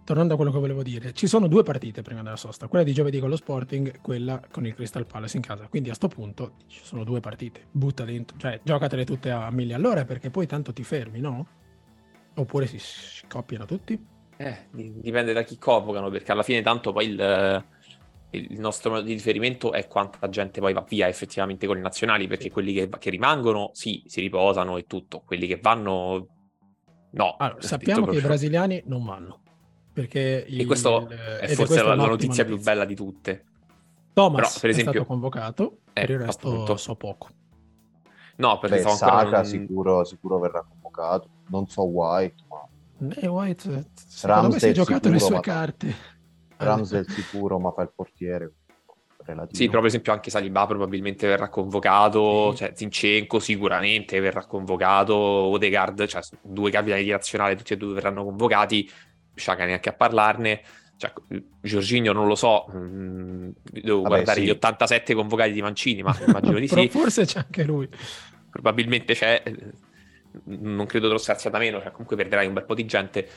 tornando 0.03 0.33
a 0.33 0.35
quello 0.35 0.51
che 0.51 0.59
volevo 0.59 0.83
dire, 0.83 1.13
ci 1.13 1.27
sono 1.27 1.47
due 1.47 1.63
partite 1.63 2.01
prima 2.01 2.21
della 2.21 2.35
sosta, 2.35 2.67
quella 2.67 2.83
di 2.83 2.93
giovedì 2.93 3.19
con 3.19 3.29
lo 3.29 3.35
Sporting, 3.35 4.01
quella 4.01 4.41
con 4.51 4.65
il 4.65 4.73
Crystal 4.73 5.05
Palace 5.05 5.37
in 5.37 5.43
casa. 5.43 5.67
Quindi 5.67 5.89
a 5.89 5.93
sto 5.93 6.07
punto 6.07 6.53
ci 6.67 6.79
sono 6.83 7.03
due 7.03 7.19
partite, 7.19 7.67
butta 7.71 8.03
dentro, 8.03 8.37
cioè 8.37 8.59
giocatele 8.63 9.05
tutte 9.05 9.31
a 9.31 9.49
mille 9.51 9.73
all'ora 9.73 10.05
perché 10.05 10.29
poi 10.29 10.47
tanto 10.47 10.73
ti 10.73 10.83
fermi, 10.83 11.19
no? 11.19 11.47
Oppure 12.35 12.67
si 12.67 12.77
scoppiano 12.79 13.65
tutti? 13.65 14.15
Eh, 14.37 14.67
di- 14.71 14.99
dipende 15.01 15.33
da 15.33 15.41
chi 15.43 15.57
convocano, 15.57 16.09
perché 16.09 16.31
alla 16.31 16.43
fine 16.43 16.61
tanto 16.61 16.91
poi 16.91 17.07
il, 17.07 17.65
il 18.29 18.59
nostro 18.59 18.91
modo 18.91 19.01
di 19.01 19.13
riferimento 19.13 19.71
è 19.73 19.87
quanta 19.87 20.29
gente 20.29 20.59
poi 20.59 20.73
va 20.73 20.85
via 20.87 21.07
effettivamente 21.07 21.65
con 21.65 21.77
i 21.77 21.81
nazionali, 21.81 22.27
perché 22.27 22.51
quelli 22.51 22.73
che, 22.73 22.89
che 22.99 23.09
rimangono, 23.09 23.71
sì, 23.73 24.03
si 24.05 24.21
riposano 24.21 24.77
e 24.77 24.85
tutto, 24.85 25.23
quelli 25.25 25.47
che 25.47 25.57
vanno, 25.59 26.27
no. 27.17 27.35
Allora, 27.37 27.61
sappiamo 27.61 28.05
che 28.05 28.17
i 28.17 28.21
brasiliani 28.21 28.81
non 28.85 29.03
vanno. 29.03 29.39
Perché 29.93 30.45
E 30.45 30.65
questo 30.65 31.09
è 31.09 31.47
forse 31.55 31.81
la, 31.81 31.95
la 31.95 32.05
notizia 32.05 32.45
più 32.45 32.59
bella 32.59 32.85
di 32.85 32.95
tutte. 32.95 33.43
Thomas 34.13 34.47
Però, 34.47 34.59
per 34.61 34.69
è 34.69 34.73
esempio- 34.73 34.91
stato 34.93 35.05
convocato, 35.07 35.77
per 35.93 36.09
Eh, 36.09 36.13
il 36.13 36.19
resto 36.19 36.47
appunto. 36.49 36.77
so 36.77 36.95
poco. 36.95 37.27
No, 38.37 38.59
perché 38.59 38.83
Beh. 38.83 38.89
Saka 38.89 39.29
non- 39.37 39.45
sicuro, 39.45 40.03
sicuro 40.03 40.39
verrà 40.39 40.63
convocato, 40.67 41.27
non 41.47 41.67
so 41.67 41.81
White, 41.83 42.43
ma 42.47 42.65
White, 43.29 43.73
eh, 43.73 43.85
secondo 43.95 44.49
me 44.49 44.59
si 44.59 44.67
è 44.67 44.71
giocato 44.71 45.09
le 45.09 45.19
sicuro, 45.19 45.25
sue 45.25 45.35
ma- 45.35 45.41
carte. 45.41 45.95
Ramsdale 46.57 47.05
sicuro, 47.09 47.59
ma 47.59 47.71
fa 47.71 47.81
il 47.83 47.91
portiere. 47.95 48.51
Relativo. 49.27 49.55
Sì, 49.55 49.67
però 49.67 49.79
per 49.79 49.89
esempio 49.89 50.11
anche 50.13 50.29
Saliba 50.29 50.65
probabilmente 50.65 51.27
verrà 51.27 51.49
convocato, 51.49 52.51
Sì. 52.51 52.57
cioè 52.57 52.71
Zinchenko 52.73 53.39
sicuramente 53.39 54.19
verrà 54.19 54.45
convocato, 54.45 55.13
Odegaard, 55.15 56.05
cioè 56.07 56.21
due 56.41 56.71
capitani 56.71 57.03
di 57.03 57.09
nazionale, 57.11 57.55
tutti 57.55 57.73
e 57.73 57.77
due 57.77 57.93
verranno 57.93 58.23
convocati, 58.23 58.89
Sciaga 59.35 59.65
neanche 59.65 59.89
a 59.89 59.93
parlarne, 59.93 60.61
cioè, 60.97 61.11
Giorginio 61.61 62.11
non 62.13 62.25
lo 62.27 62.35
so, 62.35 62.65
mm, 62.75 63.49
devo 63.63 63.97
Vabbè, 64.01 64.07
guardare 64.07 64.39
sì. 64.39 64.45
gli 64.45 64.49
87 64.49 65.13
convocati 65.13 65.51
di 65.51 65.61
Mancini, 65.61 66.01
ma 66.01 66.17
immagino 66.25 66.57
di 66.57 66.67
sì, 66.67 66.87
Forse 66.89 67.25
c'è 67.25 67.39
anche 67.39 67.63
lui. 67.63 67.87
probabilmente 68.49 69.13
c'è, 69.13 69.41
eh, 69.45 69.55
non 70.45 70.85
credo 70.85 71.07
te 71.07 71.13
lo 71.13 71.19
stazzi 71.19 71.49
da 71.49 71.57
meno, 71.59 71.79
cioè 71.81 71.91
comunque 71.91 72.15
perderai 72.15 72.47
un 72.47 72.53
bel 72.53 72.65
po' 72.65 72.73
di 72.75 72.85
gente, 72.85 73.29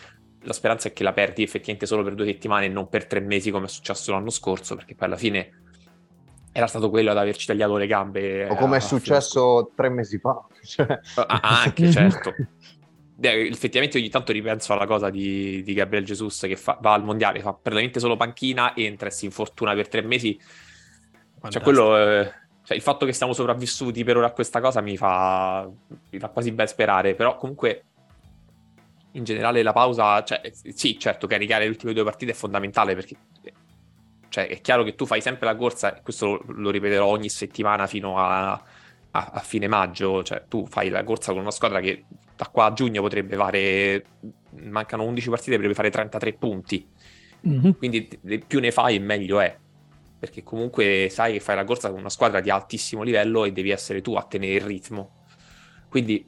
la 0.42 0.52
speranza 0.54 0.88
è 0.88 0.92
che 0.92 1.02
la 1.02 1.12
perdi 1.12 1.42
effettivamente 1.42 1.84
solo 1.86 2.02
per 2.02 2.14
due 2.14 2.24
settimane 2.26 2.66
e 2.66 2.68
non 2.68 2.88
per 2.88 3.06
tre 3.06 3.20
mesi 3.20 3.50
come 3.50 3.66
è 3.66 3.68
successo 3.68 4.12
l'anno 4.12 4.30
scorso, 4.30 4.74
perché 4.74 4.94
poi 4.94 5.06
alla 5.08 5.16
fine 5.18 5.50
era 6.52 6.66
stato 6.66 6.90
quello 6.90 7.10
ad 7.10 7.18
averci 7.18 7.46
tagliato 7.46 7.76
le 7.76 7.86
gambe. 7.86 8.48
O 8.48 8.54
come 8.56 8.78
è 8.78 8.80
successo 8.80 9.70
tre 9.74 9.88
mesi 9.88 10.18
fa. 10.18 10.44
Cioè, 10.62 11.00
Ah, 11.14 11.62
anche, 11.62 11.88
certo. 11.92 12.34
Eh, 13.22 13.46
Effettivamente 13.48 13.98
ogni 13.98 14.08
tanto 14.08 14.32
ripenso 14.32 14.72
alla 14.72 14.86
cosa 14.86 15.10
di, 15.10 15.62
di 15.62 15.74
Gabriel 15.74 16.04
Jesus 16.04 16.40
che 16.40 16.56
fa- 16.56 16.78
va 16.80 16.94
al 16.94 17.04
mondiale, 17.04 17.40
fa 17.40 17.52
praticamente 17.52 18.00
solo 18.00 18.16
panchina, 18.16 18.74
entra 18.74 19.08
e 19.08 19.10
si 19.10 19.26
infortuna 19.26 19.74
per 19.74 19.88
tre 19.88 20.02
mesi. 20.02 20.38
Cioè, 21.48 21.62
quello, 21.62 21.96
eh, 21.96 22.32
cioè, 22.64 22.76
il 22.76 22.82
fatto 22.82 23.06
che 23.06 23.12
siamo 23.12 23.32
sopravvissuti 23.32 24.04
per 24.04 24.16
ora 24.16 24.26
a 24.26 24.32
questa 24.32 24.60
cosa 24.60 24.80
mi 24.80 24.96
fa, 24.96 25.68
mi 26.10 26.18
fa 26.18 26.28
quasi 26.28 26.52
ben 26.52 26.66
sperare, 26.66 27.14
però 27.14 27.36
comunque 27.36 27.84
in 29.12 29.24
generale 29.24 29.62
la 29.62 29.72
pausa, 29.72 30.22
cioè, 30.22 30.40
eh, 30.44 30.52
sì, 30.74 30.98
certo, 30.98 31.26
caricare 31.26 31.64
le 31.64 31.70
ultime 31.70 31.92
due 31.92 32.04
partite 32.04 32.32
è 32.32 32.34
fondamentale 32.34 32.94
perché 32.94 33.16
cioè, 34.30 34.46
è 34.46 34.60
chiaro 34.60 34.84
che 34.84 34.94
tu 34.94 35.06
fai 35.06 35.20
sempre 35.20 35.44
la 35.46 35.56
corsa, 35.56 35.96
e 35.96 36.02
questo 36.02 36.26
lo, 36.26 36.44
lo 36.46 36.70
ripeterò 36.70 37.04
ogni 37.04 37.28
settimana 37.28 37.88
fino 37.88 38.16
a, 38.16 38.52
a, 38.52 38.62
a, 39.10 39.40
fine 39.40 39.66
maggio, 39.66 40.22
cioè 40.22 40.44
tu 40.48 40.66
fai 40.66 40.88
la 40.88 41.02
corsa 41.02 41.32
con 41.32 41.40
una 41.40 41.50
squadra 41.50 41.80
che 41.80 42.04
da 42.36 42.46
qua 42.46 42.66
a 42.66 42.72
giugno 42.72 43.02
potrebbe 43.02 43.34
fare, 43.34 44.04
mancano 44.68 45.02
11 45.02 45.28
partite, 45.28 45.56
potrebbe 45.56 45.74
fare 45.74 45.90
33 45.90 46.32
punti. 46.34 46.88
Mm-hmm. 47.46 47.70
Quindi 47.72 48.08
più 48.46 48.60
ne 48.60 48.70
fai 48.70 49.00
meglio 49.00 49.40
è. 49.40 49.58
Perché 50.20 50.44
comunque 50.44 51.08
sai 51.10 51.32
che 51.32 51.40
fai 51.40 51.56
la 51.56 51.64
corsa 51.64 51.90
con 51.90 51.98
una 51.98 52.10
squadra 52.10 52.40
di 52.40 52.50
altissimo 52.50 53.02
livello 53.02 53.44
e 53.44 53.52
devi 53.52 53.70
essere 53.70 54.00
tu 54.00 54.14
a 54.14 54.22
tenere 54.22 54.54
il 54.54 54.60
ritmo. 54.60 55.24
Quindi... 55.88 56.24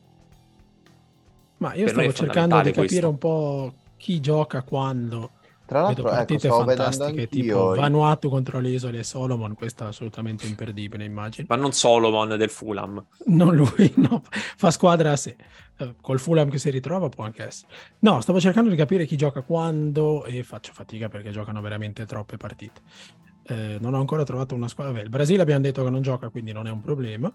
Ma 1.59 1.75
io 1.75 1.87
stavo 1.87 2.13
cercando 2.13 2.57
di 2.63 2.73
capire 2.73 2.87
questo. 2.87 3.09
un 3.09 3.19
po' 3.19 3.75
chi 3.97 4.19
gioca 4.19 4.63
quando 4.63 5.31
tra 5.73 5.83
l'altro, 5.83 6.05
Vedo 6.05 6.17
partite 6.17 6.47
ecco, 6.47 6.65
fantastiche 6.65 7.29
tipo 7.29 7.75
Vanuatu 7.75 8.29
contro 8.29 8.61
le 8.61 8.69
isole 8.71 9.03
Solomon, 9.03 9.55
questa 9.55 9.87
è 9.87 9.89
assolutamente 9.89 10.47
imperdibile, 10.47 11.05
immagino. 11.05 11.47
Ma 11.49 11.57
non 11.57 11.73
Solomon 11.73 12.37
del 12.37 12.51
Fulham. 12.51 13.05
Non 13.27 13.55
lui, 13.55 13.93
no, 13.97 14.23
fa 14.31 14.71
squadra 14.71 15.13
a 15.13 15.17
sé. 15.17 15.37
Eh, 15.79 15.95
col 16.01 16.21
Fulham 16.21 16.51
che 16.51 16.59
si 16.59 16.71
ritrova 16.71 17.09
può 17.09 17.25
anche 17.25 17.47
essere. 17.47 17.73
No, 18.01 18.21
stavo 18.21 18.39
cercando 18.39 18.71
di 18.71 18.77
capire 18.77 19.07
chi 19.07 19.17
gioca 19.17 19.41
quando 19.43 20.25
e 20.25 20.43
faccio 20.43 20.73
fatica 20.73 21.09
perché 21.09 21.31
giocano 21.31 21.61
veramente 21.61 22.05
troppe 22.05 22.37
partite. 22.37 22.81
Eh, 23.45 23.79
non 23.81 23.95
ho 23.95 23.99
ancora 23.99 24.23
trovato 24.25 24.55
una 24.55 24.69
squadra. 24.69 24.93
Beh, 24.93 25.01
il 25.03 25.09
Brasile 25.09 25.43
abbiamo 25.43 25.63
detto 25.63 25.83
che 25.83 25.91
non 25.91 26.03
gioca, 26.03 26.29
quindi 26.29 26.53
non 26.53 26.67
è 26.67 26.71
un 26.71 26.81
problema. 26.81 27.33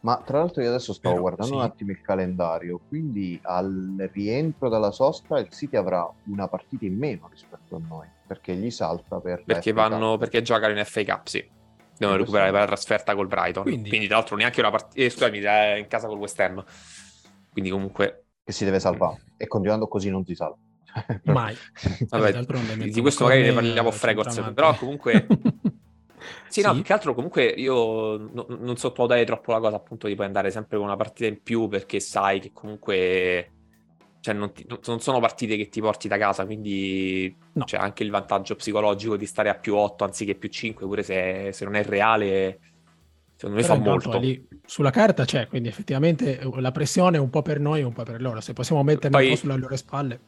Ma 0.00 0.22
tra 0.24 0.38
l'altro 0.38 0.62
io 0.62 0.68
adesso 0.68 0.92
stavo 0.92 1.14
Però, 1.14 1.26
guardando 1.26 1.54
sì. 1.54 1.58
un 1.58 1.64
attimo 1.64 1.90
il 1.90 2.00
calendario, 2.00 2.80
quindi 2.86 3.38
al 3.42 4.08
rientro 4.12 4.68
dalla 4.68 4.92
sosta 4.92 5.38
il 5.38 5.48
City 5.48 5.76
avrà 5.76 6.08
una 6.26 6.46
partita 6.46 6.84
in 6.84 6.96
meno 6.96 7.28
rispetto 7.30 7.76
a 7.76 7.80
noi, 7.86 8.06
perché 8.26 8.54
gli 8.54 8.70
salta 8.70 9.18
per... 9.20 9.42
Perché, 9.44 9.72
vanno, 9.72 10.16
perché 10.16 10.42
giocano 10.42 10.78
in 10.78 10.84
FA 10.84 11.04
Cup, 11.04 11.26
sì. 11.26 11.56
Devono 11.96 12.16
e 12.16 12.20
recuperare 12.20 12.52
per 12.52 12.60
la 12.60 12.66
trasferta 12.66 13.14
col 13.16 13.26
Brighton. 13.26 13.64
Quindi, 13.64 13.88
quindi 13.88 14.06
tra 14.06 14.16
l'altro 14.16 14.36
neanche 14.36 14.60
una 14.60 14.70
partita... 14.70 15.02
Eh, 15.04 15.10
scusami, 15.10 15.38
in 15.38 15.86
casa 15.88 16.06
col 16.06 16.18
West 16.18 16.38
Ham. 16.38 16.64
Quindi 17.50 17.70
comunque... 17.70 18.26
Che 18.44 18.52
si 18.52 18.64
deve 18.64 18.78
salvare. 18.78 19.20
E 19.36 19.48
continuando 19.48 19.88
così 19.88 20.08
non 20.10 20.24
si 20.24 20.36
salva. 20.36 20.56
Mai. 21.24 21.56
Vabbè, 22.08 22.44
di 22.88 23.00
questo 23.00 23.24
magari 23.24 23.42
ne 23.42 23.52
parliamo 23.52 23.88
off 23.88 24.02
records, 24.04 24.52
però 24.54 24.74
comunque 24.74 25.26
Sì, 26.48 26.62
no, 26.62 26.72
più 26.72 26.82
che 26.82 26.92
altro 26.92 27.14
comunque 27.14 27.44
io 27.44 28.16
no, 28.16 28.46
non 28.48 28.76
sottovalutare 28.76 29.24
troppo 29.24 29.52
la 29.52 29.60
cosa 29.60 29.76
appunto 29.76 30.06
di 30.06 30.14
poi 30.14 30.26
andare 30.26 30.50
sempre 30.50 30.76
con 30.76 30.86
una 30.86 30.96
partita 30.96 31.26
in 31.26 31.42
più 31.42 31.68
perché 31.68 32.00
sai 32.00 32.40
che 32.40 32.50
comunque 32.52 33.52
cioè, 34.20 34.34
non, 34.34 34.52
ti, 34.52 34.66
non, 34.86 35.00
sono 35.00 35.20
partite 35.20 35.56
che 35.56 35.68
ti 35.68 35.80
porti 35.80 36.08
da 36.08 36.18
casa, 36.18 36.44
quindi 36.44 37.34
no. 37.52 37.64
c'è 37.64 37.76
anche 37.76 38.02
il 38.02 38.10
vantaggio 38.10 38.56
psicologico 38.56 39.16
di 39.16 39.26
stare 39.26 39.48
a 39.48 39.54
più 39.54 39.76
8 39.76 40.04
anziché 40.04 40.34
più 40.34 40.48
5, 40.48 40.86
pure 40.86 41.02
se, 41.02 41.50
se 41.52 41.64
non 41.64 41.76
è 41.76 41.84
reale, 41.84 42.58
secondo 43.36 43.56
me 43.56 43.62
Però 43.62 43.74
fa 43.74 43.80
molto. 43.80 44.18
Lì, 44.18 44.46
sulla 44.64 44.90
carta 44.90 45.24
c'è, 45.24 45.46
quindi 45.46 45.68
effettivamente 45.68 46.40
la 46.56 46.72
pressione 46.72 47.16
è 47.16 47.20
un 47.20 47.30
po' 47.30 47.42
per 47.42 47.60
noi 47.60 47.80
e 47.80 47.84
un 47.84 47.92
po' 47.92 48.02
per 48.02 48.20
loro, 48.20 48.40
se 48.40 48.52
possiamo 48.52 48.82
metterla 48.82 49.16
Poi... 49.16 49.26
un 49.26 49.32
po' 49.32 49.38
sulle 49.38 49.56
loro 49.56 49.76
spalle. 49.76 50.20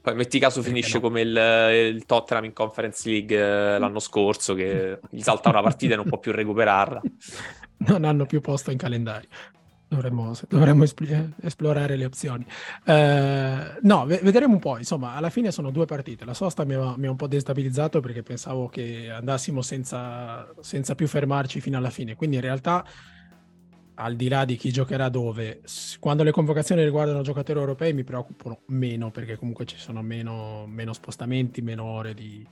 Poi 0.00 0.14
metti 0.14 0.38
caso 0.38 0.62
finisce 0.62 0.94
no. 0.94 1.00
come 1.00 1.20
il, 1.20 1.92
il, 1.94 2.06
Tottenham 2.06 2.44
in 2.44 2.52
Conference 2.52 3.08
League 3.08 3.36
eh, 3.36 3.78
l'anno 3.78 3.98
scorso 3.98 4.54
che 4.54 4.98
gli 5.10 5.20
salta 5.20 5.50
una 5.50 5.60
partita 5.60 5.92
e 5.92 5.96
non 5.96 6.06
può 6.06 6.18
più 6.18 6.32
recuperarla. 6.32 7.00
Non 7.82 8.04
hanno 8.04 8.26
più 8.26 8.42
posto 8.42 8.70
in 8.70 8.76
calendario. 8.76 9.30
Dovremmo, 9.88 10.34
dovremmo 10.48 10.84
espl- 10.84 11.32
esplorare 11.40 11.96
le 11.96 12.04
opzioni. 12.04 12.46
Uh, 12.84 13.78
no, 13.80 14.04
v- 14.04 14.20
vedremo 14.20 14.52
un 14.52 14.60
po'. 14.60 14.76
Insomma, 14.76 15.14
alla 15.14 15.30
fine 15.30 15.50
sono 15.50 15.70
due 15.70 15.86
partite. 15.86 16.26
La 16.26 16.34
sosta 16.34 16.64
mi 16.64 16.74
ha, 16.74 16.94
mi 16.98 17.06
ha 17.06 17.10
un 17.10 17.16
po' 17.16 17.26
destabilizzato 17.26 18.00
perché 18.00 18.22
pensavo 18.22 18.68
che 18.68 19.10
andassimo 19.10 19.62
senza, 19.62 20.46
senza 20.60 20.94
più 20.94 21.08
fermarci 21.08 21.62
fino 21.62 21.78
alla 21.78 21.88
fine. 21.88 22.16
Quindi 22.16 22.36
in 22.36 22.42
realtà 22.42 22.84
al 24.00 24.16
di 24.16 24.28
là 24.28 24.44
di 24.44 24.56
chi 24.56 24.72
giocherà 24.72 25.08
dove, 25.08 25.60
quando 25.98 26.22
le 26.22 26.30
convocazioni 26.30 26.82
riguardano 26.82 27.20
giocatori 27.20 27.58
europei 27.58 27.92
mi 27.92 28.02
preoccupano 28.02 28.62
meno 28.66 29.10
perché 29.10 29.36
comunque 29.36 29.66
ci 29.66 29.76
sono 29.76 30.02
meno, 30.02 30.66
meno 30.66 30.92
spostamenti, 30.92 31.60
meno 31.60 31.84
ore 31.84 32.14
di, 32.14 32.46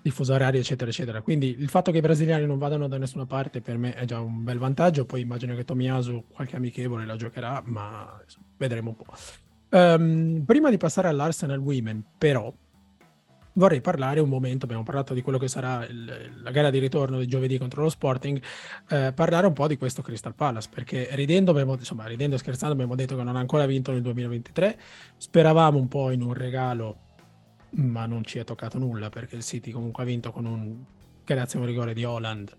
di 0.00 0.10
fuso 0.10 0.34
orario, 0.34 0.60
eccetera, 0.60 0.90
eccetera. 0.90 1.20
Quindi 1.20 1.56
il 1.58 1.68
fatto 1.68 1.90
che 1.90 1.98
i 1.98 2.00
brasiliani 2.00 2.46
non 2.46 2.58
vadano 2.58 2.86
da 2.86 2.96
nessuna 2.96 3.26
parte 3.26 3.60
per 3.60 3.76
me 3.76 3.94
è 3.94 4.04
già 4.04 4.20
un 4.20 4.44
bel 4.44 4.58
vantaggio. 4.58 5.04
Poi 5.04 5.20
immagino 5.20 5.54
che 5.54 5.64
Tomiasu 5.64 6.26
qualche 6.28 6.56
amichevole 6.56 7.04
la 7.04 7.16
giocherà, 7.16 7.60
ma 7.66 8.20
vedremo 8.56 8.90
un 8.90 8.96
po'. 8.96 9.06
Um, 9.70 10.44
prima 10.46 10.70
di 10.70 10.76
passare 10.78 11.08
all'Arsenal 11.08 11.58
Women, 11.58 12.02
però, 12.16 12.52
vorrei 13.58 13.80
parlare 13.80 14.20
un 14.20 14.28
momento, 14.28 14.64
abbiamo 14.64 14.84
parlato 14.84 15.14
di 15.14 15.20
quello 15.20 15.36
che 15.36 15.48
sarà 15.48 15.84
il, 15.86 16.40
la 16.42 16.50
gara 16.50 16.70
di 16.70 16.78
ritorno 16.78 17.18
di 17.18 17.26
giovedì 17.26 17.58
contro 17.58 17.82
lo 17.82 17.88
Sporting, 17.88 18.40
eh, 18.88 19.12
parlare 19.12 19.46
un 19.46 19.52
po' 19.52 19.66
di 19.66 19.76
questo 19.76 20.00
Crystal 20.00 20.34
Palace, 20.34 20.68
perché 20.72 21.08
ridendo, 21.12 21.50
abbiamo, 21.50 21.74
insomma, 21.74 22.06
ridendo 22.06 22.36
e 22.36 22.38
scherzando 22.38 22.72
abbiamo 22.72 22.94
detto 22.94 23.16
che 23.16 23.22
non 23.24 23.36
ha 23.36 23.40
ancora 23.40 23.66
vinto 23.66 23.90
nel 23.90 24.00
2023, 24.02 24.78
speravamo 25.16 25.76
un 25.76 25.88
po' 25.88 26.10
in 26.10 26.22
un 26.22 26.32
regalo, 26.32 26.96
ma 27.70 28.06
non 28.06 28.24
ci 28.24 28.38
è 28.38 28.44
toccato 28.44 28.78
nulla, 28.78 29.10
perché 29.10 29.34
il 29.34 29.42
City 29.42 29.72
comunque 29.72 30.04
ha 30.04 30.06
vinto 30.06 30.30
con 30.30 30.46
un, 30.46 30.76
grazie 31.24 31.58
a 31.58 31.62
un 31.62 31.68
rigore 31.68 31.94
di 31.94 32.04
Holland, 32.04 32.56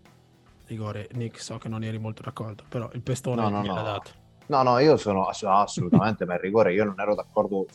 rigore 0.67 1.07
Nick, 1.13 1.41
so 1.41 1.57
che 1.57 1.69
non 1.69 1.81
eri 1.83 1.97
molto 1.97 2.21
d'accordo, 2.23 2.63
però 2.67 2.89
il 2.93 3.01
pestone 3.01 3.41
no, 3.41 3.49
no, 3.49 3.61
gliel'ha 3.61 3.73
no. 3.75 3.83
dato. 3.83 4.11
No, 4.47 4.63
no, 4.63 4.79
io 4.79 4.97
sono 4.97 5.27
assolutamente, 5.27 6.25
ma 6.25 6.33
il 6.33 6.39
rigore 6.39 6.73
io 6.73 6.83
non 6.83 6.99
ero 6.99 7.15
d'accordo 7.15 7.67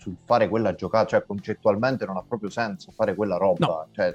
sul 0.00 0.16
fare 0.24 0.48
quella 0.48 0.74
giocata, 0.74 1.06
cioè 1.06 1.24
concettualmente 1.26 2.06
non 2.06 2.16
ha 2.16 2.24
proprio 2.26 2.48
senso 2.48 2.90
fare 2.90 3.14
quella 3.14 3.36
roba. 3.36 3.66
No. 3.66 3.88
Cioè... 3.92 4.14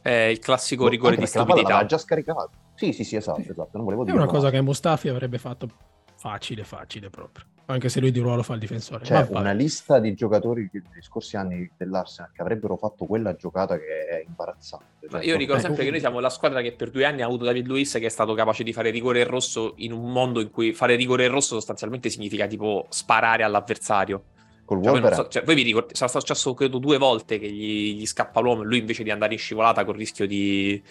È 0.00 0.10
il 0.10 0.38
classico 0.38 0.84
no, 0.84 0.88
rigore 0.88 1.16
di 1.16 1.26
stupidità. 1.26 1.76
l'ha 1.76 1.84
già 1.84 1.98
scaricato. 1.98 2.50
Sì, 2.74 2.92
sì, 2.92 3.04
sì, 3.04 3.16
esatto, 3.16 3.42
sì. 3.42 3.50
esatto. 3.50 3.70
Non 3.72 3.84
volevo 3.84 4.04
dire. 4.04 4.16
È 4.16 4.20
una 4.20 4.30
cosa 4.30 4.50
che 4.50 4.60
Mustafi 4.62 5.08
avrebbe 5.08 5.38
fatto 5.38 5.68
facile, 6.14 6.64
facile 6.64 7.10
proprio. 7.10 7.44
Anche 7.66 7.90
se 7.90 8.00
lui 8.00 8.10
di 8.10 8.20
ruolo 8.20 8.42
fa 8.42 8.54
il 8.54 8.60
difensore. 8.60 9.04
C'è 9.04 9.26
cioè, 9.26 9.38
una 9.38 9.52
lista 9.52 9.98
di 9.98 10.14
giocatori 10.14 10.70
degli 10.72 11.02
scorsi 11.02 11.36
anni 11.36 11.70
dell'Arsenal 11.76 12.30
che 12.32 12.40
avrebbero 12.40 12.78
fatto 12.78 13.04
quella 13.04 13.34
giocata 13.36 13.76
che 13.76 14.06
è 14.06 14.24
imbarazzante. 14.26 15.08
Cioè, 15.10 15.22
io 15.22 15.36
ricordo 15.36 15.60
sempre 15.60 15.84
che 15.84 15.90
noi 15.90 16.00
siamo 16.00 16.18
la 16.18 16.30
squadra 16.30 16.62
che 16.62 16.72
per 16.72 16.88
due 16.88 17.04
anni 17.04 17.20
ha 17.20 17.26
avuto 17.26 17.44
David 17.44 17.66
Luiz 17.66 17.92
che 17.92 18.06
è 18.06 18.08
stato 18.08 18.32
capace 18.32 18.62
di 18.64 18.72
fare 18.72 18.88
rigore 18.88 19.22
rosso 19.24 19.74
in 19.76 19.92
un 19.92 20.10
mondo 20.10 20.40
in 20.40 20.50
cui 20.50 20.72
fare 20.72 20.94
rigore 20.94 21.26
rosso 21.26 21.56
sostanzialmente 21.56 22.08
significa 22.08 22.46
tipo 22.46 22.86
sparare 22.88 23.42
all'avversario. 23.42 24.22
Col 24.68 24.82
cioè, 24.82 25.00
voi, 25.00 25.14
so, 25.14 25.28
cioè, 25.28 25.44
voi 25.44 25.54
vi 25.54 25.62
ricordate, 25.62 25.94
sarà 25.94 26.10
stato 26.10 26.26
successo 26.26 26.52
credo 26.52 26.76
due 26.76 26.98
volte 26.98 27.38
che 27.38 27.50
gli, 27.50 27.94
gli, 27.94 28.04
scappa 28.04 28.40
l'uomo 28.40 28.60
e 28.60 28.64
lui 28.66 28.76
invece 28.76 29.02
di 29.02 29.10
andare 29.10 29.32
in 29.32 29.38
scivolata 29.38 29.82
con 29.82 29.94
il 29.94 30.00
rischio 30.00 30.26
di, 30.26 30.82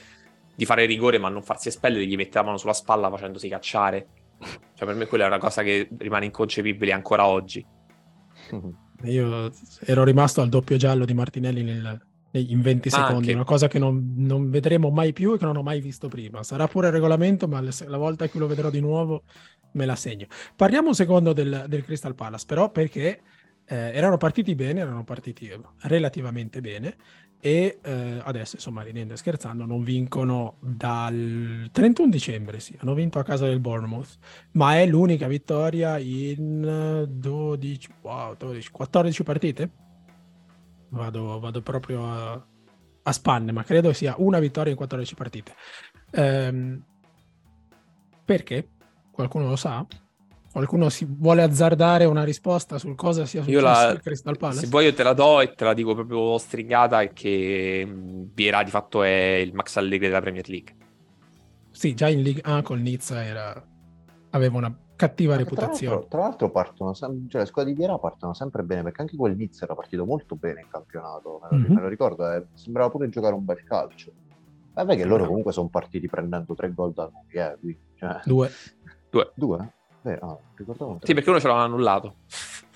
di 0.56 0.66
fare 0.66 0.88
rigore 0.88 1.20
ma 1.20 1.30
non 1.30 1.44
farsi 1.44 1.68
espellere, 1.68 2.08
gli 2.08 2.16
mette 2.16 2.40
la 2.40 2.44
mano 2.44 2.58
sulla 2.58 2.74
spalla 2.74 3.08
facendosi 3.12 3.48
cacciare. 3.48 4.08
Cioè 4.40 4.88
per 4.88 4.96
me 4.96 5.06
quella 5.06 5.26
è 5.26 5.28
una 5.28 5.38
cosa 5.38 5.62
che 5.62 5.90
rimane 5.96 6.26
inconcepibile 6.26 6.92
ancora 6.92 7.28
oggi. 7.28 7.64
Io 9.04 9.52
ero 9.86 10.04
rimasto 10.04 10.42
al 10.42 10.50
doppio 10.50 10.76
giallo 10.78 11.06
di 11.06 11.14
Martinelli 11.14 11.62
nel, 11.62 12.02
in 12.32 12.62
20 12.62 12.90
secondi, 12.90 13.16
Anche. 13.16 13.34
una 13.34 13.44
cosa 13.44 13.68
che 13.68 13.78
non, 13.78 14.16
non, 14.18 14.50
vedremo 14.50 14.90
mai 14.90 15.14
più 15.14 15.36
e 15.36 15.38
che 15.38 15.46
non 15.46 15.56
ho 15.56 15.62
mai 15.62 15.82
visto 15.82 16.08
prima. 16.08 16.42
Sarà 16.42 16.68
pure 16.68 16.88
il 16.88 16.94
regolamento, 16.94 17.48
ma 17.48 17.62
la 17.62 17.98
volta 17.98 18.28
che 18.28 18.40
lo 18.40 18.48
vedrò 18.48 18.72
di 18.72 18.80
nuovo 18.80 19.22
me 19.74 19.86
la 19.86 19.96
segno. 19.96 20.26
Parliamo 20.56 20.88
un 20.88 20.96
secondo 20.96 21.32
del, 21.34 21.66
del 21.68 21.84
Crystal 21.84 22.16
Palace, 22.16 22.46
però, 22.48 22.72
perché 22.72 23.22
eh, 23.68 23.92
erano 23.94 24.18
partiti 24.18 24.56
bene, 24.56 24.80
erano 24.80 25.04
partiti 25.04 25.52
relativamente 25.82 26.62
bene 26.62 26.96
e 27.40 27.80
eh, 27.84 28.22
adesso 28.24 28.56
insomma 28.56 28.82
ridendo 28.82 29.14
e 29.14 29.18
scherzando 29.18 29.66
non 29.66 29.84
vincono 29.84 30.56
dal 30.60 31.70
31 31.72 32.10
dicembre, 32.10 32.60
sì, 32.60 32.76
hanno 32.80 32.94
vinto 32.94 33.20
a 33.20 33.24
casa 33.24 33.46
del 33.46 33.60
Bournemouth, 33.60 34.18
ma 34.54 34.80
è 34.80 34.86
l'unica 34.86 35.28
vittoria 35.28 35.98
in 35.98 37.06
12, 37.08 37.90
wow, 38.02 38.36
12 38.36 38.72
14 38.72 39.24
partite? 39.24 39.70
Vado, 40.90 41.40
vado 41.40 41.62
proprio 41.62 42.06
a, 42.06 42.46
a, 43.04 43.12
spanne, 43.12 43.52
ma 43.52 43.64
credo 43.64 43.92
sia 43.94 44.16
una 44.18 44.40
vittoria 44.40 44.72
in 44.72 44.78
14 44.78 45.16
partite. 45.16 45.54
Ehm, 46.12 46.82
perché? 48.24 48.70
Qualcuno 49.12 49.48
lo 49.48 49.56
sa? 49.58 49.86
Qualcuno 50.52 50.90
si 50.90 51.06
vuole 51.08 51.44
azzardare 51.44 52.06
una 52.06 52.24
risposta 52.24 52.78
sul 52.80 52.96
cosa 52.96 53.26
sia 53.26 53.44
successo 53.44 53.62
la, 53.62 53.90
a 53.90 53.98
Crystal 53.98 54.38
Palace? 54.38 54.62
Se 54.62 54.68
vuoi 54.68 54.86
io 54.86 54.94
te 54.94 55.04
la 55.04 55.14
do 55.14 55.40
e 55.40 55.54
te 55.54 55.64
la 55.64 55.74
dico 55.74 55.94
proprio 55.94 56.38
stringata 56.38 57.02
è 57.02 57.14
che 57.14 57.88
Vieira 58.34 58.64
di 58.64 58.72
fatto 58.72 59.04
è 59.04 59.36
il 59.44 59.54
Max 59.54 59.76
Allegri 59.76 60.08
della 60.08 60.22
Premier 60.22 60.48
League. 60.50 60.76
Sì, 61.72 61.94
già 61.94 62.08
in 62.08 62.24
League 62.24 62.42
A 62.44 62.62
col 62.64 62.80
Nizza 62.80 63.24
era... 63.24 63.64
aveva 64.32 64.58
una 64.58 64.76
cattiva 64.96 65.34
Ma 65.34 65.40
reputazione. 65.40 65.76
Tra 65.78 65.90
l'altro, 65.90 66.08
tra 66.10 66.20
l'altro 66.22 66.50
partono 66.50 66.94
sem- 66.96 67.30
cioè 67.30 67.42
le 67.42 67.48
squadre 67.48 67.72
di 67.72 67.78
Vieira 67.78 68.00
partono 68.00 68.34
sempre 68.34 68.64
bene 68.64 68.82
perché 68.82 69.02
anche 69.02 69.16
quel 69.16 69.36
Nizza 69.36 69.66
era 69.66 69.76
partito 69.76 70.06
molto 70.06 70.36
bene 70.36 70.62
in 70.62 70.68
campionato, 70.72 71.40
me 71.44 71.48
lo, 71.52 71.58
mm-hmm. 71.58 71.74
me 71.74 71.82
lo 71.82 71.88
ricordo, 71.88 72.32
eh, 72.32 72.48
sembrava 72.54 72.90
pure 72.90 73.10
giocare 73.10 73.36
un 73.36 73.46
bel 73.46 73.64
calcio. 73.64 74.12
Vabbè 74.74 74.96
che 74.96 75.06
loro 75.06 75.26
comunque 75.26 75.52
sono 75.52 75.70
partiti 75.70 76.08
prendendo 76.08 76.56
tre 76.56 76.74
gol 76.74 76.94
da 76.94 77.10
noi, 77.12 77.26
eh, 77.32 77.58
qui. 77.60 77.80
Cioè... 77.96 78.22
Due. 78.26 78.50
Due. 79.10 79.32
Due? 79.36 79.74
Beh, 80.08 80.18
ah, 80.22 80.40
ricordavo. 80.56 81.00
Sì, 81.04 81.14
perché 81.14 81.30
uno 81.30 81.40
ce 81.42 81.48
l'hanno 81.48 81.64
annullato. 81.64 82.18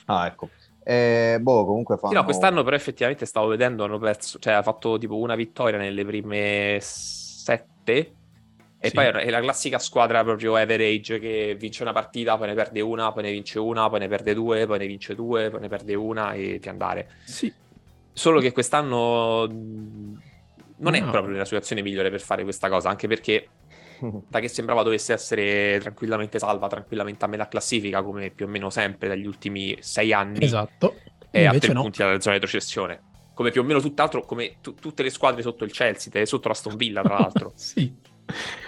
Ah, 0.07 0.27
ecco. 0.27 0.49
Eh, 0.83 1.39
boh, 1.41 1.65
comunque 1.65 1.95
fanno... 1.97 2.13
Sì, 2.13 2.19
no, 2.19 2.23
quest'anno 2.25 2.63
però 2.63 2.75
effettivamente 2.75 3.25
stavo 3.25 3.47
vedendo, 3.47 3.85
hanno 3.85 3.99
perso, 3.99 4.37
cioè 4.39 4.53
ha 4.53 4.61
fatto 4.63 4.97
tipo 4.97 5.17
una 5.17 5.35
vittoria 5.35 5.77
nelle 5.77 6.03
prime 6.03 6.77
sette 6.81 8.17
E 8.83 8.89
Sì. 8.89 8.95
poi 8.95 9.05
è 9.05 9.29
la 9.29 9.39
classica 9.39 9.79
squadra 9.79 10.23
proprio 10.23 10.55
average 10.55 11.19
che 11.19 11.55
vince 11.57 11.83
una 11.83 11.93
partita, 11.93 12.35
poi 12.37 12.47
ne 12.47 12.53
perde 12.55 12.81
una, 12.81 13.13
poi 13.13 13.23
ne 13.23 13.31
vince 13.31 13.59
una, 13.59 13.87
poi 13.89 13.99
ne 13.99 14.07
perde 14.09 14.33
due, 14.33 14.65
poi 14.65 14.79
ne 14.79 14.87
vince 14.87 15.15
due, 15.15 15.49
poi 15.49 15.61
ne 15.61 15.67
perde 15.69 15.93
una 15.95 16.33
e 16.33 16.59
ti 16.59 16.67
andare. 16.67 17.09
Sì, 17.23 17.53
Solo 18.13 18.41
che 18.41 18.51
quest'anno 18.51 19.47
non 19.47 20.95
è 20.95 20.99
No. 21.01 21.11
proprio 21.11 21.37
la 21.37 21.45
situazione 21.45 21.81
migliore 21.81 22.09
per 22.09 22.19
fare 22.21 22.43
questa 22.43 22.69
cosa, 22.69 22.89
anche 22.89 23.07
perché 23.07 23.51
da 24.27 24.39
che 24.39 24.47
sembrava 24.47 24.83
dovesse 24.83 25.13
essere 25.13 25.79
tranquillamente 25.79 26.39
salva, 26.39 26.67
tranquillamente 26.67 27.25
a 27.25 27.27
metà 27.27 27.47
classifica, 27.47 28.01
come 28.01 28.31
più 28.31 28.45
o 28.45 28.49
meno 28.49 28.69
sempre 28.69 29.07
dagli 29.07 29.25
ultimi 29.25 29.77
sei 29.79 30.13
anni, 30.13 30.43
esatto. 30.43 30.99
è 31.29 31.45
a 31.45 31.57
tre 31.57 31.73
no. 31.73 31.81
punti 31.81 31.99
dalla 31.99 32.19
zona 32.19 32.35
di 32.35 32.41
retrocessione. 32.41 33.01
Come 33.33 33.51
più 33.51 33.61
o 33.61 33.63
meno 33.63 33.79
tutt'altro, 33.79 34.21
come 34.21 34.57
tu- 34.61 34.75
tutte 34.75 35.03
le 35.03 35.09
squadre 35.09 35.41
sotto 35.41 35.63
il 35.63 35.71
Chelsea, 35.71 36.25
sotto 36.25 36.47
la 36.47 36.53
Aston 36.53 36.75
Villa, 36.75 37.01
tra 37.01 37.19
l'altro. 37.19 37.53
Sì. 37.57 37.93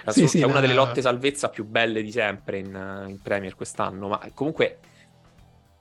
La 0.04 0.12
Sì, 0.12 0.28
sì, 0.28 0.40
è 0.40 0.44
una 0.44 0.54
la- 0.54 0.60
delle 0.60 0.74
lotte 0.74 1.00
salvezza 1.00 1.48
più 1.48 1.64
belle 1.64 2.02
di 2.02 2.12
sempre 2.12 2.58
in, 2.58 3.06
in 3.08 3.18
Premier 3.22 3.54
quest'anno, 3.54 4.08
ma 4.08 4.20
comunque 4.34 4.78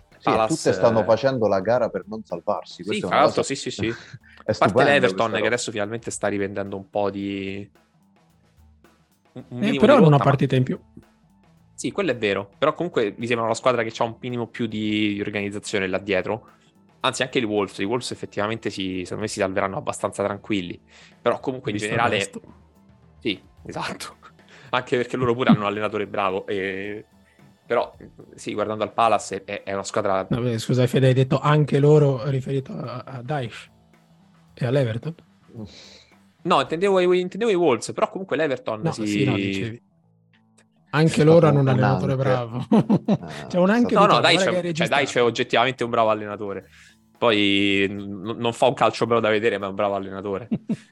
Sì, 0.10 0.18
e 0.18 0.20
Palace, 0.22 0.56
tutte 0.56 0.74
stanno 0.74 1.02
eh, 1.02 1.04
facendo 1.04 1.48
la 1.48 1.60
gara 1.60 1.90
per 1.90 2.04
non 2.08 2.24
salvarsi. 2.24 2.84
Sì, 2.84 3.00
tra 3.00 3.10
l'altro, 3.10 3.42
cosa- 3.42 3.44
sì, 3.44 3.56
sì, 3.56 3.72
sì. 3.72 3.94
A 4.46 4.54
parte 4.54 4.84
l'Everton 4.84 5.32
che 5.34 5.46
adesso 5.46 5.72
finalmente 5.72 6.12
sta 6.12 6.28
riprendendo 6.28 6.76
un 6.76 6.90
po' 6.90 7.10
di... 7.10 7.70
Eh, 9.34 9.42
però 9.50 9.60
di 9.60 9.80
hanno 9.80 9.90
una 9.90 9.98
rotta, 10.00 10.10
ma- 10.10 10.24
partita 10.24 10.56
in 10.56 10.64
più. 10.64 10.80
Sì, 11.76 11.92
quello 11.92 12.12
è 12.12 12.18
vero, 12.18 12.50
però 12.58 12.74
comunque 12.74 13.14
mi 13.18 13.26
sembra 13.26 13.46
una 13.46 13.56
squadra 13.56 13.84
che 13.84 13.92
ha 13.98 14.04
un 14.06 14.16
minimo 14.20 14.48
più 14.48 14.68
di, 14.68 15.16
di 15.16 15.22
organizzazione 15.22 15.88
là 15.88 15.98
dietro. 15.98 16.50
Anzi, 17.02 17.24
anche 17.24 17.40
i 17.40 17.44
Wolves, 17.44 17.80
i 17.80 17.84
Wolves 17.84 18.12
effettivamente 18.12 18.70
si, 18.70 19.02
secondo 19.04 19.24
me 19.24 19.28
si 19.28 19.40
salveranno 19.40 19.78
abbastanza 19.78 20.24
tranquilli. 20.24 20.80
Però 21.22 21.40
comunque 21.40 21.72
in 21.72 21.78
generale... 21.78 22.16
resto. 22.16 22.42
Sì, 23.20 23.42
esatto. 23.66 24.16
Anche 24.70 24.98
perché 24.98 25.18
loro 25.18 25.34
pure 25.34 25.50
hanno 25.50 25.60
un 25.60 25.66
allenatore 25.66 26.08
bravo. 26.08 26.48
E... 26.48 27.06
Però, 27.66 27.96
sì, 28.36 28.54
guardando 28.54 28.84
al 28.84 28.94
Palace 28.94 29.44
è, 29.44 29.64
è 29.64 29.74
una 29.74 29.84
squadra... 29.84 30.24
Beh, 30.24 30.58
scusa, 30.58 30.88
Fede, 30.88 31.08
hai 31.08 31.14
detto 31.14 31.40
anche 31.40 31.80
loro 31.80 32.30
riferito 32.30 32.72
a, 32.72 33.04
a 33.06 33.22
Daesh 33.22 33.70
e 34.54 34.66
all'Everton? 34.66 35.16
No, 36.44 36.62
intendevo, 36.62 37.00
i- 37.00 37.20
intendevo 37.22 37.52
i 37.52 37.56
Wolves, 37.56 37.92
però 37.94 38.10
comunque 38.10 38.36
l'Everton 38.38 38.82
No, 38.82 38.92
si... 38.92 39.08
sì, 39.08 39.24
no, 39.26 39.36
dicevi. 39.36 39.82
Anche 40.92 41.24
loro 41.24 41.48
hanno 41.48 41.62
un 41.62 41.68
allenatore 41.70 42.12
anche. 42.12 42.24
bravo. 42.24 42.66
Eh, 42.70 43.48
C'è 43.48 43.58
un 43.58 43.70
anche 43.70 43.96
No, 43.96 44.06
no, 44.06 44.20
dai, 44.20 44.38
c'è, 44.38 44.72
cioè, 44.74 44.88
dai, 44.88 45.06
c'è 45.06 45.24
oggettivamente 45.24 45.84
un 45.84 45.90
bravo 45.90 46.10
allenatore. 46.10 46.68
Poi 47.18 47.88
n- 47.90 48.36
non 48.38 48.54
fa 48.54 48.68
un 48.68 48.74
calcio 48.76 49.08
bello 49.08 49.20
da 49.20 49.30
vedere, 49.30 49.58
ma 49.58 49.66
è 49.66 49.70
un 49.70 49.76
bravo 49.76 49.96
allenatore. 49.96 50.48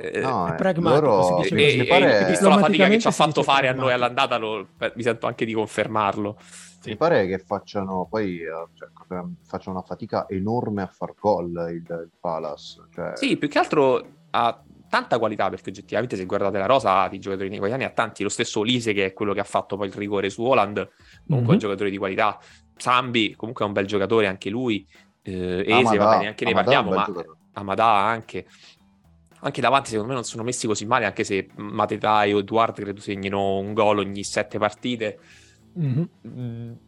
Eh, 0.00 0.20
No, 0.20 0.46
è 0.46 0.52
eh, 0.52 0.54
pragmatico, 0.54 1.06
loro- 1.06 1.22
si 1.24 1.32
e, 1.32 1.36
dice 1.42 1.54
mi 1.56 1.62
e- 1.62 1.64
così. 1.66 1.80
e 1.80 1.86
pare- 1.86 2.24
visto 2.26 2.48
la 2.48 2.58
fatica 2.58 2.86
che 2.88 3.00
ci 3.00 3.08
ha 3.08 3.10
fatto 3.10 3.42
fare 3.42 3.66
a 3.66 3.72
noi 3.72 3.92
all'andata, 3.92 4.36
lo- 4.36 4.68
mi 4.94 5.02
sento 5.02 5.26
anche 5.26 5.44
di 5.44 5.52
confermarlo. 5.52 6.36
Sì. 6.80 6.90
Mi 6.90 6.96
pare 6.96 7.26
che 7.26 7.38
facciano 7.40 8.06
poi 8.08 8.38
cioè, 8.74 8.88
che 9.08 9.22
facciano 9.44 9.76
una 9.78 9.84
fatica 9.84 10.26
enorme 10.28 10.82
a 10.82 10.86
far 10.86 11.14
gol 11.18 11.50
il, 11.70 11.74
il 11.84 12.10
Palace. 12.20 12.80
Cioè, 12.94 13.16
Sì, 13.16 13.36
più 13.36 13.48
che 13.48 13.58
altro 13.58 14.06
ha 14.30 14.62
tanta 14.88 15.18
qualità, 15.18 15.48
perché 15.50 15.70
oggettivamente 15.70 16.16
se 16.16 16.24
guardate 16.24 16.58
la 16.58 16.66
rosa 16.66 17.06
di 17.08 17.18
giocatori 17.18 17.54
italiani 17.54 17.84
ha 17.84 17.90
tanti. 17.90 18.22
Lo 18.22 18.28
stesso 18.28 18.60
Olise, 18.60 18.92
che 18.92 19.06
è 19.06 19.12
quello 19.12 19.32
che 19.32 19.40
ha 19.40 19.44
fatto 19.44 19.76
poi 19.76 19.88
il 19.88 19.94
rigore 19.94 20.30
su 20.30 20.42
Holland, 20.42 20.76
comunque 21.26 21.36
è 21.36 21.40
Mhm. 21.42 21.48
un 21.48 21.58
giocatore 21.58 21.90
di 21.90 21.98
qualità. 21.98 22.38
Sambi, 22.76 23.34
comunque 23.36 23.64
è 23.64 23.68
un 23.68 23.74
bel 23.74 23.86
giocatore 23.86 24.26
anche 24.26 24.50
lui. 24.50 24.86
Eh, 25.22 25.60
Ese, 25.60 25.72
Amada- 25.72 26.04
vabbè, 26.04 26.18
neanche 26.20 26.44
ne 26.44 26.50
un 26.50 26.56
parliamo, 26.56 26.90
ma 26.90 27.04
giocatore. 27.04 27.28
Amadà 27.54 27.86
anche. 27.86 28.46
Anche 29.40 29.60
davanti, 29.60 29.90
secondo 29.90 30.08
me, 30.08 30.14
non 30.14 30.24
sono 30.24 30.42
messi 30.42 30.66
così 30.66 30.84
male, 30.86 31.04
anche 31.04 31.22
se 31.22 31.48
Matetai 31.56 32.32
o 32.32 32.38
Eduard 32.38 32.74
credo 32.74 33.00
segnino 33.00 33.58
un 33.58 33.72
gol 33.72 33.98
ogni 33.98 34.24
sette 34.24 34.58
partite. 34.58 35.18
Mhm. 35.74 36.78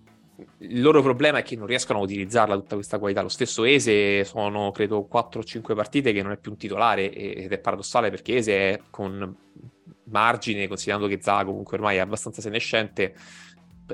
Il 0.59 0.80
loro 0.80 1.03
problema 1.03 1.38
è 1.38 1.43
che 1.43 1.57
non 1.57 1.66
riescono 1.66 1.99
a 1.99 2.03
utilizzarla 2.03 2.55
tutta 2.57 2.74
questa 2.74 2.99
qualità. 2.99 3.22
Lo 3.22 3.28
stesso 3.28 3.64
Ese 3.64 4.24
sono, 4.24 4.70
credo, 4.72 5.05
4 5.05 5.41
o 5.41 5.45
5 5.45 5.74
partite 5.74 6.12
che 6.12 6.22
non 6.22 6.32
è 6.32 6.36
più 6.36 6.51
un 6.53 6.57
titolare 6.57 7.12
ed 7.12 7.53
è 7.53 7.59
paradossale 7.59 8.11
perché 8.11 8.36
Ese 8.36 8.53
è 8.72 8.80
con 8.91 9.34
margine, 10.05 10.66
considerando 10.68 11.07
che 11.07 11.18
Zaha 11.20 11.45
comunque 11.45 11.76
ormai 11.76 11.97
è 11.97 12.01
abbastanza 12.01 12.41
senescente, 12.41 13.14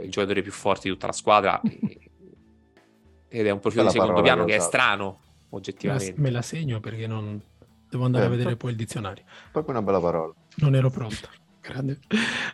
il 0.03 0.11
giocatore 0.11 0.43
più 0.43 0.53
forte 0.53 0.89
di 0.89 0.91
tutta 0.95 1.07
la 1.07 1.13
squadra 1.13 1.61
ed 3.29 3.47
è 3.47 3.51
un 3.51 3.61
profilo 3.61 3.83
di 3.85 3.91
secondo 3.91 4.15
parola 4.15 4.33
piano 4.33 4.45
che 4.47 4.57
è 4.57 4.61
strano, 4.61 5.05
Me 5.05 5.19
la, 5.21 5.57
oggettivamente. 5.57 6.15
me 6.21 6.31
la 6.31 6.43
segno 6.43 6.81
perché 6.81 7.07
non 7.07 7.41
devo 7.89 8.05
andare 8.05 8.25
a 8.25 8.27
Eh, 8.27 8.31
vedere 8.31 8.49
pro- 8.51 8.59
poi 8.59 8.71
il 8.71 8.77
dizionario. 8.77 9.25
Proprio 9.53 9.75
una 9.75 9.83
bella 9.85 10.01
parola. 10.01 10.33
Non 10.57 10.75
ero 10.75 10.91
pronto. 10.91 11.29
Grande. 11.61 11.99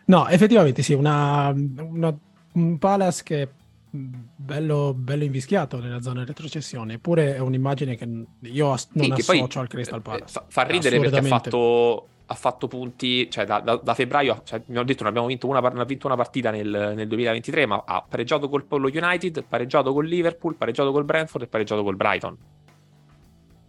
No, 0.06 0.26
effettivamente 0.28 0.82
sì, 0.82 0.94
una, 0.94 1.48
una- 1.54 2.16
un 2.54 2.78
Palace 2.78 3.22
che 3.22 3.48
bello, 3.94 4.94
bello 4.96 5.24
invischiato 5.24 5.78
nella 5.78 6.00
zona 6.00 6.20
di 6.20 6.26
retrocessione, 6.26 6.94
eppure 6.94 7.34
è 7.34 7.38
un'immagine 7.38 7.94
che 7.94 8.08
io 8.40 8.72
as- 8.72 8.88
non 8.92 9.14
Sì, 9.16 9.32
associo 9.32 9.60
al 9.60 9.68
Crystal 9.68 9.98
eh, 9.98 10.02
Palace. 10.02 10.24
Fa, 10.32 10.44
fa 10.48 10.62
ridere 10.62 10.98
perché 10.98 11.18
ha 11.18 11.22
fatto, 11.22 12.08
ha 12.24 12.34
fatto 12.34 12.68
punti, 12.68 13.30
cioè 13.30 13.44
da, 13.44 13.60
da- 13.60 13.76
da 13.76 13.94
febbraio, 13.94 14.40
cioè, 14.44 14.62
mi 14.66 14.78
ho 14.78 14.82
detto 14.82 15.02
non 15.02 15.10
abbiamo 15.10 15.28
vinto 15.28 15.46
una, 15.46 15.60
non 15.60 15.80
ha 15.80 15.84
vinto 15.84 16.06
una 16.06 16.16
partita 16.16 16.50
nel, 16.50 16.92
nel 16.96 17.06
2023, 17.06 17.66
ma 17.66 17.82
ha 17.86 18.02
pareggiato 18.08 18.48
col 18.48 18.64
Polo 18.64 18.88
United, 18.88 19.44
pareggiato 19.46 19.92
col 19.92 20.06
Liverpool, 20.06 20.54
pareggiato 20.54 20.90
col 20.90 21.04
Brentford 21.04 21.44
e 21.44 21.48
pareggiato 21.48 21.82
col 21.82 21.96
Brighton. 21.96 22.36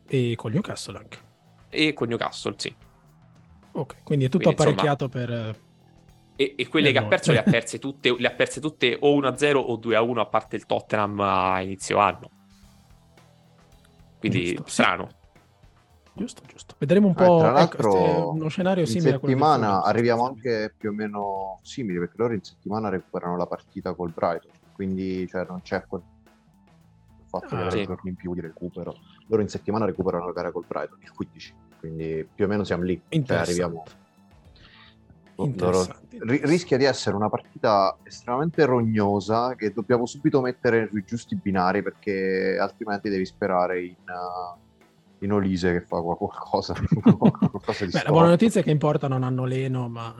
E 0.07 0.35
con 0.37 0.51
Newcastle 0.51 0.97
anche. 0.97 1.17
E 1.69 1.93
con 1.93 2.07
Newcastle, 2.07 2.53
sì. 2.57 2.73
Ok, 3.75 4.03
quindi 4.03 4.25
è 4.25 4.29
tutto 4.29 4.43
Quindi, 4.51 4.61
insomma, 4.61 4.81
apparecchiato 4.91 5.09
per... 5.09 5.59
E, 6.35 6.55
e 6.57 6.67
quelle 6.67 6.89
Eh, 6.89 6.91
che 6.91 6.97
ha 6.97 7.01
no. 7.01 7.07
perso 7.09 7.31
le 7.31 7.39
ha 7.39 7.43
perse 7.49 7.79
tutte, 7.79 8.15
le 8.17 8.27
ha 8.27 8.31
perse 8.31 8.59
tutte 8.59 8.97
o 8.99 9.19
1-0 9.19 9.55
o 9.55 9.77
2-1 9.77 10.17
a 10.19 10.25
parte 10.25 10.55
il 10.55 10.65
Tottenham 10.65 11.19
a 11.19 11.61
inizio 11.61 11.97
anno. 11.99 12.29
Quindi 14.19 14.45
Giusto, 14.55 14.63
sì. 14.65 14.71
strano. 14.71 15.09
Giusto, 16.15 16.41
giusto. 16.47 16.75
Vedremo 16.77 17.07
un 17.07 17.13
Eh, 17.17 17.25
po'... 17.25 17.37
tra 17.39 17.47
ecco, 17.49 17.53
l'altro, 17.57 18.29
uno 18.31 18.47
scenario 18.47 18.83
in 18.83 18.87
simile 18.89 19.15
a 19.15 19.19
quello 19.19 19.33
del 19.35 19.43
settimana 19.43 19.83
arriviamo 19.83 20.25
anche 20.27 20.73
più 20.77 20.89
o 20.89 20.93
meno 20.93 21.59
simili 21.63 21.97
perché 21.99 22.13
loro 22.17 22.33
in 22.33 22.43
settimana 22.43 22.89
recuperano 22.89 23.35
la 23.35 23.47
partita 23.47 23.93
col 23.93 24.11
Brighton, 24.13 24.51
quindi 24.73 25.27
cioè, 25.27 25.45
non 25.49 25.61
c'è 25.61 25.83
quel 25.87 26.01
il 26.05 27.39
fatto 27.39 27.55
Ah, 27.55 27.63
che 27.69 27.77
sì. 27.79 27.85
giorni 27.85 28.09
in 28.11 28.15
più 28.15 28.33
di 28.35 28.41
recupero. 28.41 28.95
Loro 29.27 29.41
in 29.41 29.47
settimana 29.49 29.85
recuperano 29.85 30.25
la 30.27 30.31
gara 30.33 30.51
col 30.51 30.65
Brighton, 30.67 30.99
il 31.01 31.11
15, 31.11 31.53
quindi 31.79 32.27
più 32.33 32.45
o 32.45 32.47
meno 32.47 32.63
siamo 32.63 32.83
lì. 32.83 33.01
Cioè, 33.09 33.37
arriviamo. 33.37 33.83
Ri- 35.35 36.41
rischia 36.43 36.77
di 36.77 36.83
essere 36.83 37.15
una 37.15 37.29
partita 37.29 37.97
estremamente 38.03 38.65
rognosa 38.65 39.55
che 39.55 39.71
dobbiamo 39.71 40.05
subito 40.05 40.41
mettere 40.41 40.87
sui 40.89 41.03
giusti 41.03 41.35
binari 41.35 41.81
perché 41.81 42.57
altrimenti 42.59 43.09
devi 43.09 43.25
sperare 43.25 43.83
in, 43.83 43.95
uh, 44.05 45.23
in 45.23 45.31
Olise 45.31 45.71
che 45.71 45.81
fa 45.81 45.99
qual- 46.01 46.17
qualcosa, 46.17 46.73
qualcosa 47.01 47.85
di 47.85 47.91
Beh, 47.91 48.03
la 48.03 48.11
buona 48.11 48.27
notizia 48.27 48.61
è 48.61 48.63
che 48.63 48.71
in 48.71 48.77
porta 48.77 49.07
non 49.07 49.23
hanno 49.23 49.45
Leno, 49.45 49.89
ma 49.89 50.13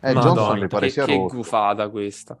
Eh, 0.00 0.12
Madonna, 0.12 0.34
Johnson 0.34 0.58
mi 0.58 0.68
pare 0.68 0.86
che, 0.86 0.92
sia 0.92 1.04
che 1.04 1.16
rotto. 1.16 1.36
gufata 1.36 1.88
questa. 1.88 2.38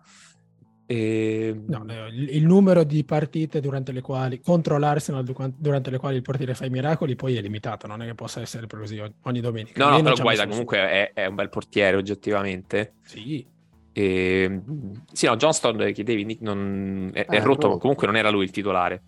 E... 0.88 1.62
no, 1.66 1.84
eh, 1.88 2.06
il, 2.14 2.46
numero 2.46 2.84
di 2.84 3.02
partite 3.04 3.58
durante 3.60 3.90
le 3.90 4.00
quali 4.00 4.40
contro 4.40 4.78
l'Arsenal 4.78 5.24
du- 5.24 5.34
durante 5.56 5.90
le 5.90 5.98
quali 5.98 6.14
il 6.16 6.22
portiere 6.22 6.54
fa 6.54 6.64
i 6.64 6.70
miracoli 6.70 7.16
poi 7.16 7.36
è 7.36 7.40
limitato, 7.40 7.88
non 7.88 8.02
è 8.02 8.06
che 8.06 8.14
possa 8.14 8.40
essere 8.40 8.66
proprio 8.68 8.88
così 8.88 9.12
ogni, 9.22 9.40
domenica. 9.40 9.84
No, 9.84 9.90
no, 9.90 10.02
però 10.02 10.14
su- 10.14 10.46
comunque 10.48 10.78
è, 10.78 11.12
è 11.12 11.26
un 11.26 11.34
bel 11.34 11.48
portiere 11.48 11.96
oggettivamente. 11.96 12.94
Sì, 13.02 13.44
E... 13.92 14.60
Sì, 15.12 15.26
no, 15.26 15.36
Johnston 15.36 15.90
chiedevi, 15.92 16.24
Nick, 16.24 16.40
non... 16.42 17.10
è, 17.12 17.26
è 17.26 17.36
Eh, 17.36 17.40
rotto, 17.40 17.68
ma 17.68 17.78
comunque 17.78 18.06
non 18.06 18.14
era 18.16 18.30
lui 18.30 18.44
il 18.44 18.50
titolare. 18.50 19.02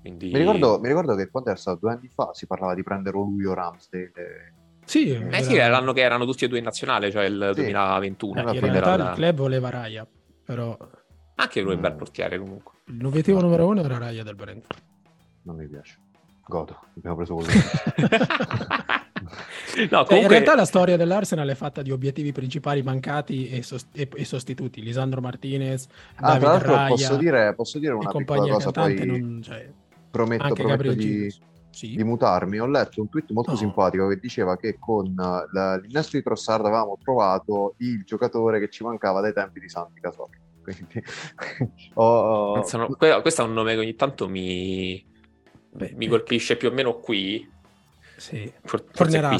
Quindi... 0.00 0.30
Mi 0.30 0.38
ricordo, 0.38 0.78
mi 0.78 0.88
ricordo 0.88 1.16
che 1.16 1.28
quando 1.28 1.50
era 1.50 1.58
stato 1.58 1.78
due 1.80 1.92
anni 1.92 2.08
fa 2.14 2.30
si 2.32 2.46
parlava 2.46 2.74
di 2.74 2.82
prendere 2.84 3.16
o 3.16 3.22
lui 3.24 3.44
o 3.46 3.52
Ramsdale. 3.54 4.54
sì, 4.84 5.10
Eh 5.10 5.42
sì, 5.42 5.56
era 5.56 5.68
l'anno 5.68 5.92
che 5.92 6.02
erano 6.02 6.24
tutti 6.24 6.44
e 6.44 6.48
due 6.48 6.58
in 6.58 6.64
nazionale, 6.64 7.10
cioè 7.10 7.24
il 7.24 7.50
Sì. 7.54 7.62
2021. 7.62 8.38
Eh, 8.38 8.54
in 8.54 8.60
realtà 8.60 8.92
era- 8.94 9.08
il 9.10 9.14
club 9.16 9.36
voleva 9.36 9.70
Raya, 9.70 10.06
però 10.48 10.74
Anche 11.34 11.60
lui 11.60 11.72
è 11.72 11.74
un 11.74 11.80
bel 11.82 11.92
Mm. 11.92 11.96
portiere 11.98 12.38
comunque. 12.38 12.72
l'obiettivo 12.86 13.40
numero 13.42 13.66
uno 13.66 13.82
era 13.82 13.98
Raya 13.98 14.22
del 14.22 14.34
Brentford. 14.34 14.80
Non 15.42 15.56
mi 15.56 15.66
piace. 15.68 15.98
Godo, 16.46 16.78
abbiamo 16.96 17.16
preso 17.16 17.34
quello. 17.34 17.50
no, 18.08 18.96
Eh, 19.76 19.82
In 19.82 19.88
comunque... 19.88 20.28
realtà 20.28 20.54
la 20.54 20.64
storia 20.64 20.96
dell'Arsenal 20.96 21.46
è 21.48 21.54
fatta 21.54 21.82
di 21.82 21.90
obiettivi 21.90 22.32
principali 22.32 22.82
mancati 22.82 23.50
e, 23.50 23.62
sos- 23.62 23.88
e- 23.92 24.08
e 24.14 24.24
sostituti. 24.24 24.82
Lisandro 24.82 25.20
Martinez, 25.20 25.86
ah, 25.86 26.14
tra 26.16 26.26
David 26.38 26.42
l'altro 26.48 26.74
Raya 26.74 26.88
posso 26.88 27.16
dire, 27.16 27.54
posso 27.54 27.78
dire 27.78 27.92
una 27.92 28.10
piccola 28.10 28.50
cosa, 28.52 28.70
poi 28.70 29.04
non- 29.04 29.42
cioè, 29.42 29.70
prometto, 30.10 30.54
prometto 30.54 30.92
di. 30.94 31.32
Sì. 31.78 31.94
di 31.94 32.02
mutarmi. 32.02 32.58
Ho 32.58 32.66
letto 32.66 33.00
un 33.00 33.08
tweet 33.08 33.30
molto 33.30 33.52
No. 33.52 33.56
simpatico 33.56 34.08
che 34.08 34.16
diceva 34.18 34.56
che 34.56 34.78
con 34.80 35.06
eh, 35.06 35.48
la- 35.52 35.76
l'innesto 35.76 36.16
di 36.16 36.22
Trossard 36.24 36.64
avevamo 36.64 36.98
trovato 37.00 37.74
il 37.78 38.02
giocatore 38.04 38.58
che 38.58 38.68
ci 38.68 38.82
mancava 38.82 39.20
dai 39.20 39.32
tempi 39.32 39.60
di 39.60 39.68
Santi. 39.68 40.00
Quindi 40.68 41.02
ho- 41.94 42.52
Pensano- 42.54 42.88
que- 42.88 43.20
questo 43.20 43.42
è 43.42 43.44
un 43.44 43.52
nome 43.52 43.74
che 43.74 43.78
ogni 43.80 43.94
tanto 43.94 44.28
mi, 44.28 45.04
Beh, 45.70 45.92
mi 45.96 46.08
colpisce 46.08 46.56
più 46.56 46.68
o 46.68 46.72
meno 46.72 46.98
qui. 46.98 47.48
Sì. 48.16 48.52
For- 48.64 48.84
forse 48.92 49.20
qui 49.20 49.28
più 49.28 49.38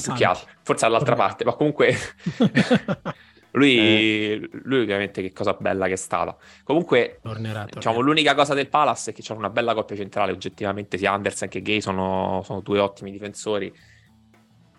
forse 0.62 0.84
dall'altra 0.86 1.14
Tornerà. 1.14 1.14
parte, 1.16 1.44
ma 1.44 1.54
comunque 1.54 1.94
lui, 3.58 3.76
eh. 3.76 4.48
lui, 4.64 4.80
ovviamente 4.80 5.20
che 5.20 5.32
cosa 5.32 5.52
bella 5.52 5.86
che 5.86 5.92
è 5.92 5.96
stata. 5.96 6.36
Comunque, 6.64 7.18
tornerà, 7.22 7.60
tornerà. 7.60 7.66
diciamo, 7.74 8.00
l'unica 8.00 8.34
cosa 8.34 8.54
del 8.54 8.68
Palace 8.68 9.10
è 9.10 9.14
che 9.14 9.22
c'è 9.22 9.34
una 9.34 9.50
bella 9.50 9.74
coppia 9.74 9.96
centrale, 9.96 10.32
oggettivamente 10.32 10.96
sia 10.96 11.12
Andersen 11.12 11.48
che 11.48 11.60
Gay 11.60 11.80
sono, 11.80 12.40
sono 12.44 12.60
due 12.60 12.78
ottimi 12.78 13.10
difensori 13.10 13.72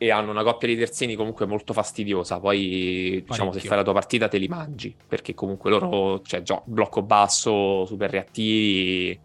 e 0.01 0.11
hanno 0.11 0.31
una 0.31 0.43
coppia 0.43 0.69
di 0.69 0.77
terzini 0.77 1.15
comunque 1.15 1.45
molto 1.45 1.73
fastidiosa. 1.73 2.39
Poi, 2.39 3.21
diciamo, 3.27 3.51
se 3.51 3.59
fai 3.59 3.75
la 3.75 3.83
tua 3.83 3.91
partita 3.91 4.29
te 4.29 4.37
li 4.37 4.47
mangi, 4.47 4.95
perché 5.07 5.33
comunque 5.33 5.69
loro, 5.69 6.21
cioè, 6.21 6.41
gio- 6.41 6.63
blocco 6.65 7.01
basso, 7.01 7.85
super 7.85 8.09
reattivi. 8.09 9.19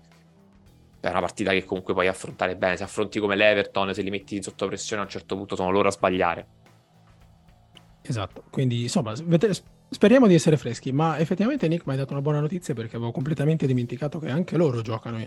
È 0.99 1.09
una 1.09 1.21
partita 1.21 1.53
che 1.53 1.65
comunque 1.65 1.95
puoi 1.95 2.09
affrontare 2.09 2.57
bene. 2.57 2.77
Se 2.77 2.83
affronti 2.83 3.21
come 3.21 3.37
l'Everton, 3.37 3.95
se 3.95 4.03
li 4.03 4.11
metti 4.11 4.43
sotto 4.43 4.67
pressione 4.67 5.03
a 5.03 5.05
un 5.05 5.11
certo 5.11 5.37
punto 5.37 5.55
sono 5.55 5.71
loro 5.71 5.87
a 5.87 5.93
sbagliare. 5.93 6.47
Esatto, 8.07 8.45
quindi 8.51 8.83
insomma, 8.83 9.15
speriamo 9.89 10.27
di 10.27 10.35
essere 10.35 10.59
freschi, 10.59 10.93
ma 10.93 11.19
effettivamente 11.19 11.67
Nick 11.69 11.87
mi 11.87 11.93
hai 11.93 11.99
dato 11.99 12.13
una 12.13 12.21
buona 12.21 12.41
notizia 12.41 12.75
perché 12.75 12.97
avevo 12.97 13.13
completamente 13.13 13.67
dimenticato 13.67 14.19
che 14.19 14.29
anche 14.29 14.59
loro 14.59 14.83
giocano 14.83 15.27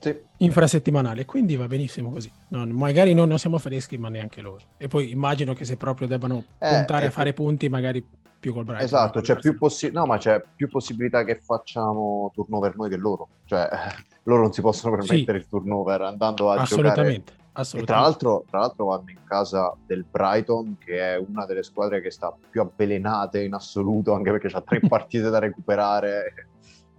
sì. 0.00 0.16
infrasettimanale, 0.38 1.24
quindi 1.24 1.54
va 1.54 1.66
benissimo 1.66 2.10
così. 2.10 2.30
Non, 2.48 2.70
magari 2.70 3.14
non, 3.14 3.28
non 3.28 3.38
siamo 3.38 3.58
freschi, 3.58 3.98
ma 3.98 4.08
neanche 4.08 4.40
loro. 4.40 4.64
E 4.78 4.88
poi 4.88 5.10
immagino 5.10 5.54
che 5.54 5.64
se 5.64 5.76
proprio 5.76 6.08
debbano 6.08 6.44
eh, 6.58 6.68
puntare 6.68 7.06
a 7.06 7.10
fare 7.10 7.32
punti, 7.32 7.68
magari 7.68 8.04
più 8.38 8.52
col 8.52 8.64
Brighton. 8.64 8.86
Esatto, 8.86 9.20
c'è 9.20 9.36
più, 9.36 9.56
possi- 9.56 9.90
no, 9.92 10.06
ma 10.06 10.18
c'è 10.18 10.42
più 10.54 10.68
possibilità 10.68 11.24
che 11.24 11.36
facciamo 11.36 12.30
turnover 12.34 12.76
noi 12.76 12.88
che 12.88 12.96
loro. 12.96 13.28
Cioè, 13.44 13.68
loro 14.24 14.42
non 14.42 14.52
si 14.52 14.60
possono 14.60 14.96
permettere 14.96 15.38
sì. 15.38 15.44
il 15.44 15.48
turnover 15.48 16.02
andando 16.02 16.50
a 16.50 16.60
Assolutamente. 16.60 17.32
giocare. 17.32 17.46
Assolutamente. 17.58 17.86
tra 17.86 18.00
l'altro, 18.00 18.44
tra 18.48 18.58
l'altro 18.60 18.84
vanno 18.86 19.10
in 19.10 19.24
casa 19.24 19.74
del 19.84 20.04
Brighton, 20.04 20.76
che 20.78 21.14
è 21.14 21.16
una 21.16 21.44
delle 21.44 21.62
squadre 21.62 22.00
che 22.00 22.10
sta 22.10 22.34
più 22.50 22.60
avvelenate 22.60 23.42
in 23.42 23.54
assoluto, 23.54 24.14
anche 24.14 24.30
perché 24.30 24.48
ha 24.56 24.60
tre 24.60 24.80
partite 24.86 25.28
da 25.28 25.38
recuperare. 25.38 26.48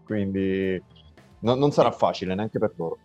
Quindi 0.04 0.82
No, 1.42 1.56
non 1.56 1.72
sarà 1.72 1.92
facile 1.92 2.36
neanche 2.36 2.60
per 2.60 2.74
loro. 2.76 2.98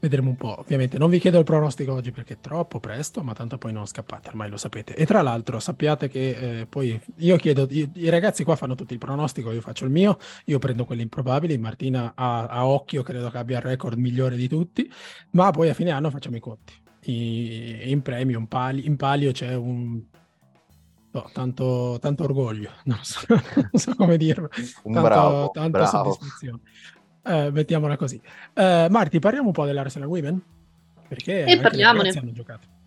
Vedremo 0.00 0.30
un 0.30 0.36
po', 0.36 0.58
ovviamente. 0.58 0.96
Non 0.96 1.10
vi 1.10 1.18
chiedo 1.18 1.38
il 1.38 1.44
pronostico 1.44 1.92
oggi 1.92 2.10
perché 2.10 2.34
è 2.34 2.38
troppo 2.40 2.80
presto, 2.80 3.22
ma 3.22 3.34
tanto 3.34 3.58
poi 3.58 3.70
non 3.70 3.86
scappate, 3.86 4.28
ormai 4.28 4.48
lo 4.48 4.56
sapete. 4.56 4.94
E 4.94 5.04
tra 5.04 5.20
l'altro 5.20 5.60
sappiate 5.60 6.08
che 6.08 6.60
eh, 6.60 6.66
poi 6.66 6.98
io 7.16 7.36
chiedo, 7.36 7.66
i, 7.68 7.90
i, 7.94 8.08
ragazzi 8.08 8.42
qua 8.42 8.56
fanno 8.56 8.74
tutto 8.74 8.94
il 8.94 8.98
pronostico, 8.98 9.52
io 9.52 9.60
faccio 9.60 9.84
il 9.84 9.90
mio, 9.90 10.18
io 10.46 10.58
prendo 10.58 10.86
quelli 10.86 11.02
improbabili, 11.02 11.58
Martina 11.58 12.12
a, 12.14 12.46
a 12.46 12.66
occhio 12.66 13.02
credo 13.02 13.28
che 13.28 13.36
abbia 13.36 13.58
il 13.58 13.62
record 13.62 13.98
migliore 13.98 14.36
di 14.36 14.48
tutti, 14.48 14.90
ma 15.32 15.50
poi 15.50 15.68
a 15.68 15.74
fine 15.74 15.90
anno 15.90 16.08
facciamo 16.08 16.36
i 16.36 16.40
conti. 16.40 16.72
I, 17.02 17.90
in 17.90 18.00
premio, 18.00 18.38
in, 18.38 18.48
pali, 18.48 18.86
in 18.86 18.96
palio 18.96 19.32
c'è 19.32 19.54
un 19.54 20.02
No, 21.12 21.28
tanto, 21.32 21.98
tanto, 22.00 22.22
orgoglio, 22.22 22.70
non 22.84 23.00
so, 23.02 23.18
non 23.28 23.70
so 23.72 23.96
come 23.96 24.16
dirlo. 24.16 24.48
Tanto, 24.48 25.00
bravo, 25.00 25.50
tanta 25.50 25.68
bravo. 25.70 26.12
soddisfazione. 26.12 26.60
Eh, 27.22 27.50
mettiamola 27.50 27.96
così. 27.96 28.20
Eh, 28.54 28.86
Marti, 28.90 29.18
parliamo 29.18 29.48
un 29.48 29.52
po' 29.52 29.64
dell'Arsenal 29.64 30.08
Women? 30.08 30.42
Perché 31.08 31.44
e 31.44 31.58
parliamone. 31.58 32.10
hanno 32.10 32.32
giocato. 32.32 32.78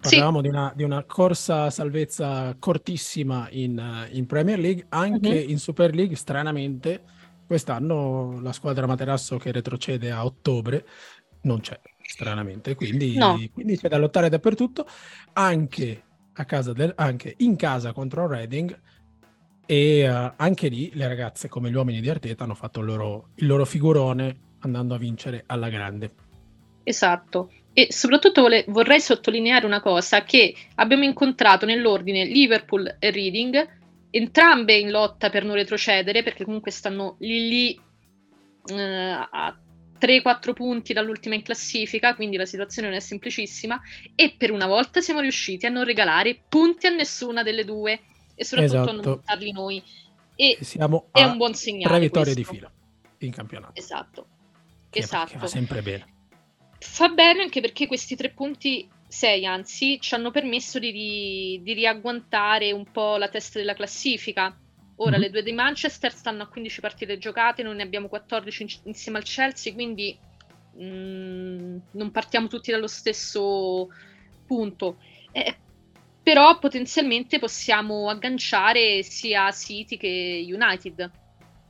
Parlavamo 0.00 0.38
sì. 0.38 0.42
di, 0.42 0.48
una, 0.48 0.72
di, 0.74 0.82
una, 0.82 1.04
corsa 1.04 1.70
salvezza 1.70 2.54
cortissima 2.58 3.48
in, 3.50 4.08
in 4.10 4.26
Premier 4.26 4.58
League, 4.58 4.86
anche 4.88 5.28
uh-huh. 5.28 5.50
in 5.50 5.58
Super 5.58 5.94
League, 5.94 6.16
stranamente, 6.16 7.02
quest'anno 7.46 8.40
la 8.40 8.52
squadra 8.52 8.86
Materasso 8.86 9.38
che 9.38 9.52
retrocede 9.52 10.10
a 10.10 10.24
ottobre 10.24 10.84
non 11.42 11.60
c'è, 11.60 11.80
stranamente, 12.02 12.74
quindi, 12.74 13.16
no. 13.16 13.40
quindi 13.52 13.78
c'è 13.78 13.88
da 13.88 13.96
lottare 13.96 14.28
dappertutto, 14.28 14.86
anche, 15.34 16.02
a 16.34 16.44
casa 16.44 16.72
del, 16.72 16.92
anche 16.96 17.34
in 17.38 17.56
casa 17.56 17.92
contro 17.92 18.26
Reading 18.26 18.78
e 19.66 20.08
uh, 20.08 20.32
anche 20.36 20.68
lì 20.68 20.90
le 20.94 21.08
ragazze, 21.08 21.48
come 21.48 21.70
gli 21.70 21.74
uomini 21.74 22.00
di 22.00 22.08
Arteta, 22.08 22.44
hanno 22.44 22.54
fatto 22.54 22.80
il 22.80 22.86
loro, 22.86 23.28
il 23.36 23.46
loro 23.46 23.64
figurone 23.64 24.36
andando 24.60 24.94
a 24.94 24.98
vincere 24.98 25.42
alla 25.46 25.68
grande. 25.68 26.14
Esatto. 26.84 27.50
E 27.72 27.88
soprattutto 27.90 28.42
vole- 28.42 28.64
vorrei 28.68 29.00
sottolineare 29.00 29.66
una 29.66 29.80
cosa, 29.80 30.22
che 30.22 30.54
abbiamo 30.76 31.04
incontrato 31.04 31.66
nell'ordine 31.66 32.24
Liverpool 32.24 32.96
e 32.98 33.10
Reading, 33.10 33.68
entrambe 34.10 34.74
in 34.74 34.90
lotta 34.90 35.28
per 35.30 35.44
non 35.44 35.56
retrocedere, 35.56 36.22
perché 36.22 36.44
comunque 36.44 36.70
stanno 36.70 37.16
lì 37.18 37.48
lì 37.48 37.80
eh, 38.66 39.28
a 39.30 39.58
3-4 40.00 40.52
punti 40.52 40.92
dall'ultima 40.92 41.34
in 41.34 41.42
classifica, 41.42 42.14
quindi 42.14 42.36
la 42.36 42.46
situazione 42.46 42.88
non 42.88 42.96
è 42.96 43.00
semplicissima, 43.00 43.80
e 44.14 44.34
per 44.38 44.52
una 44.52 44.66
volta 44.66 45.00
siamo 45.00 45.20
riusciti 45.20 45.66
a 45.66 45.70
non 45.70 45.84
regalare 45.84 46.40
punti 46.48 46.86
a 46.86 46.90
nessuna 46.90 47.42
delle 47.42 47.64
due 47.64 48.00
e 48.36 48.44
soprattutto 48.44 48.76
esatto. 48.76 48.92
non 48.92 49.02
buttarli 49.02 49.52
noi. 49.52 49.82
E 50.36 50.58
siamo 50.60 51.08
è 51.10 51.24
un 51.24 51.36
buon 51.38 51.54
segnale. 51.54 51.88
Tre 51.88 52.00
vittorie 52.00 52.34
questo. 52.34 52.52
di 52.52 52.58
fila 52.58 52.72
in 53.18 53.32
campionato. 53.32 53.72
Esatto. 53.74 54.26
Che, 54.90 54.98
esatto. 54.98 55.32
Che 55.32 55.38
va 55.38 55.46
sempre 55.46 55.82
bene. 55.82 56.14
Fa 56.78 57.08
bene 57.08 57.42
anche 57.42 57.60
perché 57.60 57.86
questi 57.86 58.14
tre 58.14 58.30
punti, 58.30 58.88
sei 59.08 59.46
anzi, 59.46 59.98
ci 60.00 60.14
hanno 60.14 60.30
permesso 60.30 60.78
di, 60.78 60.92
di, 60.92 61.60
di 61.62 61.72
riagguantare 61.72 62.70
un 62.72 62.84
po' 62.90 63.16
la 63.16 63.28
testa 63.28 63.58
della 63.58 63.74
classifica. 63.74 64.54
Ora 64.96 65.12
mm-hmm. 65.12 65.20
le 65.20 65.30
due 65.30 65.42
di 65.42 65.52
Manchester 65.52 66.12
stanno 66.12 66.42
a 66.42 66.48
15 66.48 66.80
partite 66.80 67.18
giocate, 67.18 67.62
noi 67.62 67.76
ne 67.76 67.82
abbiamo 67.82 68.08
14 68.08 68.62
in, 68.62 68.68
insieme 68.84 69.18
al 69.18 69.24
Chelsea, 69.24 69.72
quindi 69.72 70.16
mh, 70.74 70.84
mm, 70.84 71.76
non 71.92 72.10
partiamo 72.10 72.46
tutti 72.46 72.70
dallo 72.70 72.86
stesso 72.86 73.88
punto. 74.46 74.98
Eh, 75.32 75.56
però 76.26 76.58
potenzialmente 76.58 77.38
possiamo 77.38 78.10
agganciare 78.10 79.04
sia 79.04 79.48
City 79.52 79.96
che 79.96 80.44
United. 80.44 81.10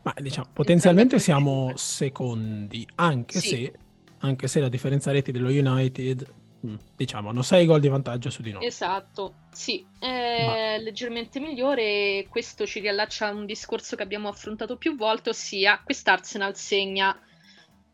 Ma 0.02 0.14
diciamo, 0.16 0.48
potenzialmente 0.50 1.18
siamo 1.18 1.74
secondi, 1.76 2.88
anche, 2.94 3.38
sì. 3.38 3.48
se, 3.48 3.72
anche 4.20 4.48
se 4.48 4.60
la 4.60 4.70
differenza 4.70 5.12
reti 5.12 5.30
dello 5.30 5.50
United, 5.50 6.26
mm, 6.66 6.74
diciamo, 6.96 7.28
hanno 7.28 7.42
6 7.42 7.66
gol 7.66 7.80
di 7.80 7.88
vantaggio 7.88 8.30
su 8.30 8.40
di 8.40 8.52
noi. 8.52 8.64
Esatto, 8.64 9.34
sì, 9.52 9.84
è 9.98 10.46
Ma... 10.46 10.82
leggermente 10.82 11.38
migliore. 11.38 12.26
Questo 12.26 12.64
ci 12.64 12.80
riallaccia 12.80 13.26
a 13.26 13.32
un 13.32 13.44
discorso 13.44 13.94
che 13.94 14.04
abbiamo 14.04 14.28
affrontato 14.28 14.78
più 14.78 14.96
volte, 14.96 15.28
ossia 15.28 15.82
quest'Arsenal 15.84 16.56
segna 16.56 17.14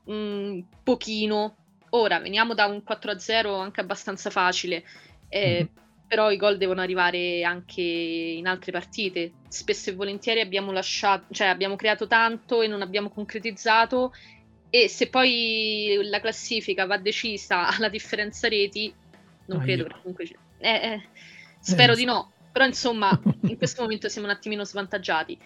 un 0.04 0.58
mm, 0.58 0.60
pochino. 0.84 1.56
Ora, 1.90 2.20
veniamo 2.20 2.54
da 2.54 2.66
un 2.66 2.84
4-0 2.88 3.60
anche 3.60 3.80
abbastanza 3.80 4.30
facile. 4.30 4.84
Eh, 5.28 5.54
mm-hmm 5.64 5.80
però 6.12 6.30
i 6.30 6.36
gol 6.36 6.58
devono 6.58 6.82
arrivare 6.82 7.42
anche 7.42 7.80
in 7.80 8.46
altre 8.46 8.70
partite. 8.70 9.32
Spesso 9.48 9.88
e 9.88 9.94
volentieri 9.94 10.40
abbiamo 10.40 10.70
lasciato, 10.70 11.32
cioè 11.32 11.46
abbiamo 11.46 11.74
creato 11.74 12.06
tanto 12.06 12.60
e 12.60 12.66
non 12.66 12.82
abbiamo 12.82 13.08
concretizzato 13.08 14.12
e 14.68 14.88
se 14.88 15.08
poi 15.08 15.98
la 16.02 16.20
classifica 16.20 16.84
va 16.84 16.98
decisa 16.98 17.66
alla 17.74 17.88
differenza 17.88 18.46
reti, 18.46 18.92
non 19.46 19.60
ah, 19.60 19.62
credo 19.62 19.84
che 19.84 19.94
comunque 20.02 20.24
eh, 20.58 20.68
eh, 20.68 21.02
spero 21.58 21.94
eh, 21.94 21.96
di 21.96 22.04
no, 22.04 22.32
però 22.52 22.66
insomma 22.66 23.18
in 23.48 23.56
questo 23.56 23.80
momento 23.80 24.10
siamo 24.10 24.26
un 24.26 24.34
attimino 24.34 24.66
svantaggiati. 24.66 25.38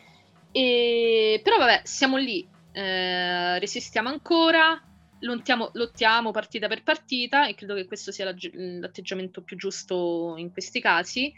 E, 0.51 1.41
però 1.45 1.59
vabbè, 1.59 1.83
siamo 1.85 2.17
lì, 2.17 2.45
eh, 2.73 3.61
resistiamo 3.61 4.09
ancora, 4.09 4.83
lottiamo, 5.21 5.71
lottiamo, 5.75 6.31
partita 6.31 6.69
per 6.69 6.83
partita 6.83 7.49
e 7.49 7.55
credo 7.55 7.75
che 7.75 7.87
questo 7.87 8.13
sia 8.13 8.25
l'atteggiamento 8.25 9.43
più 9.43 9.57
giusto 9.57 10.35
in 10.37 10.53
questi 10.53 10.81
casi, 10.81 11.33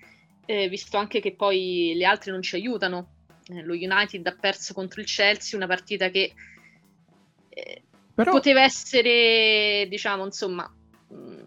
eh, 0.46 0.68
visto 0.68 0.96
anche 0.96 1.20
che 1.20 1.34
poi 1.34 1.94
le 1.96 2.04
altre 2.04 2.32
non 2.32 2.42
ci 2.42 2.56
aiutano. 2.56 3.16
Eh, 3.46 3.62
lo 3.62 3.74
United 3.74 4.26
ha 4.26 4.36
perso 4.38 4.74
contro 4.74 5.00
il 5.00 5.06
Chelsea, 5.06 5.56
una 5.56 5.66
partita 5.66 6.10
che 6.10 6.32
eh, 7.48 7.82
Però... 8.14 8.32
poteva 8.32 8.62
essere, 8.62 9.86
diciamo, 9.88 10.24
insomma... 10.24 10.70
Mm, 11.12 11.46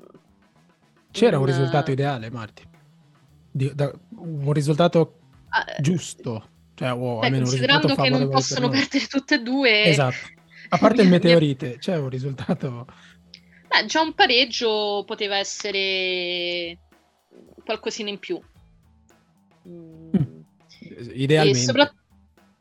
C'era 1.12 1.38
un, 1.38 1.44
un 1.44 1.50
risultato 1.50 1.92
ideale, 1.92 2.30
Marti. 2.30 2.70
Di, 3.52 3.72
da, 3.76 3.92
un 4.16 4.54
risultato 4.54 5.20
uh, 5.50 5.82
giusto. 5.82 6.48
Cioè, 6.74 6.94
oh, 6.94 7.20
beh, 7.20 7.32
considerando 7.32 7.96
che 7.96 8.10
non 8.10 8.30
possono 8.30 8.70
perdere 8.70 9.06
tutte 9.06 9.36
e 9.36 9.42
due, 9.42 9.84
esatto 9.84 10.40
a 10.74 10.78
parte 10.78 11.02
il 11.02 11.10
meteorite, 11.10 11.78
c'è 11.80 11.98
un 11.98 12.08
risultato... 12.08 12.88
Beh, 13.68 13.86
già 13.86 14.02
un 14.02 14.14
pareggio 14.14 15.04
poteva 15.06 15.38
essere 15.38 16.78
qualcosina 17.64 18.10
in 18.10 18.20
più. 18.20 18.40
Mm. 19.68 20.42
Idealmente. 21.14 21.60
Sopra... 21.60 21.94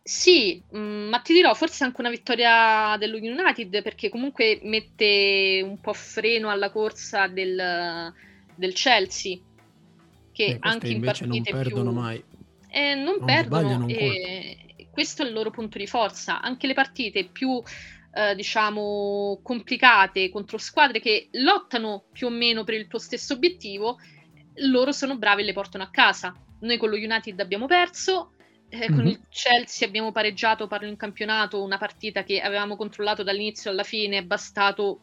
Sì, 0.03 0.61
mm, 0.77 1.09
ma 1.09 1.21
ti 1.21 1.33
dirò, 1.33 1.55
forse 1.55 1.85
anche 1.85 2.01
una 2.01 2.11
vittoria 2.11 2.97
dello 2.99 3.17
United 3.17 3.81
perché 3.83 4.09
comunque 4.09 4.59
mette 4.65 5.61
un 5.65 5.81
po' 5.81 5.93
freno 5.93 6.49
alla 6.51 6.71
corsa 6.71 7.29
del, 7.29 8.13
del 8.57 8.73
Chelsea, 8.73 9.39
che 10.33 10.45
eh, 10.45 10.57
anche 10.61 10.89
in 10.89 11.01
partite 11.01 11.29
non 11.29 11.43
perdono 11.43 11.91
più... 11.91 12.01
mai. 12.01 12.25
Eh, 12.73 12.95
non, 12.95 13.17
non 13.19 13.25
perdono 13.25 13.87
e 13.89 14.87
questo 14.91 15.23
è 15.23 15.27
il 15.27 15.33
loro 15.33 15.51
punto 15.51 15.79
di 15.79 15.87
forza. 15.87 16.41
Anche 16.41 16.67
le 16.67 16.75
partite 16.75 17.25
più 17.25 17.63
eh, 18.13 18.35
diciamo, 18.35 19.41
complicate 19.43 20.31
contro 20.31 20.59
squadre 20.59 21.01
che 21.01 21.29
lottano 21.33 22.05
più 22.13 22.27
o 22.27 22.31
meno 22.31 22.65
per 22.65 22.75
il 22.75 22.87
tuo 22.87 22.99
stesso 22.99 23.35
obiettivo, 23.35 23.99
loro 24.69 24.93
sono 24.93 25.17
bravi 25.17 25.43
e 25.43 25.45
le 25.45 25.53
portano 25.53 25.85
a 25.85 25.91
casa. 25.91 26.35
Noi 26.61 26.77
con 26.77 26.91
lo 26.91 26.97
United 26.97 27.39
abbiamo 27.41 27.67
perso, 27.67 28.33
eh, 28.69 28.87
con 28.87 28.99
mm-hmm. 28.99 29.07
il 29.07 29.21
Chelsea 29.29 29.87
abbiamo 29.87 30.13
pareggiato, 30.13 30.67
parlo 30.67 30.89
in 30.89 30.97
campionato, 30.97 31.63
una 31.63 31.79
partita 31.79 32.23
che 32.23 32.41
avevamo 32.41 32.77
controllato 32.77 33.23
dall'inizio 33.23 33.71
alla 33.71 33.85
fine, 33.85 34.19
è 34.19 34.25
bastato, 34.25 35.01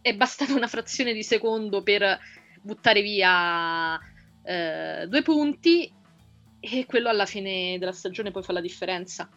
è 0.00 0.14
bastata 0.14 0.54
una 0.54 0.68
frazione 0.68 1.12
di 1.12 1.22
secondo 1.22 1.82
per 1.82 2.18
buttare 2.62 3.02
via 3.02 3.98
eh, 4.44 5.06
due 5.08 5.22
punti 5.22 5.92
e 6.60 6.86
quello 6.86 7.08
alla 7.08 7.26
fine 7.26 7.76
della 7.78 7.92
stagione 7.92 8.30
poi 8.30 8.42
fa 8.42 8.52
la 8.52 8.60
differenza. 8.60 9.28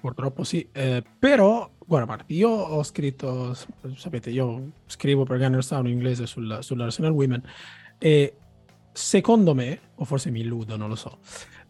Purtroppo 0.00 0.44
sì, 0.44 0.68
eh, 0.72 1.02
però 1.18 1.68
guarda 1.84 2.06
Marti, 2.06 2.34
io 2.34 2.50
ho 2.50 2.82
scritto, 2.82 3.56
sapete, 3.96 4.30
io 4.30 4.72
scrivo 4.86 5.24
per 5.24 5.38
Gunners 5.38 5.68
Town 5.68 5.86
in 5.86 5.92
inglese 5.92 6.26
sul, 6.26 6.58
sull'Arsenal 6.60 7.12
Women 7.12 7.42
e 7.98 8.34
secondo 8.92 9.54
me, 9.54 9.80
o 9.94 10.04
forse 10.04 10.30
mi 10.30 10.40
illudo, 10.40 10.76
non 10.76 10.88
lo 10.88 10.94
so, 10.94 11.18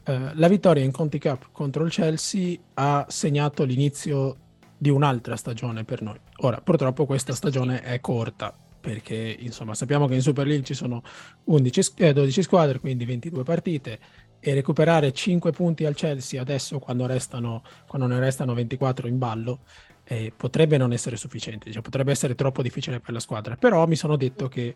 eh, 0.05 0.31
la 0.35 0.49
vittoria 0.49 0.83
in 0.83 0.91
Conti 0.91 1.18
Cup 1.18 1.49
contro 1.53 1.85
il 1.85 1.91
Chelsea 1.91 2.59
ha 2.74 3.07
segnato 3.09 3.64
l'inizio 3.64 4.37
di 4.76 4.91
un'altra 4.91 5.37
stagione 5.37 5.85
per 5.85 6.03
noi. 6.03 6.18
Ora, 6.39 6.61
purtroppo 6.61 7.07
questa 7.07 7.35
stagione 7.35 7.83
è 7.83 8.01
corta, 8.01 8.55
perché 8.81 9.37
insomma 9.39 9.74
sappiamo 9.74 10.07
che 10.07 10.14
in 10.14 10.22
Super 10.22 10.47
League 10.47 10.64
ci 10.64 10.74
sono 10.74 11.03
11, 11.45 11.93
eh, 11.97 12.12
12 12.12 12.43
squadre, 12.43 12.79
quindi 12.81 13.05
22 13.05 13.43
partite, 13.43 13.99
e 14.41 14.55
recuperare 14.55 15.12
5 15.12 15.51
punti 15.53 15.84
al 15.84 15.95
Chelsea 15.95 16.41
adesso 16.41 16.78
quando, 16.78 17.07
restano, 17.07 17.62
quando 17.86 18.07
ne 18.07 18.18
restano 18.18 18.55
24 18.55 19.09
in 19.09 19.18
ballo 19.18 19.61
eh, 20.05 20.32
potrebbe 20.34 20.78
non 20.78 20.93
essere 20.93 21.16
sufficiente, 21.16 21.70
cioè, 21.70 21.82
potrebbe 21.82 22.11
essere 22.11 22.34
troppo 22.34 22.62
difficile 22.62 22.99
per 22.99 23.12
la 23.12 23.20
squadra, 23.20 23.57
però 23.57 23.86
mi 23.86 23.97
sono 23.97 24.16
detto 24.16 24.49
che 24.49 24.74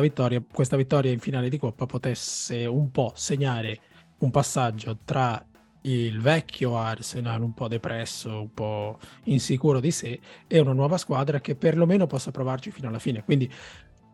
vittoria, 0.00 0.42
questa 0.52 0.76
vittoria 0.76 1.12
in 1.12 1.20
finale 1.20 1.48
di 1.48 1.56
Coppa 1.56 1.86
potesse 1.86 2.66
un 2.66 2.90
po' 2.90 3.12
segnare 3.14 3.78
un 4.18 4.30
passaggio 4.32 4.98
tra 5.04 5.44
il 5.82 6.20
vecchio 6.20 6.76
Arsenal 6.76 7.42
un 7.42 7.54
po' 7.54 7.68
depresso, 7.68 8.40
un 8.40 8.52
po' 8.52 8.98
insicuro 9.24 9.80
di 9.80 9.90
sé 9.90 10.18
e 10.46 10.58
una 10.58 10.72
nuova 10.72 10.96
squadra 10.96 11.40
che 11.40 11.54
perlomeno 11.54 12.06
possa 12.06 12.30
provarci 12.30 12.70
fino 12.70 12.88
alla 12.88 12.98
fine. 12.98 13.22
Quindi 13.24 13.50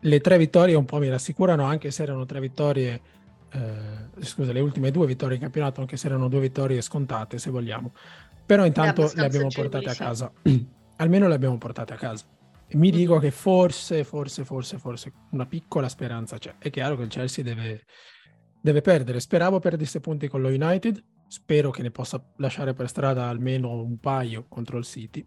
le 0.03 0.21
tre 0.21 0.39
vittorie 0.39 0.75
un 0.75 0.85
po' 0.85 0.99
mi 0.99 1.09
rassicurano, 1.09 1.65
anche 1.65 1.91
se 1.91 2.03
erano 2.03 2.25
tre 2.25 2.41
vittorie, 2.41 3.01
eh, 3.51 4.23
scusa, 4.25 4.53
le 4.53 4.61
ultime 4.61 4.91
due 4.91 5.07
vittorie 5.07 5.37
in 5.37 5.43
campionato, 5.43 5.81
anche 5.81 5.97
se 5.97 6.07
erano 6.07 6.29
due 6.29 6.41
vittorie 6.41 6.81
scontate, 6.81 7.39
se 7.39 7.51
vogliamo. 7.51 7.93
Però 8.45 8.65
intanto 8.65 9.11
le 9.15 9.25
abbiamo 9.25 9.49
portate 9.49 9.91
a 9.91 9.95
casa. 9.95 10.33
Almeno 10.97 11.29
le 11.29 11.35
abbiamo 11.35 11.59
portate 11.59 11.93
a 11.93 11.97
casa. 11.97 12.25
E 12.67 12.77
mi 12.77 12.91
dico 12.91 13.13
mm-hmm. 13.13 13.23
che 13.23 13.31
forse, 13.31 14.05
forse, 14.05 14.45
forse, 14.45 14.79
forse 14.79 15.13
una 15.31 15.47
piccola 15.47 15.89
speranza 15.89 16.39
c'è. 16.39 16.55
È 16.59 16.71
chiaro 16.71 16.97
che 16.97 17.03
il 17.03 17.09
Chelsea 17.09 17.45
deve, 17.45 17.85
deve 18.61 18.81
perdere. 18.81 19.21
Speravo 19.21 19.59
perdesse 19.59 20.01
punti 20.01 20.29
con 20.29 20.41
lo 20.43 20.49
United, 20.49 21.03
spero 21.29 21.71
che 21.71 21.83
ne 21.83 21.91
possa 21.91 22.23
lasciare 22.37 22.75
per 22.75 22.89
strada 22.89 23.29
almeno 23.29 23.83
un 23.83 23.99
paio 23.99 24.47
contro 24.49 24.79
il 24.79 24.85
City. 24.85 25.27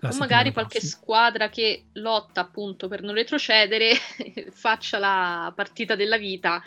O 0.00 0.16
magari 0.16 0.52
qualche 0.52 0.78
prossima. 0.78 1.00
squadra 1.00 1.48
che 1.48 1.86
lotta 1.94 2.40
appunto 2.40 2.86
per 2.86 3.02
non 3.02 3.14
retrocedere 3.14 3.94
faccia 4.52 4.98
la 4.98 5.52
partita 5.54 5.96
della 5.96 6.16
vita 6.16 6.62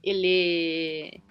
e 0.00 0.12
le, 0.12 1.22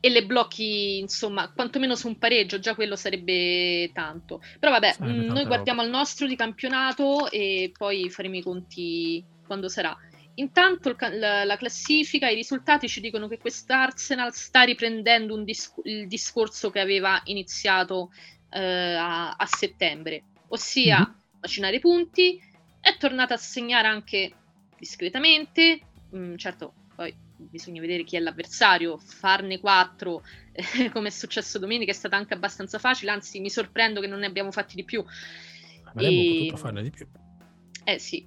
e 0.00 0.10
le 0.10 0.24
blocchi, 0.24 0.98
insomma, 0.98 1.50
quantomeno 1.52 1.94
su 1.94 2.08
un 2.08 2.18
pareggio, 2.18 2.58
già 2.58 2.74
quello 2.74 2.96
sarebbe 2.96 3.90
tanto. 3.92 4.42
Però 4.58 4.72
vabbè, 4.72 4.96
mh, 4.98 5.06
mm, 5.06 5.26
noi 5.28 5.44
guardiamo 5.44 5.82
roba. 5.82 5.94
al 5.94 6.00
nostro 6.00 6.26
di 6.26 6.36
campionato 6.36 7.30
e 7.30 7.72
poi 7.76 8.08
faremo 8.10 8.36
i 8.36 8.42
conti 8.42 9.24
quando 9.46 9.68
sarà. 9.68 9.96
Intanto 10.36 10.88
il, 10.88 10.96
la, 11.18 11.44
la, 11.44 11.56
classifica, 11.56 12.28
i 12.28 12.34
risultati 12.34 12.88
ci 12.88 13.00
dicono 13.00 13.28
che 13.28 13.38
quest'Arsenal 13.38 14.34
sta 14.34 14.62
riprendendo 14.62 15.36
disc- 15.42 15.80
il 15.84 16.08
discorso 16.08 16.70
che 16.70 16.80
aveva 16.80 17.20
iniziato 17.24 18.10
eh, 18.50 18.94
a, 18.94 19.30
a, 19.30 19.46
settembre, 19.46 20.24
ossia 20.54 20.98
mm-hmm. 20.98 21.40
macinare 21.40 21.78
punti, 21.80 22.40
è 22.80 22.96
tornata 22.96 23.34
a 23.34 23.38
segnare 23.38 23.88
anche 23.88 24.32
discretamente, 24.78 25.80
mm, 26.14 26.36
certo 26.36 26.74
poi 26.94 27.14
bisogna 27.36 27.80
vedere 27.80 28.04
chi 28.04 28.16
è 28.16 28.20
l'avversario, 28.20 28.96
farne 28.98 29.58
quattro 29.58 30.22
eh, 30.52 30.90
come 30.90 31.08
è 31.08 31.10
successo 31.10 31.58
domenica 31.58 31.90
è 31.90 31.94
stata 31.94 32.16
anche 32.16 32.34
abbastanza 32.34 32.78
facile, 32.78 33.10
anzi 33.10 33.40
mi 33.40 33.50
sorprendo 33.50 34.00
che 34.00 34.06
non 34.06 34.20
ne 34.20 34.26
abbiamo 34.26 34.52
fatti 34.52 34.76
di 34.76 34.84
più. 34.84 35.04
Avremmo 35.84 36.20
e... 36.20 36.36
potuto 36.38 36.56
farne 36.56 36.82
di 36.82 36.90
più. 36.90 37.06
Eh 37.86 37.98
sì, 37.98 38.26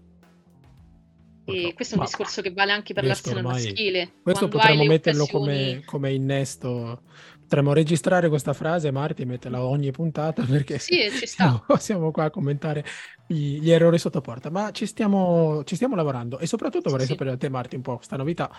e 1.50 1.74
questo 1.74 1.96
è 1.96 1.98
un 1.98 2.04
discorso 2.04 2.42
che 2.42 2.52
vale 2.52 2.74
anche 2.74 2.94
per 2.94 3.06
l'Arsenal 3.06 3.44
maschile. 3.44 4.16
Questo 4.22 4.50
potremmo 4.50 4.84
metterlo 4.84 5.26
come, 5.28 5.82
come, 5.86 6.12
innesto. 6.12 7.04
Potremmo 7.48 7.72
registrare 7.72 8.28
questa 8.28 8.52
frase, 8.52 8.92
Marti, 8.92 9.22
e 9.22 9.26
metterla 9.26 9.64
ogni 9.64 9.90
puntata 9.92 10.44
perché 10.50 10.80
sì, 10.80 11.10
ci 11.12 11.24
sta. 11.26 11.64
Siamo, 11.78 12.12
qua 12.12 12.26
a 12.26 12.30
commentare 12.30 12.84
gli, 13.26 13.62
gli 13.62 13.72
errori 13.72 13.98
sotto 13.98 14.20
porta. 14.20 14.50
Ma 14.50 14.72
ci 14.72 14.86
stiamo, 14.86 15.64
ci 15.64 15.76
stiamo 15.76 15.96
lavorando 15.96 16.40
e 16.40 16.46
soprattutto 16.46 16.90
vorrei 16.90 17.06
sì, 17.06 17.14
sapere 17.14 17.30
da 17.30 17.38
te, 17.38 17.48
Marti, 17.48 17.78
un 17.78 17.84
po' 17.84 17.96
questa 17.96 18.18
novità 18.18 18.52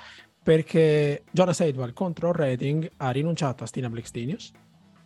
perché 0.42 1.24
Jonas 1.30 1.60
Edward 1.60 1.92
contro 1.92 2.32
Reading 2.32 2.90
ha 2.96 3.10
rinunciato 3.10 3.62
a 3.62 3.66
Stina 3.66 3.90
Blackstenius. 3.90 4.52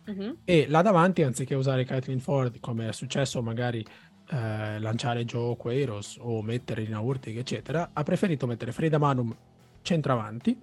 Uh-huh. 0.05 0.37
E 0.45 0.65
là 0.69 0.81
davanti, 0.81 1.21
anziché 1.23 1.53
usare 1.53 1.83
Kathleen 1.83 2.21
Ford 2.21 2.61
come 2.61 2.87
è 2.87 2.93
successo 2.93 3.41
magari 3.41 3.85
eh, 4.29 4.79
lanciare 4.79 5.25
Joe 5.25 5.57
Queiros 5.57 6.17
o 6.21 6.41
mettere 6.41 6.85
Rina 6.85 7.01
Urtig, 7.01 7.37
eccetera, 7.37 7.89
ha 7.91 8.03
preferito 8.03 8.47
mettere 8.47 8.71
Freda 8.71 8.97
Manum 8.97 9.35
centravanti 9.81 10.57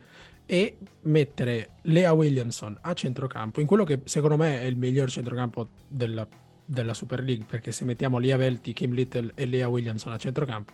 e 0.51 0.79
mettere 1.03 1.77
Lea 1.83 2.13
Williamson 2.13 2.77
a 2.81 2.93
centrocampo, 2.93 3.61
in 3.61 3.69
quello 3.69 3.85
che 3.85 4.01
secondo 4.03 4.37
me 4.37 4.61
è 4.61 4.65
il 4.65 4.77
miglior 4.77 5.09
centrocampo 5.09 5.69
della, 5.87 6.27
della 6.65 6.93
Super 6.93 7.23
League, 7.23 7.45
perché 7.49 7.71
se 7.71 7.85
mettiamo 7.85 8.19
Lia 8.19 8.37
Velti, 8.37 8.73
Kim 8.73 8.93
Little 8.93 9.31
e 9.37 9.47
Lea 9.47 9.69
Williamson 9.69 10.13
a 10.13 10.17
centrocampo, 10.17 10.73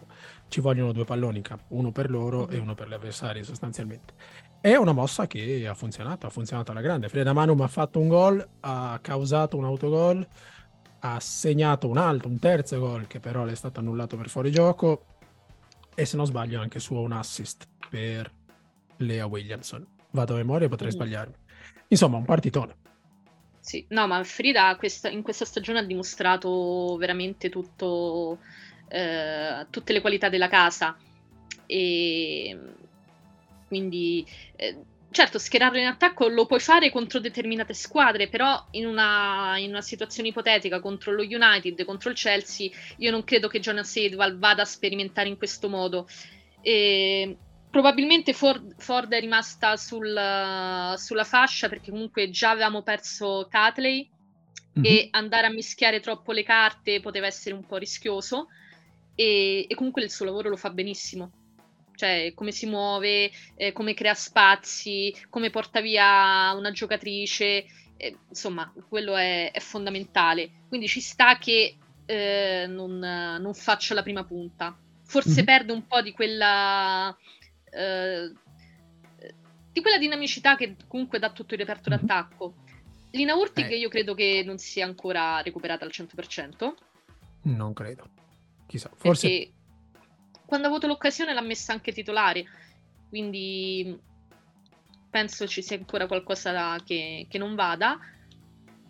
ci 0.49 0.63
vogliono 0.63 0.93
due 0.93 1.05
palloni 1.05 1.37
in 1.37 1.43
campo, 1.43 1.65
uno 1.75 1.93
per 1.93 2.09
loro 2.09 2.49
e 2.49 2.57
uno 2.57 2.75
per 2.75 2.89
gli 2.89 2.95
avversari 2.95 3.45
sostanzialmente. 3.45 4.15
È 4.63 4.75
una 4.77 4.93
mossa 4.93 5.27
che 5.27 5.69
ha 5.69 5.75
funzionato, 5.75 6.27
ha 6.27 6.31
funzionato 6.31 6.71
alla 6.71 6.81
grande. 6.81 7.11
Freda 7.11 7.35
Manum 7.35 7.61
ha 7.61 7.69
fatto 7.69 8.01
un 8.01 8.09
gol, 8.09 8.49
ha 8.61 8.99
causato 9.03 9.59
un 9.59 9.65
autogol, 9.67 10.27
ha 11.01 11.21
segnato 11.21 11.87
un 11.87 11.99
altro, 11.99 12.31
un 12.31 12.39
terzo 12.39 12.79
gol 12.79 13.07
che 13.07 13.21
però 13.21 13.45
è 13.45 13.55
stato 13.55 13.81
annullato 13.81 14.17
per 14.17 14.31
fuorigioco 14.31 15.05
e 15.95 16.07
se 16.07 16.17
non 16.17 16.25
sbaglio 16.25 16.63
anche 16.63 16.79
suo 16.79 17.01
un 17.01 17.13
assist 17.13 17.69
per 17.91 18.36
Lea 18.99 19.27
Williamson. 19.27 19.87
Vado 20.11 20.35
a 20.35 20.37
memoria, 20.37 20.69
potrei 20.69 20.89
mm. 20.89 20.93
sbagliarmi. 20.93 21.35
Insomma, 21.89 22.17
un 22.17 22.25
partitone. 22.25 22.77
Sì, 23.61 23.85
no, 23.89 24.07
ma 24.07 24.23
Frida 24.23 24.77
questa, 24.77 25.09
in 25.09 25.23
questa 25.23 25.45
stagione 25.45 25.81
ha 25.81 25.83
dimostrato 25.83 26.97
veramente 26.99 27.49
tutto, 27.49 28.39
eh, 28.89 29.67
tutte 29.71 29.93
le 29.93 30.01
qualità 30.01 30.29
della 30.29 30.49
casa 30.49 30.97
e 31.67 32.57
quindi 33.67 34.25
eh, 34.55 34.79
certo, 35.11 35.39
schierarlo 35.39 35.79
in 35.79 35.87
attacco 35.87 36.29
lo 36.29 36.47
puoi 36.47 36.61
fare 36.61 36.91
contro 36.91 37.19
determinate 37.19 37.75
squadre, 37.75 38.29
però 38.29 38.67
in 38.73 38.87
una, 38.87 39.57
in 39.59 39.71
una, 39.71 39.81
situazione 39.81 40.29
ipotetica 40.29 40.79
contro 40.81 41.13
lo 41.13 41.23
United, 41.23 41.85
contro 41.85 42.11
il 42.11 42.17
Chelsea, 42.17 42.71
io 42.99 43.11
non 43.11 43.25
credo 43.25 43.49
che 43.49 43.59
Jonas 43.59 43.97
Edwall 43.97 44.39
vada 44.39 44.63
a 44.63 44.67
sperimentare 44.67 45.29
in 45.29 45.37
questo 45.37 45.69
modo. 45.69 46.07
E 46.61 47.37
probabilmente 47.71 48.33
Ford, 48.33 48.75
Ford 48.79 49.13
è 49.13 49.21
rimasta 49.21 49.77
sul, 49.77 50.95
sulla 50.97 51.25
fascia 51.25 51.69
perché 51.69 51.91
comunque 51.91 52.31
già 52.31 52.51
avevamo 52.51 52.83
perso 52.83 53.47
Catley 53.51 54.09
mm-hmm. 54.79 54.85
e 54.85 55.09
andare 55.11 55.47
a 55.47 55.51
mischiare 55.51 56.01
troppo 56.01 56.33
le 56.33 56.43
carte 56.43 57.01
poteva 57.01 57.27
essere 57.27 57.55
un 57.55 57.67
po' 57.67 57.77
rischioso 57.77 58.49
e, 59.15 59.67
e 59.69 59.75
comunque 59.75 60.03
il 60.03 60.11
suo 60.11 60.25
lavoro 60.25 60.49
lo 60.49 60.57
fa 60.57 60.71
benissimo 60.71 61.31
cioè 61.97 62.33
come 62.35 62.53
si 62.53 62.67
muove, 62.67 63.31
eh, 63.57 63.73
come 63.73 63.95
crea 63.95 64.15
spazi, 64.15 65.15
come 65.29 65.51
porta 65.51 65.81
via 65.81 66.53
una 66.55 66.71
giocatrice, 66.71 67.65
eh, 67.97 68.19
insomma, 68.29 68.71
quello 68.89 69.17
è, 69.17 69.51
è, 69.51 69.61
fondamentale. 69.61 70.51
Quindi 70.69 70.87
ci 70.87 71.01
sta 71.01 71.39
che 71.39 71.77
eh, 72.05 72.67
non, 72.69 72.99
non, 72.99 73.55
faccia 73.55 73.95
la 73.95 74.03
prima 74.03 74.25
punta. 74.25 74.77
Forse 75.05 75.37
mm-hmm. 75.37 75.45
perde 75.45 75.73
un 75.73 75.87
po' 75.87 76.03
di 76.03 76.13
quella, 76.13 77.17
eh, 77.77 78.33
di 79.73 79.81
quella 79.83 79.99
dinamicità 79.99 80.57
che 80.57 80.77
comunque 80.89 81.19
dà 81.19 81.31
tutto 81.31 81.55
il 81.55 81.61
reperto 81.61 81.91
mm-hmm. 81.91 81.99
d'attacco. 82.01 82.55
Lina 83.11 83.35
Urtig 83.35 83.71
eh. 83.71 83.77
io 83.77 83.89
credo 83.89 84.15
che 84.15 84.43
non 84.45 84.59
sia 84.59 84.87
ancora 84.87 85.41
recuperata 85.43 85.85
al 85.85 85.91
100%. 85.93 86.73
Non 87.43 87.73
credo. 87.73 88.09
Chissà, 88.67 88.91
forse... 88.95 89.29
Perché 89.29 89.53
quando 90.47 90.67
ha 90.67 90.71
avuto 90.71 90.87
l'occasione 90.87 91.35
l'ha 91.35 91.43
messa 91.43 91.73
anche 91.73 91.93
titolare, 91.93 92.47
quindi 93.09 93.99
penso 95.11 95.47
ci 95.47 95.63
sia 95.63 95.77
ancora 95.77 96.07
qualcosa 96.07 96.79
che, 96.85 97.27
che, 97.29 97.39
non 97.39 97.55
vada. 97.55 97.99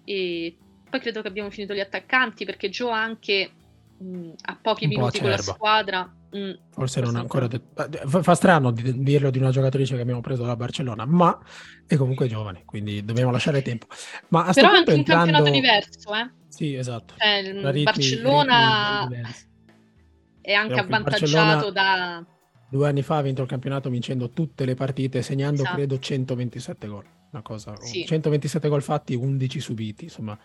E 0.04 0.56
poi 0.88 1.00
credo 1.00 1.22
che 1.22 1.28
abbiamo 1.28 1.50
finito 1.50 1.74
gli 1.74 1.80
attaccanti 1.80 2.44
perché 2.44 2.68
Joe 2.68 2.92
anche 2.92 3.50
mh, 3.98 4.32
a 4.42 4.58
pochi 4.60 4.86
minuti 4.86 5.20
con 5.20 5.30
la 5.30 5.38
squadra. 5.38 6.15
Mh, 6.36 6.58
forse 6.70 7.00
non 7.00 7.16
ha 7.16 7.20
ancora 7.20 7.46
detto. 7.46 7.88
Fa 8.22 8.34
strano 8.34 8.70
di 8.70 9.02
dirlo 9.02 9.30
di 9.30 9.38
una 9.38 9.50
giocatrice 9.50 9.94
che 9.94 10.02
abbiamo 10.02 10.20
preso 10.20 10.44
da 10.44 10.54
Barcellona, 10.54 11.06
ma 11.06 11.38
è 11.86 11.96
comunque 11.96 12.28
giovane, 12.28 12.62
quindi 12.64 13.04
dobbiamo 13.04 13.30
lasciare 13.30 13.62
tempo. 13.62 13.86
Ma 14.28 14.44
a 14.44 14.52
Però 14.52 14.68
anche 14.68 14.92
entrando... 14.92 15.24
un 15.24 15.32
campionato 15.32 15.50
diverso, 15.50 16.14
eh? 16.14 16.30
Sì, 16.48 16.74
esatto. 16.74 17.14
Cioè, 17.16 17.42
ritmi, 17.42 17.82
Barcellona 17.82 19.08
ritmi 19.08 19.44
è 20.42 20.52
anche 20.52 20.78
avvantaggiato 20.78 21.70
da... 21.70 22.24
Due 22.68 22.88
anni 22.88 23.02
fa 23.02 23.16
ha 23.16 23.22
vinto 23.22 23.42
il 23.42 23.48
campionato 23.48 23.88
vincendo 23.88 24.30
tutte 24.30 24.64
le 24.64 24.74
partite, 24.74 25.22
segnando 25.22 25.62
esatto. 25.62 25.76
credo 25.76 25.98
127 25.98 26.86
gol. 26.86 27.04
Una 27.30 27.42
cosa, 27.42 27.76
sì. 27.80 28.04
127 28.04 28.68
gol 28.68 28.82
fatti, 28.82 29.14
11 29.14 29.60
subiti, 29.60 30.04
insomma 30.04 30.38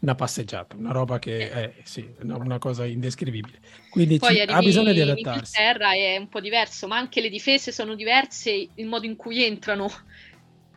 una 0.00 0.14
passeggiata, 0.14 0.76
una 0.76 0.92
roba 0.92 1.18
che 1.18 1.50
è 1.50 1.72
sì, 1.84 2.06
una, 2.22 2.58
cosa 2.58 2.84
indescrivibile. 2.84 3.58
Quindi 3.90 4.20
ci, 4.20 4.40
ha 4.40 4.58
bisogno 4.60 4.92
di 4.92 5.00
adattarsi. 5.00 5.28
In 5.28 5.64
Inghilterra 5.64 5.92
è 5.94 6.16
un 6.18 6.28
po' 6.28 6.40
diverso, 6.40 6.86
ma 6.86 6.96
anche 6.96 7.20
le 7.20 7.30
difese 7.30 7.72
sono 7.72 7.94
diverse, 7.94 8.68
il 8.74 8.86
modo 8.86 9.06
in 9.06 9.16
cui 9.16 9.42
entrano, 9.42 9.90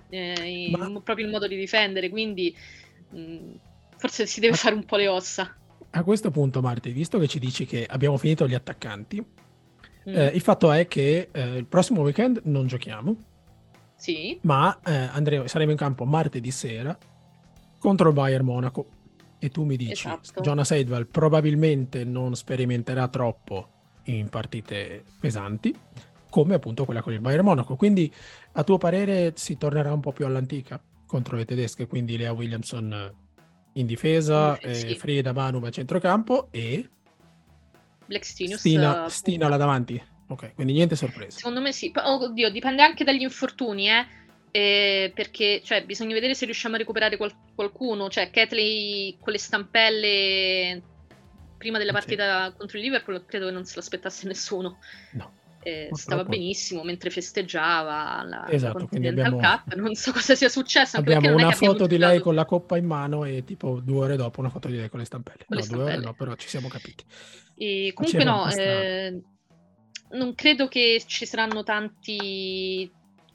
eh, 0.09 0.69
ma... 0.71 0.87
il, 0.87 1.01
proprio 1.03 1.25
il 1.25 1.31
modo 1.31 1.47
di 1.47 1.57
difendere, 1.57 2.09
quindi 2.09 2.55
mh, 3.09 3.19
mm, 3.19 3.51
forse 3.97 4.25
si 4.25 4.39
deve 4.39 4.55
fare 4.55 4.75
un 4.75 4.85
po' 4.85 4.95
le 4.95 5.07
ossa. 5.07 5.53
A 5.91 6.03
questo 6.03 6.31
punto, 6.31 6.61
Marti, 6.61 6.91
visto 6.91 7.19
che 7.19 7.27
ci 7.27 7.39
dici 7.39 7.65
che 7.65 7.85
abbiamo 7.85 8.17
finito 8.17 8.47
gli 8.47 8.53
attaccanti, 8.53 9.21
mm. 9.21 10.15
eh, 10.15 10.27
il 10.27 10.41
fatto 10.41 10.71
è 10.71 10.87
che 10.87 11.29
eh, 11.31 11.57
il 11.57 11.65
prossimo 11.65 12.01
weekend 12.01 12.41
non 12.45 12.67
giochiamo. 12.67 13.15
Sì. 13.95 14.39
Ma 14.43 14.79
eh, 14.85 14.93
andremo, 14.93 15.45
saremo 15.47 15.71
in 15.71 15.77
campo 15.77 16.05
martedì 16.05 16.51
sera 16.51 16.97
contro 17.79 18.07
il 18.07 18.13
Bayern 18.13 18.45
Monaco 18.45 18.98
e 19.39 19.49
tu 19.49 19.63
mi 19.63 19.77
dici 19.77 20.07
esatto. 20.07 20.41
Jonas 20.41 20.71
Eidval 20.71 21.07
probabilmente 21.07 22.03
non 22.03 22.35
sperimenterà 22.35 23.07
troppo 23.07 23.69
in 24.03 24.29
partite 24.29 25.03
pesanti 25.19 25.75
come 26.29 26.53
appunto 26.53 26.85
quella 26.85 27.01
con 27.01 27.13
il 27.13 27.19
Bayern 27.19 27.43
Monaco. 27.43 27.75
Quindi 27.75 28.13
a 28.53 28.63
tuo 28.63 28.77
parere 28.77 29.33
si 29.35 29.57
tornerà 29.57 29.91
un 29.91 29.99
po' 29.99 30.11
più 30.11 30.25
all'antica 30.25 30.81
contro 31.05 31.37
le 31.37 31.45
tedesche 31.45 31.87
quindi 31.87 32.17
Lea 32.17 32.31
Williamson 32.31 33.15
in 33.73 33.85
difesa 33.85 34.57
eh, 34.59 34.75
sì. 34.75 34.95
Frida 34.95 35.33
Manum 35.33 35.63
a 35.63 35.71
centrocampo 35.71 36.49
e 36.51 36.87
Black 38.05 38.25
Stinius 38.25 38.59
Stina, 38.59 39.05
uh, 39.05 39.09
Stina 39.09 39.47
là 39.47 39.57
davanti. 39.57 40.01
Ok 40.27 40.53
quindi 40.53 40.73
niente 40.73 40.95
sorprese 40.95 41.37
secondo 41.37 41.61
me 41.61 41.71
sì. 41.71 41.91
Oddio 41.95 42.51
dipende 42.51 42.83
anche 42.83 43.03
dagli 43.03 43.21
infortuni 43.21 43.89
eh 43.89 44.05
eh, 44.51 45.11
perché 45.13 45.61
cioè, 45.63 45.83
bisogna 45.85 46.13
vedere 46.13 46.33
se 46.33 46.45
riusciamo 46.45 46.75
a 46.75 46.77
recuperare 46.79 47.17
qual- 47.17 47.35
qualcuno. 47.55 48.09
Cioè, 48.09 48.29
Ketley 48.29 49.17
con 49.19 49.31
le 49.31 49.39
stampelle 49.39 50.81
prima 51.57 51.77
della 51.77 51.91
partita 51.91 52.49
sì. 52.49 52.57
contro 52.57 52.77
il 52.77 52.83
Liverpool 52.83 53.25
credo 53.25 53.47
che 53.47 53.51
non 53.51 53.65
se 53.65 53.75
l'aspettasse 53.75 54.27
nessuno. 54.27 54.79
No. 55.13 55.37
Eh, 55.61 55.89
stava 55.91 56.23
benissimo 56.23 56.83
mentre 56.83 57.09
festeggiava 57.09 58.23
la, 58.23 58.47
esatto, 58.49 58.87
la 58.91 59.09
abbiamo... 59.09 59.39
Cup. 59.39 59.73
Non 59.75 59.93
so 59.93 60.13
cosa 60.13 60.33
sia 60.33 60.47
successo. 60.47 60.97
Abbiamo 60.97 61.33
una 61.33 61.51
foto 61.51 61.85
di 61.85 61.97
lei 61.97 62.19
con 62.19 62.33
la 62.33 62.45
coppa 62.45 62.77
in 62.77 62.85
mano 62.85 63.25
e 63.25 63.43
tipo 63.43 63.81
due 63.81 64.05
ore 64.05 64.15
dopo 64.15 64.39
una 64.39 64.49
foto 64.49 64.69
di 64.69 64.77
lei 64.77 64.89
con 64.89 64.99
le 64.99 65.05
stampelle. 65.05 65.45
Con 65.45 65.47
no, 65.49 65.55
le 65.57 65.63
stampelle. 65.63 65.91
due 65.91 65.97
ore 65.97 66.05
no, 66.05 66.13
però 66.13 66.35
ci 66.35 66.47
siamo 66.47 66.69
capiti. 66.69 67.03
E 67.57 67.91
comunque 67.93 68.23
no, 68.23 68.49
eh, 68.49 69.21
non 70.11 70.33
credo 70.33 70.69
che 70.69 71.03
ci 71.05 71.25
saranno 71.25 71.63
tanti 71.63 72.89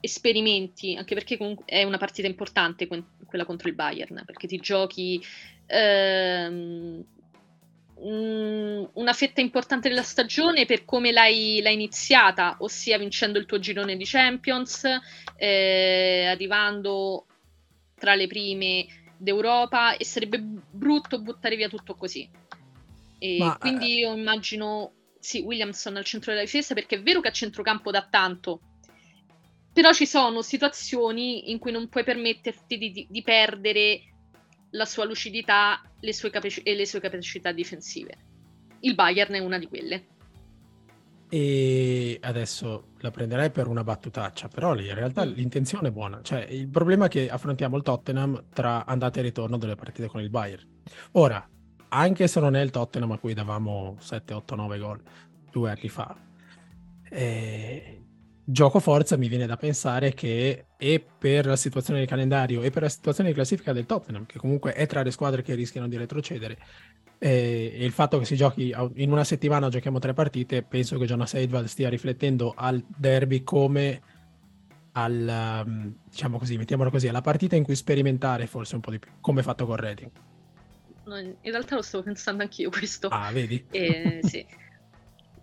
esperimenti, 0.05 0.95
anche 0.95 1.13
perché 1.13 1.37
comunque 1.37 1.65
è 1.65 1.83
una 1.83 1.97
partita 1.97 2.27
importante 2.27 2.87
quella 2.87 3.45
contro 3.45 3.67
il 3.67 3.75
Bayern, 3.75 4.23
perché 4.25 4.47
ti 4.47 4.57
giochi 4.57 5.23
ehm, 5.65 7.03
una 7.97 9.13
fetta 9.13 9.41
importante 9.41 9.89
della 9.89 10.03
stagione 10.03 10.65
per 10.65 10.85
come 10.85 11.11
l'hai, 11.11 11.61
l'hai, 11.61 11.73
iniziata, 11.73 12.57
ossia 12.59 12.97
vincendo 12.97 13.39
il 13.39 13.45
tuo 13.45 13.59
girone 13.59 13.95
di 13.95 14.05
Champions, 14.05 14.83
eh, 15.37 16.25
arrivando 16.27 17.25
tra 17.97 18.15
le 18.15 18.27
prime 18.27 18.85
d'Europa 19.17 19.95
e 19.95 20.03
sarebbe 20.03 20.39
brutto 20.39 21.21
buttare 21.21 21.55
via 21.55 21.69
tutto 21.69 21.95
così. 21.95 22.29
E 23.17 23.37
Ma, 23.39 23.57
quindi 23.57 23.99
io 23.99 24.13
immagino 24.13 24.91
sì, 25.19 25.39
Williamson 25.39 25.95
al 25.95 26.03
centro 26.05 26.31
della 26.31 26.43
difesa 26.43 26.73
perché 26.73 26.97
è 26.97 27.01
vero 27.01 27.21
che 27.21 27.29
a 27.29 27.31
centrocampo 27.31 27.89
dà 27.91 28.05
tanto, 28.07 28.59
però 29.75 29.91
ci 29.91 30.05
sono 30.05 30.41
situazioni 30.41 31.51
in 31.51 31.59
cui 31.59 31.73
non 31.73 31.89
puoi 31.89 32.05
permetterti 32.05 32.77
di, 32.77 32.91
di, 32.93 33.07
di 33.09 33.21
perdere 33.23 34.03
la 34.69 34.85
sua 34.85 35.03
lucidità 35.03 35.81
le 35.99 36.13
sue 36.13 36.29
capaci- 36.29 36.61
e 36.61 36.75
le 36.75 36.85
sue 36.85 37.01
capacità 37.01 37.51
difensive. 37.51 38.17
Il 38.79 38.95
Bayern 38.95 39.33
è 39.33 39.39
una 39.39 39.59
di 39.59 39.67
quelle. 39.67 40.05
E 41.27 42.17
adesso 42.21 42.93
la 42.99 43.11
prenderei 43.11 43.51
per 43.51 43.67
una 43.67 43.83
battutaccia, 43.83 44.47
però 44.47 44.73
in 44.79 44.93
realtà 44.93 45.25
mm. 45.25 45.33
l'intenzione 45.33 45.89
è 45.89 45.91
buona. 45.91 46.21
Cioè, 46.21 46.47
il 46.49 46.69
problema 46.69 47.07
è 47.07 47.09
che 47.09 47.29
affrontiamo 47.29 47.75
il 47.75 47.83
Tottenham 47.83 48.45
tra 48.53 48.85
andata 48.85 49.19
e 49.19 49.23
ritorno 49.23 49.57
delle 49.57 49.75
partite 49.75 50.07
con 50.07 50.21
il 50.21 50.29
Bayern. 50.29 50.65
Ora, 51.13 51.45
anche 51.89 52.27
se 52.29 52.39
non 52.39 52.55
è 52.55 52.61
il 52.61 52.69
Tottenham 52.71 53.11
a 53.11 53.17
cui 53.17 53.33
davamo 53.33 53.97
7, 53.99 54.33
8, 54.33 54.55
9 54.55 54.79
gol 54.79 55.03
due 55.51 55.69
anni 55.69 55.89
fa, 55.89 56.15
eh, 57.09 58.04
gioco 58.45 58.79
forza 58.79 59.17
mi 59.17 59.27
viene 59.27 59.47
da 59.47 59.57
pensare 59.57 60.13
che 60.13 60.65
e 60.77 61.05
per 61.17 61.47
la 61.47 61.55
situazione 61.55 61.99
del 61.99 62.07
calendario 62.07 62.61
e 62.61 62.69
per 62.69 62.83
la 62.83 62.89
situazione 62.89 63.29
di 63.29 63.35
classifica 63.35 63.73
del 63.73 63.85
Tottenham, 63.85 64.25
che 64.25 64.37
comunque 64.37 64.73
è 64.73 64.85
tra 64.85 65.01
le 65.01 65.11
squadre 65.11 65.41
che 65.41 65.55
rischiano 65.55 65.87
di 65.87 65.97
retrocedere, 65.97 66.57
e, 67.17 67.75
il 67.79 67.91
fatto 67.91 68.19
che 68.19 68.25
si 68.25 68.35
giochi 68.35 68.73
in 68.95 69.11
una 69.11 69.23
settimana 69.23 69.69
giochiamo 69.69 69.99
tre 69.99 70.13
partite, 70.13 70.61
penso 70.61 70.97
che 70.97 71.05
Jonas 71.05 71.33
Eidvald 71.33 71.65
stia 71.65 71.89
riflettendo 71.89 72.53
al 72.55 72.83
derby 72.87 73.43
come 73.43 74.01
al, 74.91 75.63
um, 75.65 75.95
diciamo 76.09 76.37
così, 76.37 76.57
mettiamolo 76.57 76.89
così, 76.89 77.07
alla 77.07 77.21
partita 77.21 77.55
in 77.55 77.63
cui 77.63 77.75
sperimentare 77.75 78.47
forse 78.47 78.75
un 78.75 78.81
po' 78.81 78.91
di 78.91 78.99
più, 78.99 79.11
come 79.19 79.43
fatto 79.43 79.65
con 79.65 79.75
Reading. 79.75 80.11
in 81.05 81.35
realtà 81.51 81.75
lo 81.75 81.81
stavo 81.81 82.03
pensando 82.03 82.43
anch'io 82.43 82.69
questo. 82.69 83.07
Ah, 83.09 83.31
vedi? 83.31 83.65
Eh, 83.71 84.19
sì. 84.23 84.45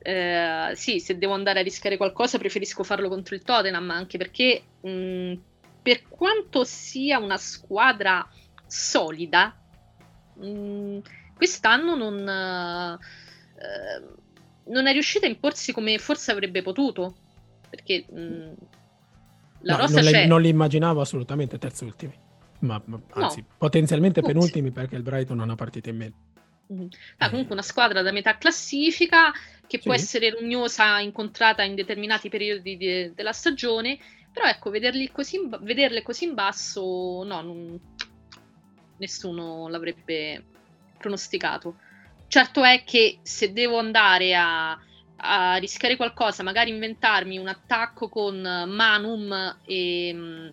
eh, 0.03 0.73
sì, 0.75 0.99
se 0.99 1.17
devo 1.17 1.35
andare 1.35 1.61
a 1.61 1.63
rischiare 1.63 1.97
qualcosa 1.97 2.39
preferisco 2.39 2.83
farlo 2.83 3.09
contro 3.09 3.35
il 3.35 3.43
Tottenham, 3.43 3.91
anche 3.91 4.19
perché 4.19 4.63
mh, 4.81 5.35
per 5.83 6.03
quanto 6.09 6.65
sia 6.65 7.19
una 7.19 7.37
squadra 7.37 8.29
solida, 8.67 9.57
mh, 10.35 10.99
quest'anno 11.37 11.95
non, 11.95 12.19
eh, 12.19 12.99
non, 14.65 14.87
è 14.87 14.93
riuscita 14.93 15.27
a 15.27 15.29
imporsi 15.29 15.73
come 15.73 15.99
forse 15.99 16.33
avrebbe 16.33 16.63
potuto, 16.63 17.15
perché 17.71 18.05
mh, 18.09 18.53
la 19.61 19.77
no, 19.77 19.81
rosa 19.83 20.01
non, 20.01 20.11
c'è. 20.11 20.27
non 20.27 20.41
li 20.41 20.49
immaginavo 20.49 21.01
assolutamente 21.01 21.59
terzultimi, 21.59 22.15
ma, 22.61 22.81
ma 22.87 23.01
anzi 23.11 23.41
no. 23.41 23.55
potenzialmente 23.57 24.21
penultimi 24.21 24.73
perché 24.73 24.97
il 24.97 25.03
Brighton 25.03 25.39
ha 25.39 25.55
partita 25.55 25.91
in 25.91 25.97
meno. 25.97 26.15
Ah, 27.19 27.29
comunque 27.29 27.53
una 27.53 27.63
squadra 27.63 28.03
da 28.03 28.13
metà 28.13 28.39
classifica 28.39 29.31
che 29.67 29.79
sì. 29.79 29.85
può 29.85 29.95
essere 29.95 30.31
rognosa 30.31 30.99
incontrata 31.01 31.63
in 31.63 31.75
determinati 31.75 32.29
periodi 32.29 32.77
de- 32.77 33.13
della 33.15 33.33
stagione, 33.33 33.99
però 34.33 34.47
ecco, 34.47 34.71
così 35.13 35.37
in, 35.37 35.59
vederle 35.61 36.03
così 36.03 36.25
in 36.25 36.35
basso, 36.35 37.23
no, 37.25 37.41
non, 37.43 37.81
nessuno 38.99 39.69
l'avrebbe 39.69 40.45
pronosticato. 40.99 41.77
Certo 42.29 42.65
è 42.65 42.83
che 42.85 43.19
se 43.23 43.53
devo 43.53 43.79
andare 43.79 44.35
a, 44.35 44.79
a 45.17 45.57
rischiare 45.57 45.97
qualcosa, 45.97 46.43
magari 46.43 46.71
inventarmi 46.71 47.37
un 47.37 47.49
attacco 47.49 48.09
con 48.09 48.41
Manum 48.41 49.59
e 49.67 50.11
um, 50.15 50.53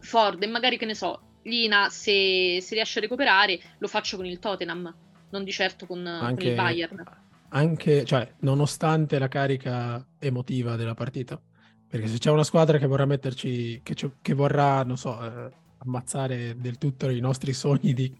Ford 0.00 0.42
e 0.42 0.46
magari 0.46 0.76
che 0.76 0.84
ne 0.84 0.94
so, 0.94 1.20
Lina 1.44 1.88
se, 1.88 2.58
se 2.60 2.74
riesce 2.74 2.98
a 2.98 3.02
recuperare, 3.02 3.58
lo 3.78 3.88
faccio 3.88 4.16
con 4.16 4.26
il 4.26 4.38
Tottenham 4.38 4.94
non 5.34 5.42
di 5.42 5.50
certo 5.50 5.86
con, 5.86 6.06
anche, 6.06 6.42
con 6.42 6.48
il 6.50 6.54
Bayern. 6.54 7.04
Anche, 7.48 8.04
cioè, 8.04 8.32
nonostante 8.40 9.18
la 9.18 9.26
carica 9.26 10.04
emotiva 10.20 10.76
della 10.76 10.94
partita. 10.94 11.40
Perché 11.88 12.06
se 12.06 12.18
c'è 12.18 12.30
una 12.30 12.44
squadra 12.44 12.78
che 12.78 12.86
vorrà 12.86 13.04
metterci, 13.04 13.80
che, 13.82 13.94
che 13.94 14.34
vorrà, 14.34 14.84
non 14.84 14.96
so, 14.96 15.20
eh, 15.22 15.52
ammazzare 15.78 16.56
del 16.58 16.78
tutto 16.78 17.08
i 17.08 17.20
nostri 17.20 17.52
sogni 17.52 17.92
di, 17.94 18.16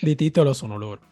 di 0.00 0.14
titolo, 0.14 0.52
sono 0.52 0.76
loro. 0.76 1.10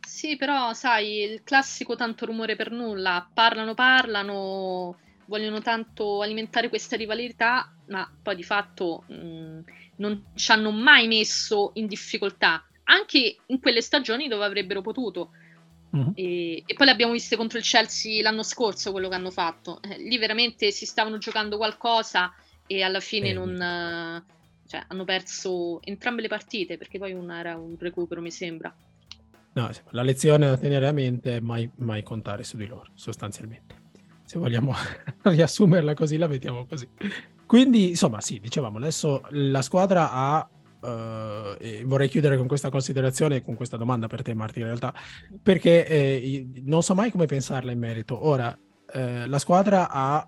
Sì, 0.00 0.36
però 0.36 0.72
sai, 0.72 1.22
il 1.22 1.42
classico 1.44 1.94
tanto 1.94 2.26
rumore 2.26 2.56
per 2.56 2.70
nulla, 2.70 3.28
parlano, 3.32 3.74
parlano, 3.74 4.98
vogliono 5.26 5.60
tanto 5.60 6.22
alimentare 6.22 6.68
questa 6.68 6.96
rivalità, 6.96 7.72
ma 7.88 8.08
poi 8.22 8.36
di 8.36 8.44
fatto 8.44 9.04
mh, 9.06 9.60
non 9.96 10.26
ci 10.34 10.52
hanno 10.52 10.70
mai 10.70 11.06
messo 11.06 11.70
in 11.74 11.86
difficoltà 11.86 12.64
anche 12.86 13.36
in 13.46 13.60
quelle 13.60 13.80
stagioni 13.80 14.28
dove 14.28 14.44
avrebbero 14.44 14.82
potuto. 14.82 15.30
Uh-huh. 15.90 16.12
E, 16.14 16.62
e, 16.66 16.74
poi 16.74 16.86
le 16.86 16.92
abbiamo 16.92 17.12
viste 17.12 17.36
contro 17.36 17.58
il 17.58 17.64
Chelsea 17.64 18.22
l'anno 18.22 18.42
scorso, 18.42 18.92
quello 18.92 19.08
che 19.08 19.14
hanno 19.14 19.30
fatto. 19.30 19.80
Eh, 19.82 19.98
lì 19.98 20.18
veramente 20.18 20.70
si 20.70 20.86
stavano 20.86 21.18
giocando 21.18 21.56
qualcosa 21.56 22.32
e 22.66 22.82
alla 22.82 23.00
fine 23.00 23.30
eh, 23.30 23.32
non, 23.32 24.24
cioè, 24.66 24.84
hanno 24.88 25.04
perso 25.04 25.80
entrambe 25.82 26.22
le 26.22 26.28
partite 26.28 26.76
perché 26.76 26.98
poi 26.98 27.12
una 27.12 27.38
era 27.38 27.56
un 27.56 27.76
recupero, 27.78 28.20
mi 28.20 28.30
sembra. 28.30 28.74
No, 29.54 29.70
la 29.90 30.02
lezione 30.02 30.46
da 30.46 30.58
tenere 30.58 30.86
a 30.86 30.92
mente 30.92 31.36
è 31.36 31.40
mai, 31.40 31.68
mai 31.76 32.02
contare 32.02 32.44
su 32.44 32.58
di 32.58 32.66
loro, 32.66 32.90
sostanzialmente. 32.94 33.84
Se 34.24 34.38
vogliamo 34.38 34.74
riassumerla 35.22 35.94
così, 35.94 36.18
la 36.18 36.26
mettiamo 36.26 36.66
così. 36.66 36.86
Quindi, 37.46 37.90
insomma, 37.90 38.20
sì, 38.20 38.38
dicevamo, 38.38 38.76
adesso 38.76 39.22
la 39.30 39.62
squadra 39.62 40.10
ha 40.12 40.46
Uh, 40.86 41.56
e 41.58 41.82
vorrei 41.84 42.08
chiudere 42.08 42.36
con 42.36 42.46
questa 42.46 42.70
considerazione, 42.70 43.42
con 43.42 43.56
questa 43.56 43.76
domanda 43.76 44.06
per 44.06 44.22
te, 44.22 44.34
Marti, 44.34 44.60
in 44.60 44.66
realtà, 44.66 44.94
perché 45.42 45.84
eh, 45.84 46.48
non 46.62 46.84
so 46.84 46.94
mai 46.94 47.10
come 47.10 47.26
pensarla 47.26 47.72
in 47.72 47.78
merito. 47.80 48.24
Ora, 48.24 48.56
eh, 48.92 49.26
la 49.26 49.38
squadra 49.40 49.90
ha 49.90 50.24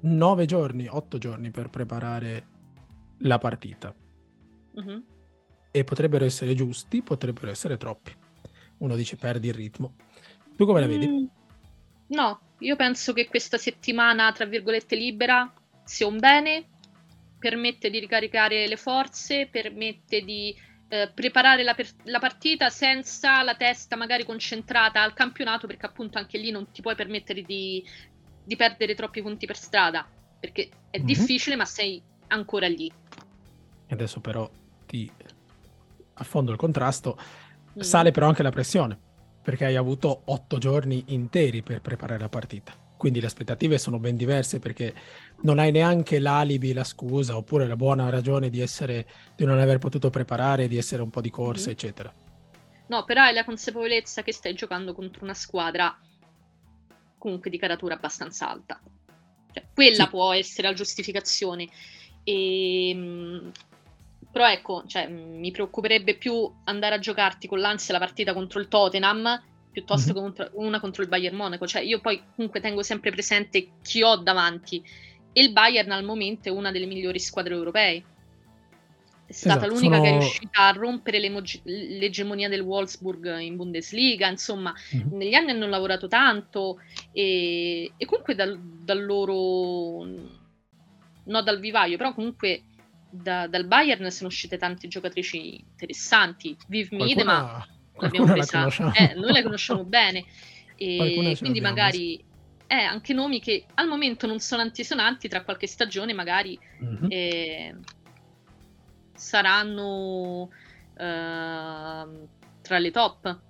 nove 0.00 0.44
giorni, 0.44 0.86
otto 0.86 1.16
giorni 1.16 1.50
per 1.50 1.70
preparare 1.70 2.46
la 3.20 3.38
partita. 3.38 3.94
Uh-huh. 4.74 5.04
E 5.70 5.84
potrebbero 5.84 6.26
essere 6.26 6.54
giusti, 6.54 7.02
potrebbero 7.02 7.50
essere 7.50 7.78
troppi. 7.78 8.14
Uno 8.78 8.94
dice 8.94 9.16
perdi 9.16 9.48
il 9.48 9.54
ritmo. 9.54 9.94
Tu 10.54 10.66
come 10.66 10.80
la 10.80 10.86
vedi? 10.86 11.08
Mm, 11.08 11.24
no, 12.08 12.40
io 12.58 12.76
penso 12.76 13.14
che 13.14 13.26
questa 13.26 13.56
settimana, 13.56 14.32
tra 14.32 14.44
virgolette, 14.44 14.96
libera 14.96 15.50
sia 15.82 16.06
un 16.06 16.18
bene, 16.18 16.66
permette 17.38 17.90
di 17.90 17.98
ricaricare 17.98 18.66
le 18.66 18.76
forze, 18.76 19.48
permette 19.50 20.22
di 20.22 20.54
eh, 20.88 21.10
preparare 21.14 21.62
la, 21.62 21.74
per- 21.74 21.94
la, 22.04 22.18
partita 22.18 22.70
senza 22.70 23.42
la 23.42 23.54
testa 23.54 23.96
magari 23.96 24.24
concentrata 24.24 25.02
al 25.02 25.14
campionato, 25.14 25.66
perché 25.66 25.86
appunto 25.86 26.18
anche 26.18 26.38
lì 26.38 26.50
non 26.50 26.70
ti 26.70 26.82
puoi 26.82 26.94
permettere 26.94 27.42
di, 27.42 27.84
di 28.42 28.56
perdere 28.56 28.94
troppi 28.94 29.22
punti 29.22 29.46
per 29.46 29.56
strada, 29.56 30.06
perché 30.40 30.68
è 30.90 30.98
mm-hmm. 30.98 31.06
difficile, 31.06 31.56
ma 31.56 31.64
sei 31.64 32.02
ancora 32.28 32.66
lì. 32.68 32.90
Adesso 33.90 34.20
però 34.20 34.50
ti 34.86 35.10
affondo 36.14 36.50
il 36.50 36.58
contrasto, 36.58 37.18
mm. 37.76 37.80
sale 37.80 38.10
però 38.10 38.26
anche 38.26 38.42
la 38.42 38.50
pressione, 38.50 38.98
perché 39.42 39.66
hai 39.66 39.76
avuto 39.76 40.22
otto 40.24 40.58
giorni 40.58 41.04
interi 41.08 41.62
per 41.62 41.80
preparare 41.80 42.18
la 42.18 42.28
partita. 42.28 42.87
Quindi 42.98 43.20
le 43.20 43.26
aspettative 43.26 43.78
sono 43.78 43.98
ben 43.98 44.16
diverse 44.16 44.58
perché 44.58 44.92
non 45.42 45.60
hai 45.60 45.70
neanche 45.70 46.18
l'alibi, 46.18 46.72
la 46.72 46.82
scusa 46.82 47.36
oppure 47.36 47.66
la 47.66 47.76
buona 47.76 48.10
ragione 48.10 48.50
di, 48.50 48.60
essere, 48.60 49.06
di 49.36 49.44
non 49.44 49.60
aver 49.60 49.78
potuto 49.78 50.10
preparare, 50.10 50.66
di 50.66 50.76
essere 50.76 51.00
un 51.00 51.08
po' 51.08 51.20
di 51.20 51.30
corsa, 51.30 51.68
mm. 51.68 51.72
eccetera. 51.72 52.12
No, 52.88 53.04
però 53.04 53.22
hai 53.22 53.34
la 53.34 53.44
consapevolezza 53.44 54.22
che 54.22 54.32
stai 54.32 54.54
giocando 54.54 54.94
contro 54.94 55.22
una 55.22 55.34
squadra 55.34 55.96
comunque 57.16 57.50
di 57.50 57.58
caratura 57.58 57.94
abbastanza 57.94 58.50
alta. 58.50 58.80
Cioè, 59.52 59.64
quella 59.72 60.04
sì. 60.04 60.10
può 60.10 60.32
essere 60.32 60.68
la 60.68 60.74
giustificazione. 60.74 61.68
E, 62.24 62.88
ehm, 62.90 63.52
però 64.32 64.50
ecco, 64.50 64.84
cioè, 64.86 65.06
mi 65.08 65.52
preoccuperebbe 65.52 66.16
più 66.16 66.52
andare 66.64 66.96
a 66.96 66.98
giocarti 66.98 67.46
con 67.46 67.60
l'ansia 67.60 67.94
la 67.94 68.00
partita 68.00 68.34
contro 68.34 68.58
il 68.58 68.68
Tottenham 68.68 69.40
piuttosto 69.70 70.12
mm-hmm. 70.12 70.32
che 70.32 70.50
una 70.54 70.80
contro 70.80 71.02
il 71.02 71.08
Bayern 71.08 71.36
Monaco. 71.36 71.66
Cioè, 71.66 71.82
io 71.82 72.00
poi 72.00 72.22
comunque 72.34 72.60
tengo 72.60 72.82
sempre 72.82 73.10
presente 73.10 73.68
chi 73.82 74.02
ho 74.02 74.16
davanti. 74.16 74.82
E 75.32 75.42
il 75.42 75.52
Bayern 75.52 75.90
al 75.90 76.04
momento 76.04 76.48
è 76.48 76.52
una 76.52 76.70
delle 76.70 76.86
migliori 76.86 77.18
squadre 77.18 77.54
europee. 77.54 78.04
È 79.26 79.32
stata 79.32 79.66
esatto, 79.66 79.74
l'unica 79.74 79.96
sono... 79.96 80.02
che 80.02 80.16
è 80.16 80.18
riuscita 80.18 80.66
a 80.66 80.72
rompere 80.72 81.20
l'egemonia 81.64 82.48
del 82.48 82.62
Wolfsburg 82.62 83.38
in 83.40 83.56
Bundesliga. 83.56 84.28
Insomma, 84.28 84.74
mm-hmm. 84.94 85.16
negli 85.16 85.34
anni 85.34 85.50
hanno 85.50 85.66
lavorato 85.66 86.08
tanto 86.08 86.80
e, 87.12 87.92
e 87.96 88.04
comunque 88.06 88.34
dal, 88.34 88.58
dal, 88.58 89.04
loro, 89.04 90.04
no 91.24 91.42
dal 91.42 91.60
vivaio, 91.60 91.98
però 91.98 92.14
comunque 92.14 92.62
da, 93.10 93.46
dal 93.46 93.66
Bayern 93.66 94.10
sono 94.10 94.28
uscite 94.28 94.56
tante 94.56 94.88
giocatrici 94.88 95.58
interessanti. 95.58 96.56
Viv 96.66 96.88
ma 97.22 97.66
l'abbiamo 98.00 98.32
presa, 98.32 98.66
eh, 98.92 99.14
noi 99.14 99.32
la 99.32 99.42
conosciamo 99.42 99.84
bene. 99.84 100.24
E 100.76 101.36
quindi 101.38 101.60
magari 101.60 102.24
eh, 102.68 102.74
anche 102.74 103.12
nomi 103.12 103.40
che 103.40 103.64
al 103.74 103.88
momento 103.88 104.26
non 104.26 104.38
sono 104.38 104.62
antisonanti, 104.62 105.28
tra 105.28 105.42
qualche 105.42 105.66
stagione 105.66 106.12
magari 106.12 106.58
mm-hmm. 106.82 107.06
eh, 107.08 107.74
saranno 109.14 110.42
uh, 110.42 112.28
tra 112.62 112.78
le 112.78 112.90
top. 112.92 113.40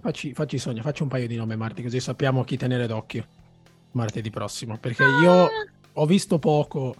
Facci, 0.00 0.32
facci 0.32 0.58
sogno, 0.58 0.82
facci 0.82 1.02
un 1.02 1.08
paio 1.08 1.26
di 1.26 1.36
nomi 1.36 1.56
Marti, 1.56 1.82
così 1.82 2.00
sappiamo 2.00 2.44
chi 2.44 2.56
tenere 2.56 2.86
d'occhio 2.86 3.26
martedì 3.92 4.30
prossimo, 4.30 4.78
perché 4.78 5.02
ah. 5.02 5.20
io 5.20 5.48
ho 5.92 6.06
visto 6.06 6.38
poco 6.38 6.94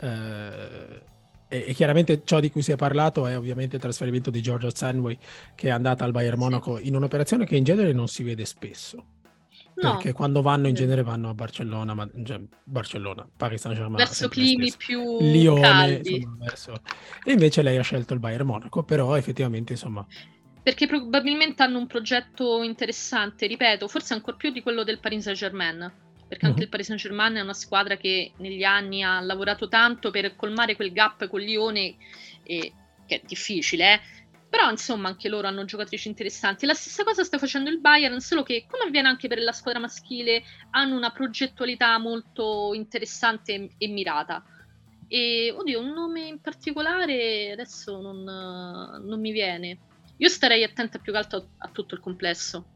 eh, 0.00 1.02
e, 1.48 1.72
chiaramente 1.74 2.22
ciò 2.24 2.40
di 2.40 2.50
cui 2.50 2.62
si 2.62 2.72
è 2.72 2.76
parlato 2.76 3.26
è 3.26 3.36
ovviamente 3.36 3.76
il 3.76 3.82
trasferimento 3.82 4.30
di 4.30 4.42
Giorgio 4.42 4.70
Stanway 4.70 5.16
che 5.54 5.68
è 5.68 5.70
andata 5.70 6.04
al 6.04 6.12
Bayern 6.12 6.38
Monaco 6.38 6.78
in 6.78 6.96
un'operazione 6.96 7.46
che 7.46 7.56
in 7.56 7.64
genere 7.64 7.92
non 7.92 8.08
si 8.08 8.22
vede 8.22 8.44
spesso. 8.44 9.04
No. 9.78 9.92
Perché 9.92 10.12
quando 10.12 10.40
vanno 10.40 10.68
in 10.68 10.74
genere 10.74 11.02
vanno 11.02 11.28
a 11.28 11.34
Barcellona, 11.34 11.92
ma, 11.92 12.08
cioè, 12.24 12.40
Barcellona, 12.64 13.28
Paris 13.36 13.60
Saint-Germain. 13.60 13.96
Verso 13.96 14.28
climi 14.28 14.72
più 14.74 15.18
Lione, 15.20 16.00
insomma, 16.02 16.36
verso... 16.38 16.80
E 17.22 17.32
invece 17.32 17.60
lei 17.60 17.76
ha 17.76 17.82
scelto 17.82 18.14
il 18.14 18.20
Bayern 18.20 18.46
Monaco, 18.46 18.84
però 18.84 19.14
effettivamente 19.16 19.72
insomma... 19.72 20.06
Perché 20.62 20.86
probabilmente 20.86 21.62
hanno 21.62 21.76
un 21.76 21.86
progetto 21.86 22.62
interessante, 22.62 23.46
ripeto, 23.46 23.86
forse 23.86 24.14
ancora 24.14 24.38
più 24.38 24.50
di 24.50 24.62
quello 24.62 24.82
del 24.82 24.98
Paris 24.98 25.24
Saint-Germain. 25.24 25.92
Perché 26.28 26.46
anche 26.46 26.58
mm-hmm. 26.58 26.64
il 26.64 26.68
Paris 26.68 26.86
Saint-Germain 26.86 27.34
è 27.34 27.40
una 27.40 27.54
squadra 27.54 27.96
che 27.96 28.32
negli 28.38 28.64
anni 28.64 29.02
ha 29.02 29.20
lavorato 29.20 29.68
tanto 29.68 30.10
per 30.10 30.34
colmare 30.36 30.74
quel 30.74 30.92
gap 30.92 31.28
con 31.28 31.40
Lione, 31.40 31.96
e... 32.42 32.72
che 33.06 33.20
è 33.20 33.22
difficile, 33.24 33.94
eh? 33.94 34.00
Però 34.48 34.70
insomma 34.70 35.08
anche 35.08 35.28
loro 35.28 35.48
hanno 35.48 35.64
giocatrici 35.64 36.08
interessanti. 36.08 36.66
La 36.66 36.74
stessa 36.74 37.04
cosa 37.04 37.24
sta 37.24 37.36
facendo 37.36 37.68
il 37.68 37.80
Bayern, 37.80 38.20
solo 38.20 38.42
che 38.42 38.64
come 38.68 38.84
avviene 38.84 39.08
anche 39.08 39.28
per 39.28 39.38
la 39.40 39.52
squadra 39.52 39.80
maschile, 39.80 40.42
hanno 40.70 40.96
una 40.96 41.10
progettualità 41.10 41.98
molto 41.98 42.72
interessante 42.72 43.70
e 43.76 43.88
mirata. 43.88 44.42
E 45.08 45.54
oddio, 45.56 45.80
un 45.80 45.92
nome 45.92 46.26
in 46.26 46.40
particolare 46.40 47.52
adesso 47.52 48.00
non, 48.00 48.22
non 48.22 49.20
mi 49.20 49.30
viene. 49.30 49.78
Io 50.16 50.28
starei 50.28 50.62
attenta 50.62 50.98
più 50.98 51.12
che 51.12 51.18
altro 51.18 51.38
a, 51.38 51.66
a 51.66 51.68
tutto 51.68 51.94
il 51.94 52.00
complesso. 52.00 52.68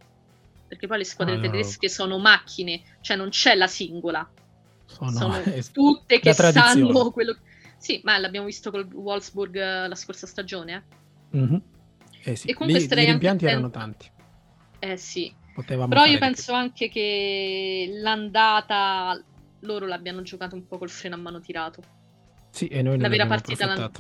Perché 0.71 0.87
poi 0.87 0.99
le 0.99 1.05
squadre 1.05 1.35
ah, 1.35 1.41
tedesche 1.41 1.89
no. 1.89 1.93
sono 1.93 2.19
macchine, 2.19 2.81
cioè 3.01 3.17
non 3.17 3.31
c'è 3.31 3.57
la 3.57 3.67
singola. 3.67 4.31
Sono, 4.87 5.11
sono 5.11 5.43
tutte 5.73 6.21
che 6.21 6.33
sanno 6.33 7.11
quello. 7.11 7.37
Sì, 7.77 8.01
ma 8.05 8.19
l'abbiamo 8.19 8.47
visto 8.47 8.71
col 8.71 8.87
Wolfsburg 8.93 9.57
la 9.57 9.95
scorsa 9.97 10.29
stagione, 10.29 10.85
eh. 11.33 11.37
Mm-hmm. 11.37 11.57
Eh 12.23 12.37
sì. 12.37 12.49
E 12.49 12.55
comunque 12.55 12.85
Lì, 12.95 13.03
gli 13.03 13.07
rimpianti 13.07 13.47
erano 13.47 13.71
tanti. 13.71 14.09
Eh 14.79 14.97
sì. 14.97 15.35
Potevamo 15.53 15.89
Però 15.89 16.05
io 16.05 16.19
penso 16.19 16.53
anche 16.53 16.89
che 16.89 17.89
l'andata 18.01 19.21
loro 19.61 19.87
l'abbiano 19.87 20.23
giocato 20.23 20.55
un 20.55 20.67
po' 20.67 20.79
col 20.79 20.89
freno 20.89 21.17
a 21.17 21.19
mano 21.19 21.41
tirato. 21.41 21.83
Sì, 22.51 22.69
e 22.69 22.83
noi 22.83 22.93
non 22.93 23.03
La 23.03 23.09
vera 23.09 23.27
partita 23.27 23.67
l'hanno... 23.67 23.91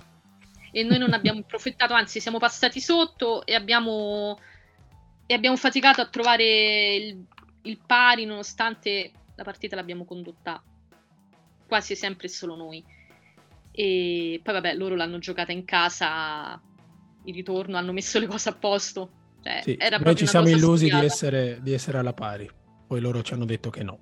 E 0.73 0.85
noi 0.85 0.99
non 0.99 1.13
abbiamo 1.13 1.41
approfittato, 1.45 1.95
anzi 1.95 2.21
siamo 2.21 2.39
passati 2.39 2.81
sotto 2.81 3.45
e 3.45 3.55
abbiamo, 3.55 4.39
e 5.31 5.35
abbiamo 5.35 5.57
faticato 5.57 6.01
a 6.01 6.09
trovare 6.09 6.95
il, 6.97 7.25
il 7.63 7.79
pari 7.87 8.25
nonostante 8.25 9.13
la 9.37 9.45
partita 9.45 9.77
l'abbiamo 9.77 10.05
condotta 10.05 10.61
quasi 11.69 11.95
sempre 11.95 12.27
solo 12.27 12.57
noi. 12.57 12.85
E 13.71 14.41
poi 14.43 14.55
vabbè, 14.55 14.75
loro 14.75 14.97
l'hanno 14.97 15.19
giocata 15.19 15.53
in 15.53 15.65
casa 15.65 16.61
il 17.23 17.33
ritorno, 17.33 17.77
hanno 17.77 17.93
messo 17.93 18.19
le 18.19 18.27
cose 18.27 18.49
a 18.49 18.55
posto. 18.55 19.11
Cioè, 19.41 19.61
sì, 19.63 19.79
noi 20.03 20.17
ci 20.17 20.27
siamo 20.27 20.49
illusi 20.49 20.87
di 20.87 20.99
essere, 20.99 21.61
di 21.63 21.73
essere, 21.75 21.99
alla 21.99 22.13
pari, 22.13 22.51
poi 22.89 23.01
loro 23.01 23.23
ci 23.23 23.33
hanno 23.33 23.45
detto 23.45 23.71
che 23.71 23.85
no. 23.85 23.99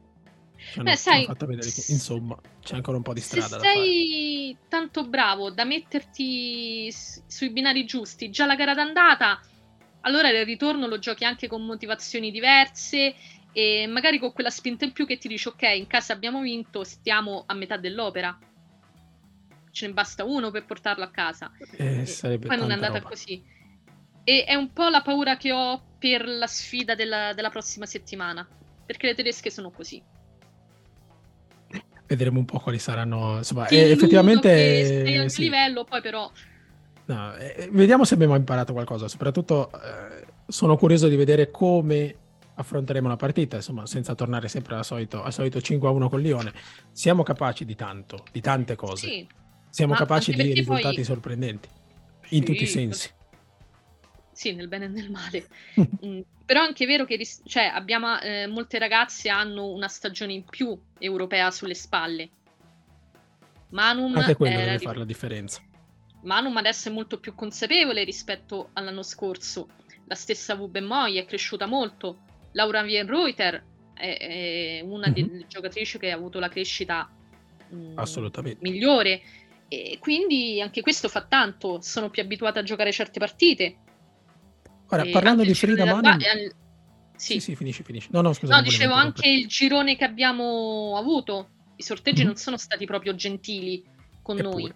Ci 0.56 0.78
hanno, 0.78 0.88
Beh, 0.88 0.96
sai, 0.96 1.26
fatto 1.26 1.44
vedere 1.44 1.70
che, 1.70 1.84
insomma, 1.88 2.40
c'è 2.62 2.74
ancora 2.74 2.96
un 2.96 3.02
po' 3.02 3.12
di 3.12 3.20
strada 3.20 3.58
da 3.58 3.62
fare. 3.64 3.74
Se 3.74 3.80
sei 3.82 4.56
tanto 4.66 5.06
bravo 5.06 5.50
da 5.50 5.64
metterti 5.64 6.90
sui 6.90 7.50
binari 7.50 7.84
giusti, 7.84 8.30
già 8.30 8.46
la 8.46 8.54
gara 8.54 8.72
d'andata, 8.72 9.42
allora 10.08 10.30
il 10.30 10.44
ritorno 10.44 10.86
lo 10.86 10.98
giochi 10.98 11.24
anche 11.24 11.46
con 11.46 11.64
motivazioni 11.64 12.30
diverse 12.30 13.14
e 13.52 13.86
magari 13.86 14.18
con 14.18 14.32
quella 14.32 14.50
spinta 14.50 14.84
in 14.84 14.92
più 14.92 15.06
che 15.06 15.18
ti 15.18 15.28
dice 15.28 15.50
ok, 15.50 15.62
in 15.74 15.86
casa 15.86 16.12
abbiamo 16.12 16.40
vinto, 16.40 16.84
stiamo 16.84 17.44
a 17.46 17.54
metà 17.54 17.76
dell'opera 17.76 18.36
ce 19.78 19.86
ne 19.86 19.92
basta 19.92 20.24
uno 20.24 20.50
per 20.50 20.64
portarlo 20.64 21.04
a 21.04 21.10
casa. 21.10 21.52
Eh, 21.76 22.04
poi 22.20 22.56
non 22.56 22.70
è 22.70 22.74
andata 22.74 22.98
roba. 22.98 23.08
così. 23.08 23.40
E 24.24 24.44
è 24.44 24.54
un 24.54 24.72
po' 24.72 24.88
la 24.88 25.02
paura 25.02 25.36
che 25.36 25.52
ho 25.52 25.80
per 25.98 26.26
la 26.26 26.48
sfida 26.48 26.96
della, 26.96 27.32
della 27.32 27.48
prossima 27.48 27.86
settimana, 27.86 28.46
perché 28.84 29.06
le 29.06 29.14
tedesche 29.14 29.50
sono 29.50 29.70
così. 29.70 30.02
Vedremo 32.06 32.38
un 32.40 32.44
po' 32.44 32.58
quali 32.58 32.78
saranno. 32.78 33.36
Insomma, 33.36 33.68
eh, 33.68 33.90
effettivamente. 33.90 34.48
Sei 34.84 35.16
al 35.16 35.30
sì. 35.30 35.42
livello, 35.42 35.84
poi 35.84 36.00
però. 36.00 36.30
No, 37.08 37.34
eh, 37.36 37.68
vediamo 37.72 38.04
se 38.04 38.14
abbiamo 38.14 38.36
imparato 38.36 38.72
qualcosa. 38.72 39.08
Soprattutto 39.08 39.70
eh, 39.72 40.26
sono 40.46 40.76
curioso 40.76 41.08
di 41.08 41.16
vedere 41.16 41.50
come 41.50 42.14
affronteremo 42.54 43.08
la 43.08 43.16
partita, 43.16 43.56
insomma, 43.56 43.86
senza 43.86 44.14
tornare 44.14 44.48
sempre 44.48 44.76
al 44.76 44.84
solito, 44.84 45.22
al 45.22 45.32
solito 45.32 45.60
5 45.60 45.88
a 45.88 45.90
1 45.90 46.08
con 46.08 46.20
Lione. 46.20 46.52
Siamo 46.92 47.22
capaci 47.22 47.64
di 47.64 47.74
tanto, 47.74 48.24
di 48.30 48.40
tante 48.40 48.76
cose. 48.76 49.06
Sì 49.06 49.46
siamo 49.70 49.92
Ma 49.92 49.98
capaci 49.98 50.32
di 50.32 50.52
risultati 50.54 50.96
poi... 50.96 51.04
sorprendenti 51.04 51.68
in 52.30 52.40
sì, 52.40 52.44
tutti 52.44 52.62
i 52.62 52.66
sensi. 52.66 53.10
Sì, 54.32 54.54
nel 54.54 54.68
bene 54.68 54.86
e 54.86 54.88
nel 54.88 55.10
male. 55.10 55.46
mm, 56.04 56.20
però 56.44 56.62
è 56.62 56.66
anche 56.66 56.86
vero 56.86 57.04
che 57.04 57.18
cioè, 57.44 57.64
abbiamo, 57.64 58.20
eh, 58.20 58.46
molte 58.46 58.78
ragazze 58.78 59.28
hanno 59.28 59.68
una 59.68 59.88
stagione 59.88 60.32
in 60.32 60.44
più 60.44 60.78
europea 60.98 61.50
sulle 61.50 61.74
spalle. 61.74 62.30
Manum 63.70 64.16
anche 64.16 64.34
quello 64.34 64.56
deve 64.56 64.76
di... 64.78 64.84
fare 64.84 64.98
la 64.98 65.04
differenza. 65.04 65.60
Manum 66.28 66.58
adesso 66.58 66.90
è 66.90 66.92
molto 66.92 67.18
più 67.18 67.34
consapevole 67.34 68.04
rispetto 68.04 68.68
all'anno 68.74 69.02
scorso. 69.02 69.68
La 70.04 70.14
stessa 70.14 70.54
Wube 70.54 70.82
Moy 70.82 71.16
è 71.16 71.24
cresciuta 71.24 71.64
molto. 71.64 72.20
Laura 72.52 72.82
Vienreuter 72.82 73.64
è, 73.94 74.16
è 74.18 74.80
una 74.84 75.08
mm-hmm. 75.08 75.26
delle 75.26 75.46
giocatrici 75.48 75.98
che 75.98 76.10
ha 76.10 76.14
avuto 76.14 76.38
la 76.38 76.48
crescita 76.48 77.10
mh, 77.70 77.76
mm, 77.76 77.98
Assolutamente. 77.98 78.58
migliore. 78.60 79.22
E 79.68 79.96
quindi 80.00 80.60
anche 80.60 80.82
questo 80.82 81.08
fa 81.08 81.22
tanto. 81.22 81.80
Sono 81.80 82.10
più 82.10 82.20
abituata 82.20 82.60
a 82.60 82.62
giocare 82.62 82.92
certe 82.92 83.18
partite. 83.18 83.76
Ora, 84.90 85.04
e 85.04 85.10
parlando 85.10 85.42
di 85.44 85.54
Frida 85.54 85.86
Manum... 85.86 86.04
Al... 86.04 86.54
Sì. 87.16 87.32
sì, 87.34 87.40
sì, 87.40 87.56
finisci, 87.56 87.82
finisci. 87.82 88.08
No, 88.12 88.20
no, 88.20 88.34
scusa. 88.34 88.54
No, 88.54 88.62
dicevo 88.62 88.92
anche 88.92 89.28
il 89.28 89.46
girone 89.46 89.96
che 89.96 90.04
abbiamo 90.04 90.94
avuto. 90.98 91.48
I 91.76 91.82
sorteggi 91.82 92.18
mm-hmm. 92.18 92.26
non 92.26 92.36
sono 92.36 92.58
stati 92.58 92.84
proprio 92.84 93.14
gentili 93.14 93.82
con 94.22 94.38
Eppure. 94.38 94.62
noi. 94.62 94.74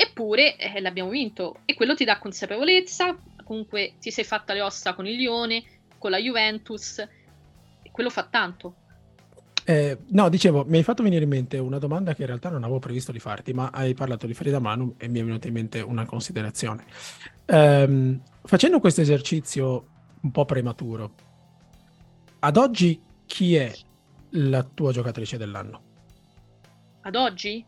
Eppure 0.00 0.56
eh, 0.56 0.80
l'abbiamo 0.80 1.10
vinto 1.10 1.56
e 1.64 1.74
quello 1.74 1.96
ti 1.96 2.04
dà 2.04 2.18
consapevolezza, 2.18 3.18
comunque 3.42 3.94
ti 3.98 4.12
sei 4.12 4.22
fatta 4.22 4.52
le 4.52 4.60
ossa 4.60 4.94
con 4.94 5.08
il 5.08 5.16
Lione, 5.16 5.64
con 5.98 6.12
la 6.12 6.18
Juventus, 6.18 6.98
e 6.98 7.90
quello 7.90 8.08
fa 8.08 8.28
tanto. 8.30 8.76
Eh, 9.64 9.98
no, 10.10 10.28
dicevo, 10.28 10.64
mi 10.66 10.76
hai 10.76 10.84
fatto 10.84 11.02
venire 11.02 11.24
in 11.24 11.28
mente 11.28 11.58
una 11.58 11.78
domanda 11.78 12.14
che 12.14 12.20
in 12.20 12.28
realtà 12.28 12.48
non 12.48 12.62
avevo 12.62 12.78
previsto 12.78 13.10
di 13.10 13.18
farti, 13.18 13.52
ma 13.52 13.70
hai 13.72 13.92
parlato 13.94 14.28
di 14.28 14.34
Frida 14.34 14.60
Manum 14.60 14.94
e 14.98 15.08
mi 15.08 15.18
è 15.18 15.24
venuta 15.24 15.48
in 15.48 15.54
mente 15.54 15.80
una 15.80 16.06
considerazione. 16.06 16.84
Um, 17.46 18.22
facendo 18.44 18.78
questo 18.78 19.00
esercizio 19.00 19.88
un 20.20 20.30
po' 20.30 20.44
prematuro, 20.44 21.12
ad 22.38 22.56
oggi 22.56 23.02
chi 23.26 23.56
è 23.56 23.74
la 24.30 24.62
tua 24.62 24.92
giocatrice 24.92 25.36
dell'anno? 25.36 25.82
Ad 27.00 27.16
oggi? 27.16 27.66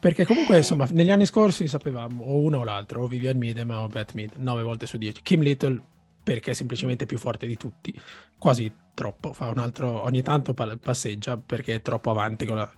Perché 0.00 0.24
comunque, 0.24 0.58
insomma, 0.58 0.86
negli 0.92 1.10
anni 1.10 1.26
scorsi 1.26 1.66
sapevamo 1.66 2.24
o 2.24 2.38
uno 2.38 2.58
o 2.58 2.64
l'altro, 2.64 3.02
o 3.02 3.06
Vivian 3.08 3.36
Miedem 3.36 3.70
o 3.70 3.88
Beth 3.88 4.12
Mead, 4.14 4.32
9 4.36 4.62
volte 4.62 4.86
su 4.86 4.96
10. 4.96 5.22
Kim 5.22 5.40
Little 5.42 5.82
perché 6.22 6.50
è 6.50 6.54
semplicemente 6.54 7.06
più 7.06 7.16
forte 7.16 7.46
di 7.46 7.56
tutti, 7.56 7.98
quasi 8.36 8.70
troppo, 8.92 9.32
fa 9.32 9.48
un 9.48 9.58
altro, 9.58 10.02
ogni 10.02 10.20
tanto 10.20 10.52
passeggia 10.52 11.38
perché 11.38 11.76
è 11.76 11.82
troppo 11.82 12.10
avanti, 12.10 12.44
la... 12.44 12.70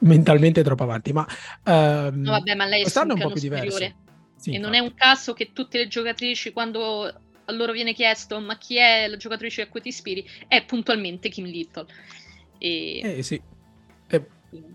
mentalmente 0.00 0.62
è 0.62 0.64
troppo 0.64 0.82
avanti, 0.82 1.12
ma, 1.12 1.24
um, 1.64 2.22
no, 2.22 2.32
vabbè, 2.32 2.56
ma 2.56 2.66
lei 2.66 2.82
è 2.82 2.98
un 2.98 3.18
po' 3.20 3.30
più 3.30 3.40
diverso. 3.40 3.76
Sì, 3.78 4.50
e 4.50 4.56
infatti. 4.56 4.58
non 4.58 4.74
è 4.74 4.78
un 4.80 4.94
caso 4.94 5.32
che 5.32 5.52
tutte 5.52 5.78
le 5.78 5.86
giocatrici, 5.86 6.52
quando 6.52 7.04
a 7.04 7.52
loro 7.52 7.72
viene 7.72 7.94
chiesto 7.94 8.40
ma 8.40 8.58
chi 8.58 8.76
è 8.76 9.06
la 9.06 9.16
giocatrice 9.16 9.62
a 9.62 9.68
cui 9.68 9.80
ti 9.80 9.88
ispiri, 9.88 10.24
è 10.48 10.64
puntualmente 10.64 11.28
Kim 11.28 11.44
Little. 11.44 11.86
E... 12.58 13.18
Eh 13.18 13.22
sì. 13.22 13.40
È 14.08 14.22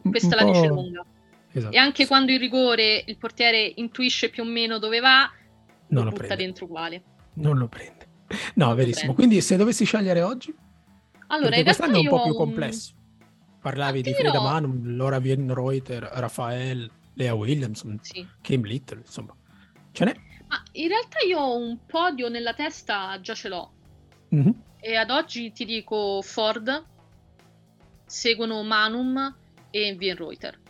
Questa 0.02 0.36
la 0.36 0.46
dice 0.46 0.68
lunga. 0.68 1.06
Esatto. 1.54 1.76
E 1.76 1.78
anche 1.78 2.08
quando 2.08 2.32
in 2.32 2.40
rigore 2.40 3.04
il 3.06 3.18
portiere 3.18 3.72
intuisce 3.76 4.30
più 4.30 4.44
o 4.44 4.46
meno 4.46 4.80
dove 4.80 5.00
va, 5.00 5.32
non 5.90 6.04
lo, 6.04 6.10
lo 6.10 6.10
butta 6.10 6.26
prende. 6.26 6.44
dentro 6.44 6.66
uguale. 6.66 7.04
Non 7.36 7.58
lo 7.58 7.68
prende. 7.68 8.08
No, 8.56 8.66
non 8.66 8.76
verissimo. 8.76 9.14
Quindi 9.14 9.40
se 9.40 9.56
dovessi 9.56 9.86
scegliere 9.86 10.24
oggi? 10.24 10.54
Allora, 11.28 11.50
Perché 11.50 11.64
quest'anno 11.64 11.98
è 11.98 12.00
un 12.00 12.10
po' 12.10 12.24
più 12.24 12.34
complesso. 12.34 12.94
Parlavi 13.62 14.02
di 14.02 14.14
Frida 14.14 14.32
dirò... 14.32 14.44
Manum, 14.44 14.96
Laura 14.96 15.20
Reuter, 15.20 16.02
Raffaele, 16.02 16.90
Lea 17.14 17.34
Williams, 17.36 17.86
sì. 18.02 18.28
Kim 18.42 18.64
Little, 18.64 19.00
insomma. 19.00 19.36
Ce 19.92 20.06
n'è? 20.06 20.14
Ma 20.48 20.62
in 20.72 20.88
realtà 20.88 21.20
io 21.26 21.56
un 21.56 21.78
podio 21.86 22.30
nella 22.30 22.54
testa 22.54 23.20
già 23.22 23.36
ce 23.36 23.48
l'ho. 23.48 23.72
Mm-hmm. 24.36 24.52
E 24.80 24.96
ad 24.96 25.12
oggi 25.12 25.52
ti 25.52 25.66
dico 25.66 26.22
Ford, 26.24 26.86
seguono 28.06 28.64
Manum 28.64 29.36
e 29.70 29.96
Vien 29.98 30.18
Reuter 30.18 30.62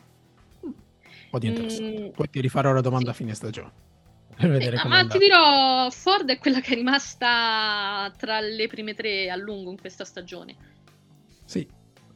po' 1.34 1.40
di 1.40 1.48
interessante. 1.48 2.00
Mm. 2.00 2.10
Poi 2.10 2.30
ti 2.30 2.42
rifarò 2.42 2.72
la 2.72 2.82
domanda 2.82 3.10
a 3.10 3.14
fine 3.14 3.34
stagione. 3.34 3.72
Eh, 4.38 4.88
ma 4.88 5.06
ti 5.06 5.20
dirò, 5.20 5.90
Ford 5.92 6.30
è 6.30 6.40
quella 6.40 6.60
che 6.60 6.74
è 6.74 6.76
rimasta 6.76 8.12
tra 8.18 8.40
le 8.40 8.68
prime 8.68 8.94
tre 8.94 9.30
a 9.30 9.36
lungo 9.36 9.72
in 9.72 9.80
questa 9.80 10.06
stagione. 10.06 10.56
Sì, 11.46 11.68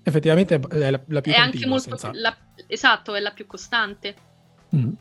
effettivamente 0.04 0.56
è 0.56 0.90
la, 0.90 1.02
la 1.08 1.22
più 1.22 1.32
è 1.32 1.36
anche 1.36 1.66
molto 1.68 1.96
la, 2.14 2.36
esatto, 2.68 3.14
è 3.14 3.20
la 3.20 3.32
più 3.32 3.46
costante. 3.46 4.16
Mm. 4.76 4.94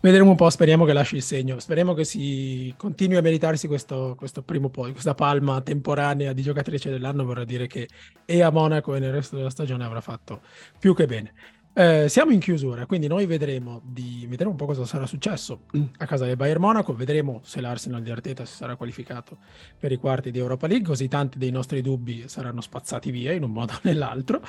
Vedremo 0.00 0.30
un 0.30 0.36
po', 0.36 0.50
speriamo 0.50 0.84
che 0.84 0.92
lasci 0.92 1.16
il 1.16 1.22
segno, 1.22 1.58
speriamo 1.58 1.94
che 1.94 2.04
si 2.04 2.74
continui 2.76 3.16
a 3.16 3.22
meritarsi 3.22 3.66
questo, 3.66 4.14
questo 4.16 4.42
primo 4.42 4.68
po', 4.68 4.90
questa 4.90 5.14
palma 5.14 5.60
temporanea 5.62 6.32
di 6.32 6.42
giocatrice 6.42 6.90
dell'anno, 6.90 7.24
vorrà 7.24 7.44
dire 7.44 7.66
che 7.66 7.88
e 8.26 8.42
a 8.42 8.50
Monaco 8.50 8.94
e 8.94 8.98
nel 8.98 9.12
resto 9.12 9.36
della 9.36 9.50
stagione 9.50 9.84
avrà 9.84 10.00
fatto 10.00 10.42
più 10.78 10.94
che 10.94 11.06
bene. 11.06 11.32
Eh, 11.76 12.08
siamo 12.08 12.30
in 12.30 12.38
chiusura, 12.38 12.86
quindi 12.86 13.08
noi 13.08 13.26
vedremo, 13.26 13.80
di, 13.82 14.26
vedremo 14.28 14.52
un 14.52 14.56
po' 14.56 14.66
cosa 14.66 14.84
sarà 14.84 15.06
successo 15.06 15.62
a 15.98 16.06
casa 16.06 16.24
del 16.24 16.36
Bayern 16.36 16.60
Monaco, 16.60 16.94
vedremo 16.94 17.40
se 17.42 17.60
l'Arsenal 17.60 18.00
di 18.00 18.12
Arteta 18.12 18.44
si 18.44 18.54
sarà 18.54 18.76
qualificato 18.76 19.38
per 19.76 19.90
i 19.90 19.96
quarti 19.96 20.30
di 20.30 20.38
Europa 20.38 20.68
League, 20.68 20.86
così 20.86 21.08
tanti 21.08 21.36
dei 21.36 21.50
nostri 21.50 21.80
dubbi 21.80 22.28
saranno 22.28 22.60
spazzati 22.60 23.10
via 23.10 23.32
in 23.32 23.42
un 23.42 23.50
modo 23.50 23.72
o 23.72 23.78
nell'altro. 23.82 24.40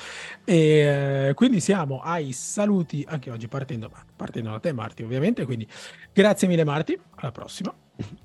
E 0.44 1.30
eh, 1.30 1.34
quindi 1.34 1.62
siamo 1.62 2.00
ai 2.00 2.32
saluti 2.32 3.04
anche 3.08 3.32
oggi 3.32 3.48
partendo, 3.48 3.92
partendo 4.16 4.52
da 4.52 4.60
te 4.60 4.72
Marti 4.72 5.02
ovviamente, 5.02 5.46
quindi 5.46 5.68
grazie 6.14 6.48
mille 6.48 6.64
Marti, 6.64 6.96
alla 7.16 7.32
prossima. 7.32 7.74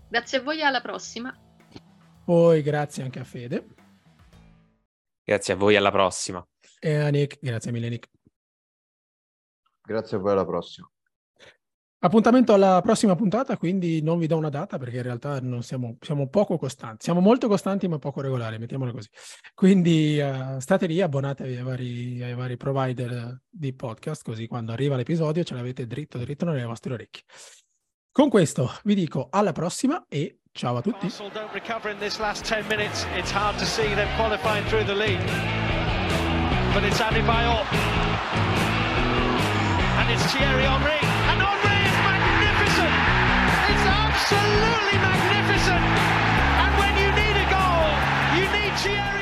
Grazie 0.08 0.38
a 0.38 0.42
voi 0.42 0.62
alla 0.62 0.82
prossima. 0.82 1.34
Poi 2.22 2.60
grazie 2.60 3.02
anche 3.02 3.18
a 3.18 3.24
Fede. 3.24 3.66
Grazie 5.24 5.54
a 5.54 5.56
voi 5.56 5.74
alla 5.76 5.90
prossima. 5.90 6.46
E 6.78 6.96
a 6.96 7.08
Nick, 7.08 7.38
grazie 7.40 7.72
mille 7.72 7.88
Nick. 7.88 8.08
Grazie 9.90 10.18
a 10.18 10.20
voi, 10.20 10.30
alla 10.30 10.46
prossima. 10.46 10.88
Appuntamento 12.02 12.54
alla 12.54 12.80
prossima 12.80 13.16
puntata, 13.16 13.56
quindi 13.56 14.00
non 14.02 14.20
vi 14.20 14.28
do 14.28 14.36
una 14.36 14.48
data 14.48 14.78
perché 14.78 14.98
in 14.98 15.02
realtà 15.02 15.40
non 15.40 15.64
siamo, 15.64 15.96
siamo 16.00 16.28
poco 16.28 16.56
costanti, 16.58 17.02
siamo 17.02 17.18
molto 17.18 17.48
costanti 17.48 17.88
ma 17.88 17.98
poco 17.98 18.20
regolari, 18.20 18.58
mettiamola 18.58 18.92
così. 18.92 19.08
Quindi 19.52 20.20
uh, 20.20 20.60
state 20.60 20.86
lì, 20.86 21.00
abbonatevi 21.00 21.56
ai 21.56 21.62
vari, 21.64 22.22
ai 22.22 22.34
vari 22.34 22.56
provider 22.56 23.42
di 23.48 23.74
podcast, 23.74 24.22
così 24.22 24.46
quando 24.46 24.70
arriva 24.70 24.94
l'episodio 24.94 25.42
ce 25.42 25.54
l'avete 25.54 25.88
dritto 25.88 26.18
dritto 26.18 26.44
nelle 26.44 26.62
vostre 26.62 26.94
orecchie. 26.94 27.24
Con 28.12 28.28
questo 28.30 28.70
vi 28.84 28.94
dico 28.94 29.26
alla 29.28 29.50
prossima 29.50 30.04
e 30.08 30.38
ciao 30.52 30.76
a 30.76 30.82
tutti. 30.82 31.08
But 36.72 36.84
It's 40.22 40.34
Thierry 40.34 40.64
Henry, 40.64 41.00
and 41.00 41.40
Henry 41.40 41.80
is 41.88 41.96
magnificent. 42.04 42.92
It's 43.72 43.86
absolutely 43.88 44.98
magnificent. 45.00 45.84
And 46.60 46.72
when 46.76 46.92
you 47.00 47.08
need 47.16 47.36
a 47.40 47.48
goal, 47.48 47.88
you 48.36 48.44
need 48.52 48.78
Thierry. 48.78 49.19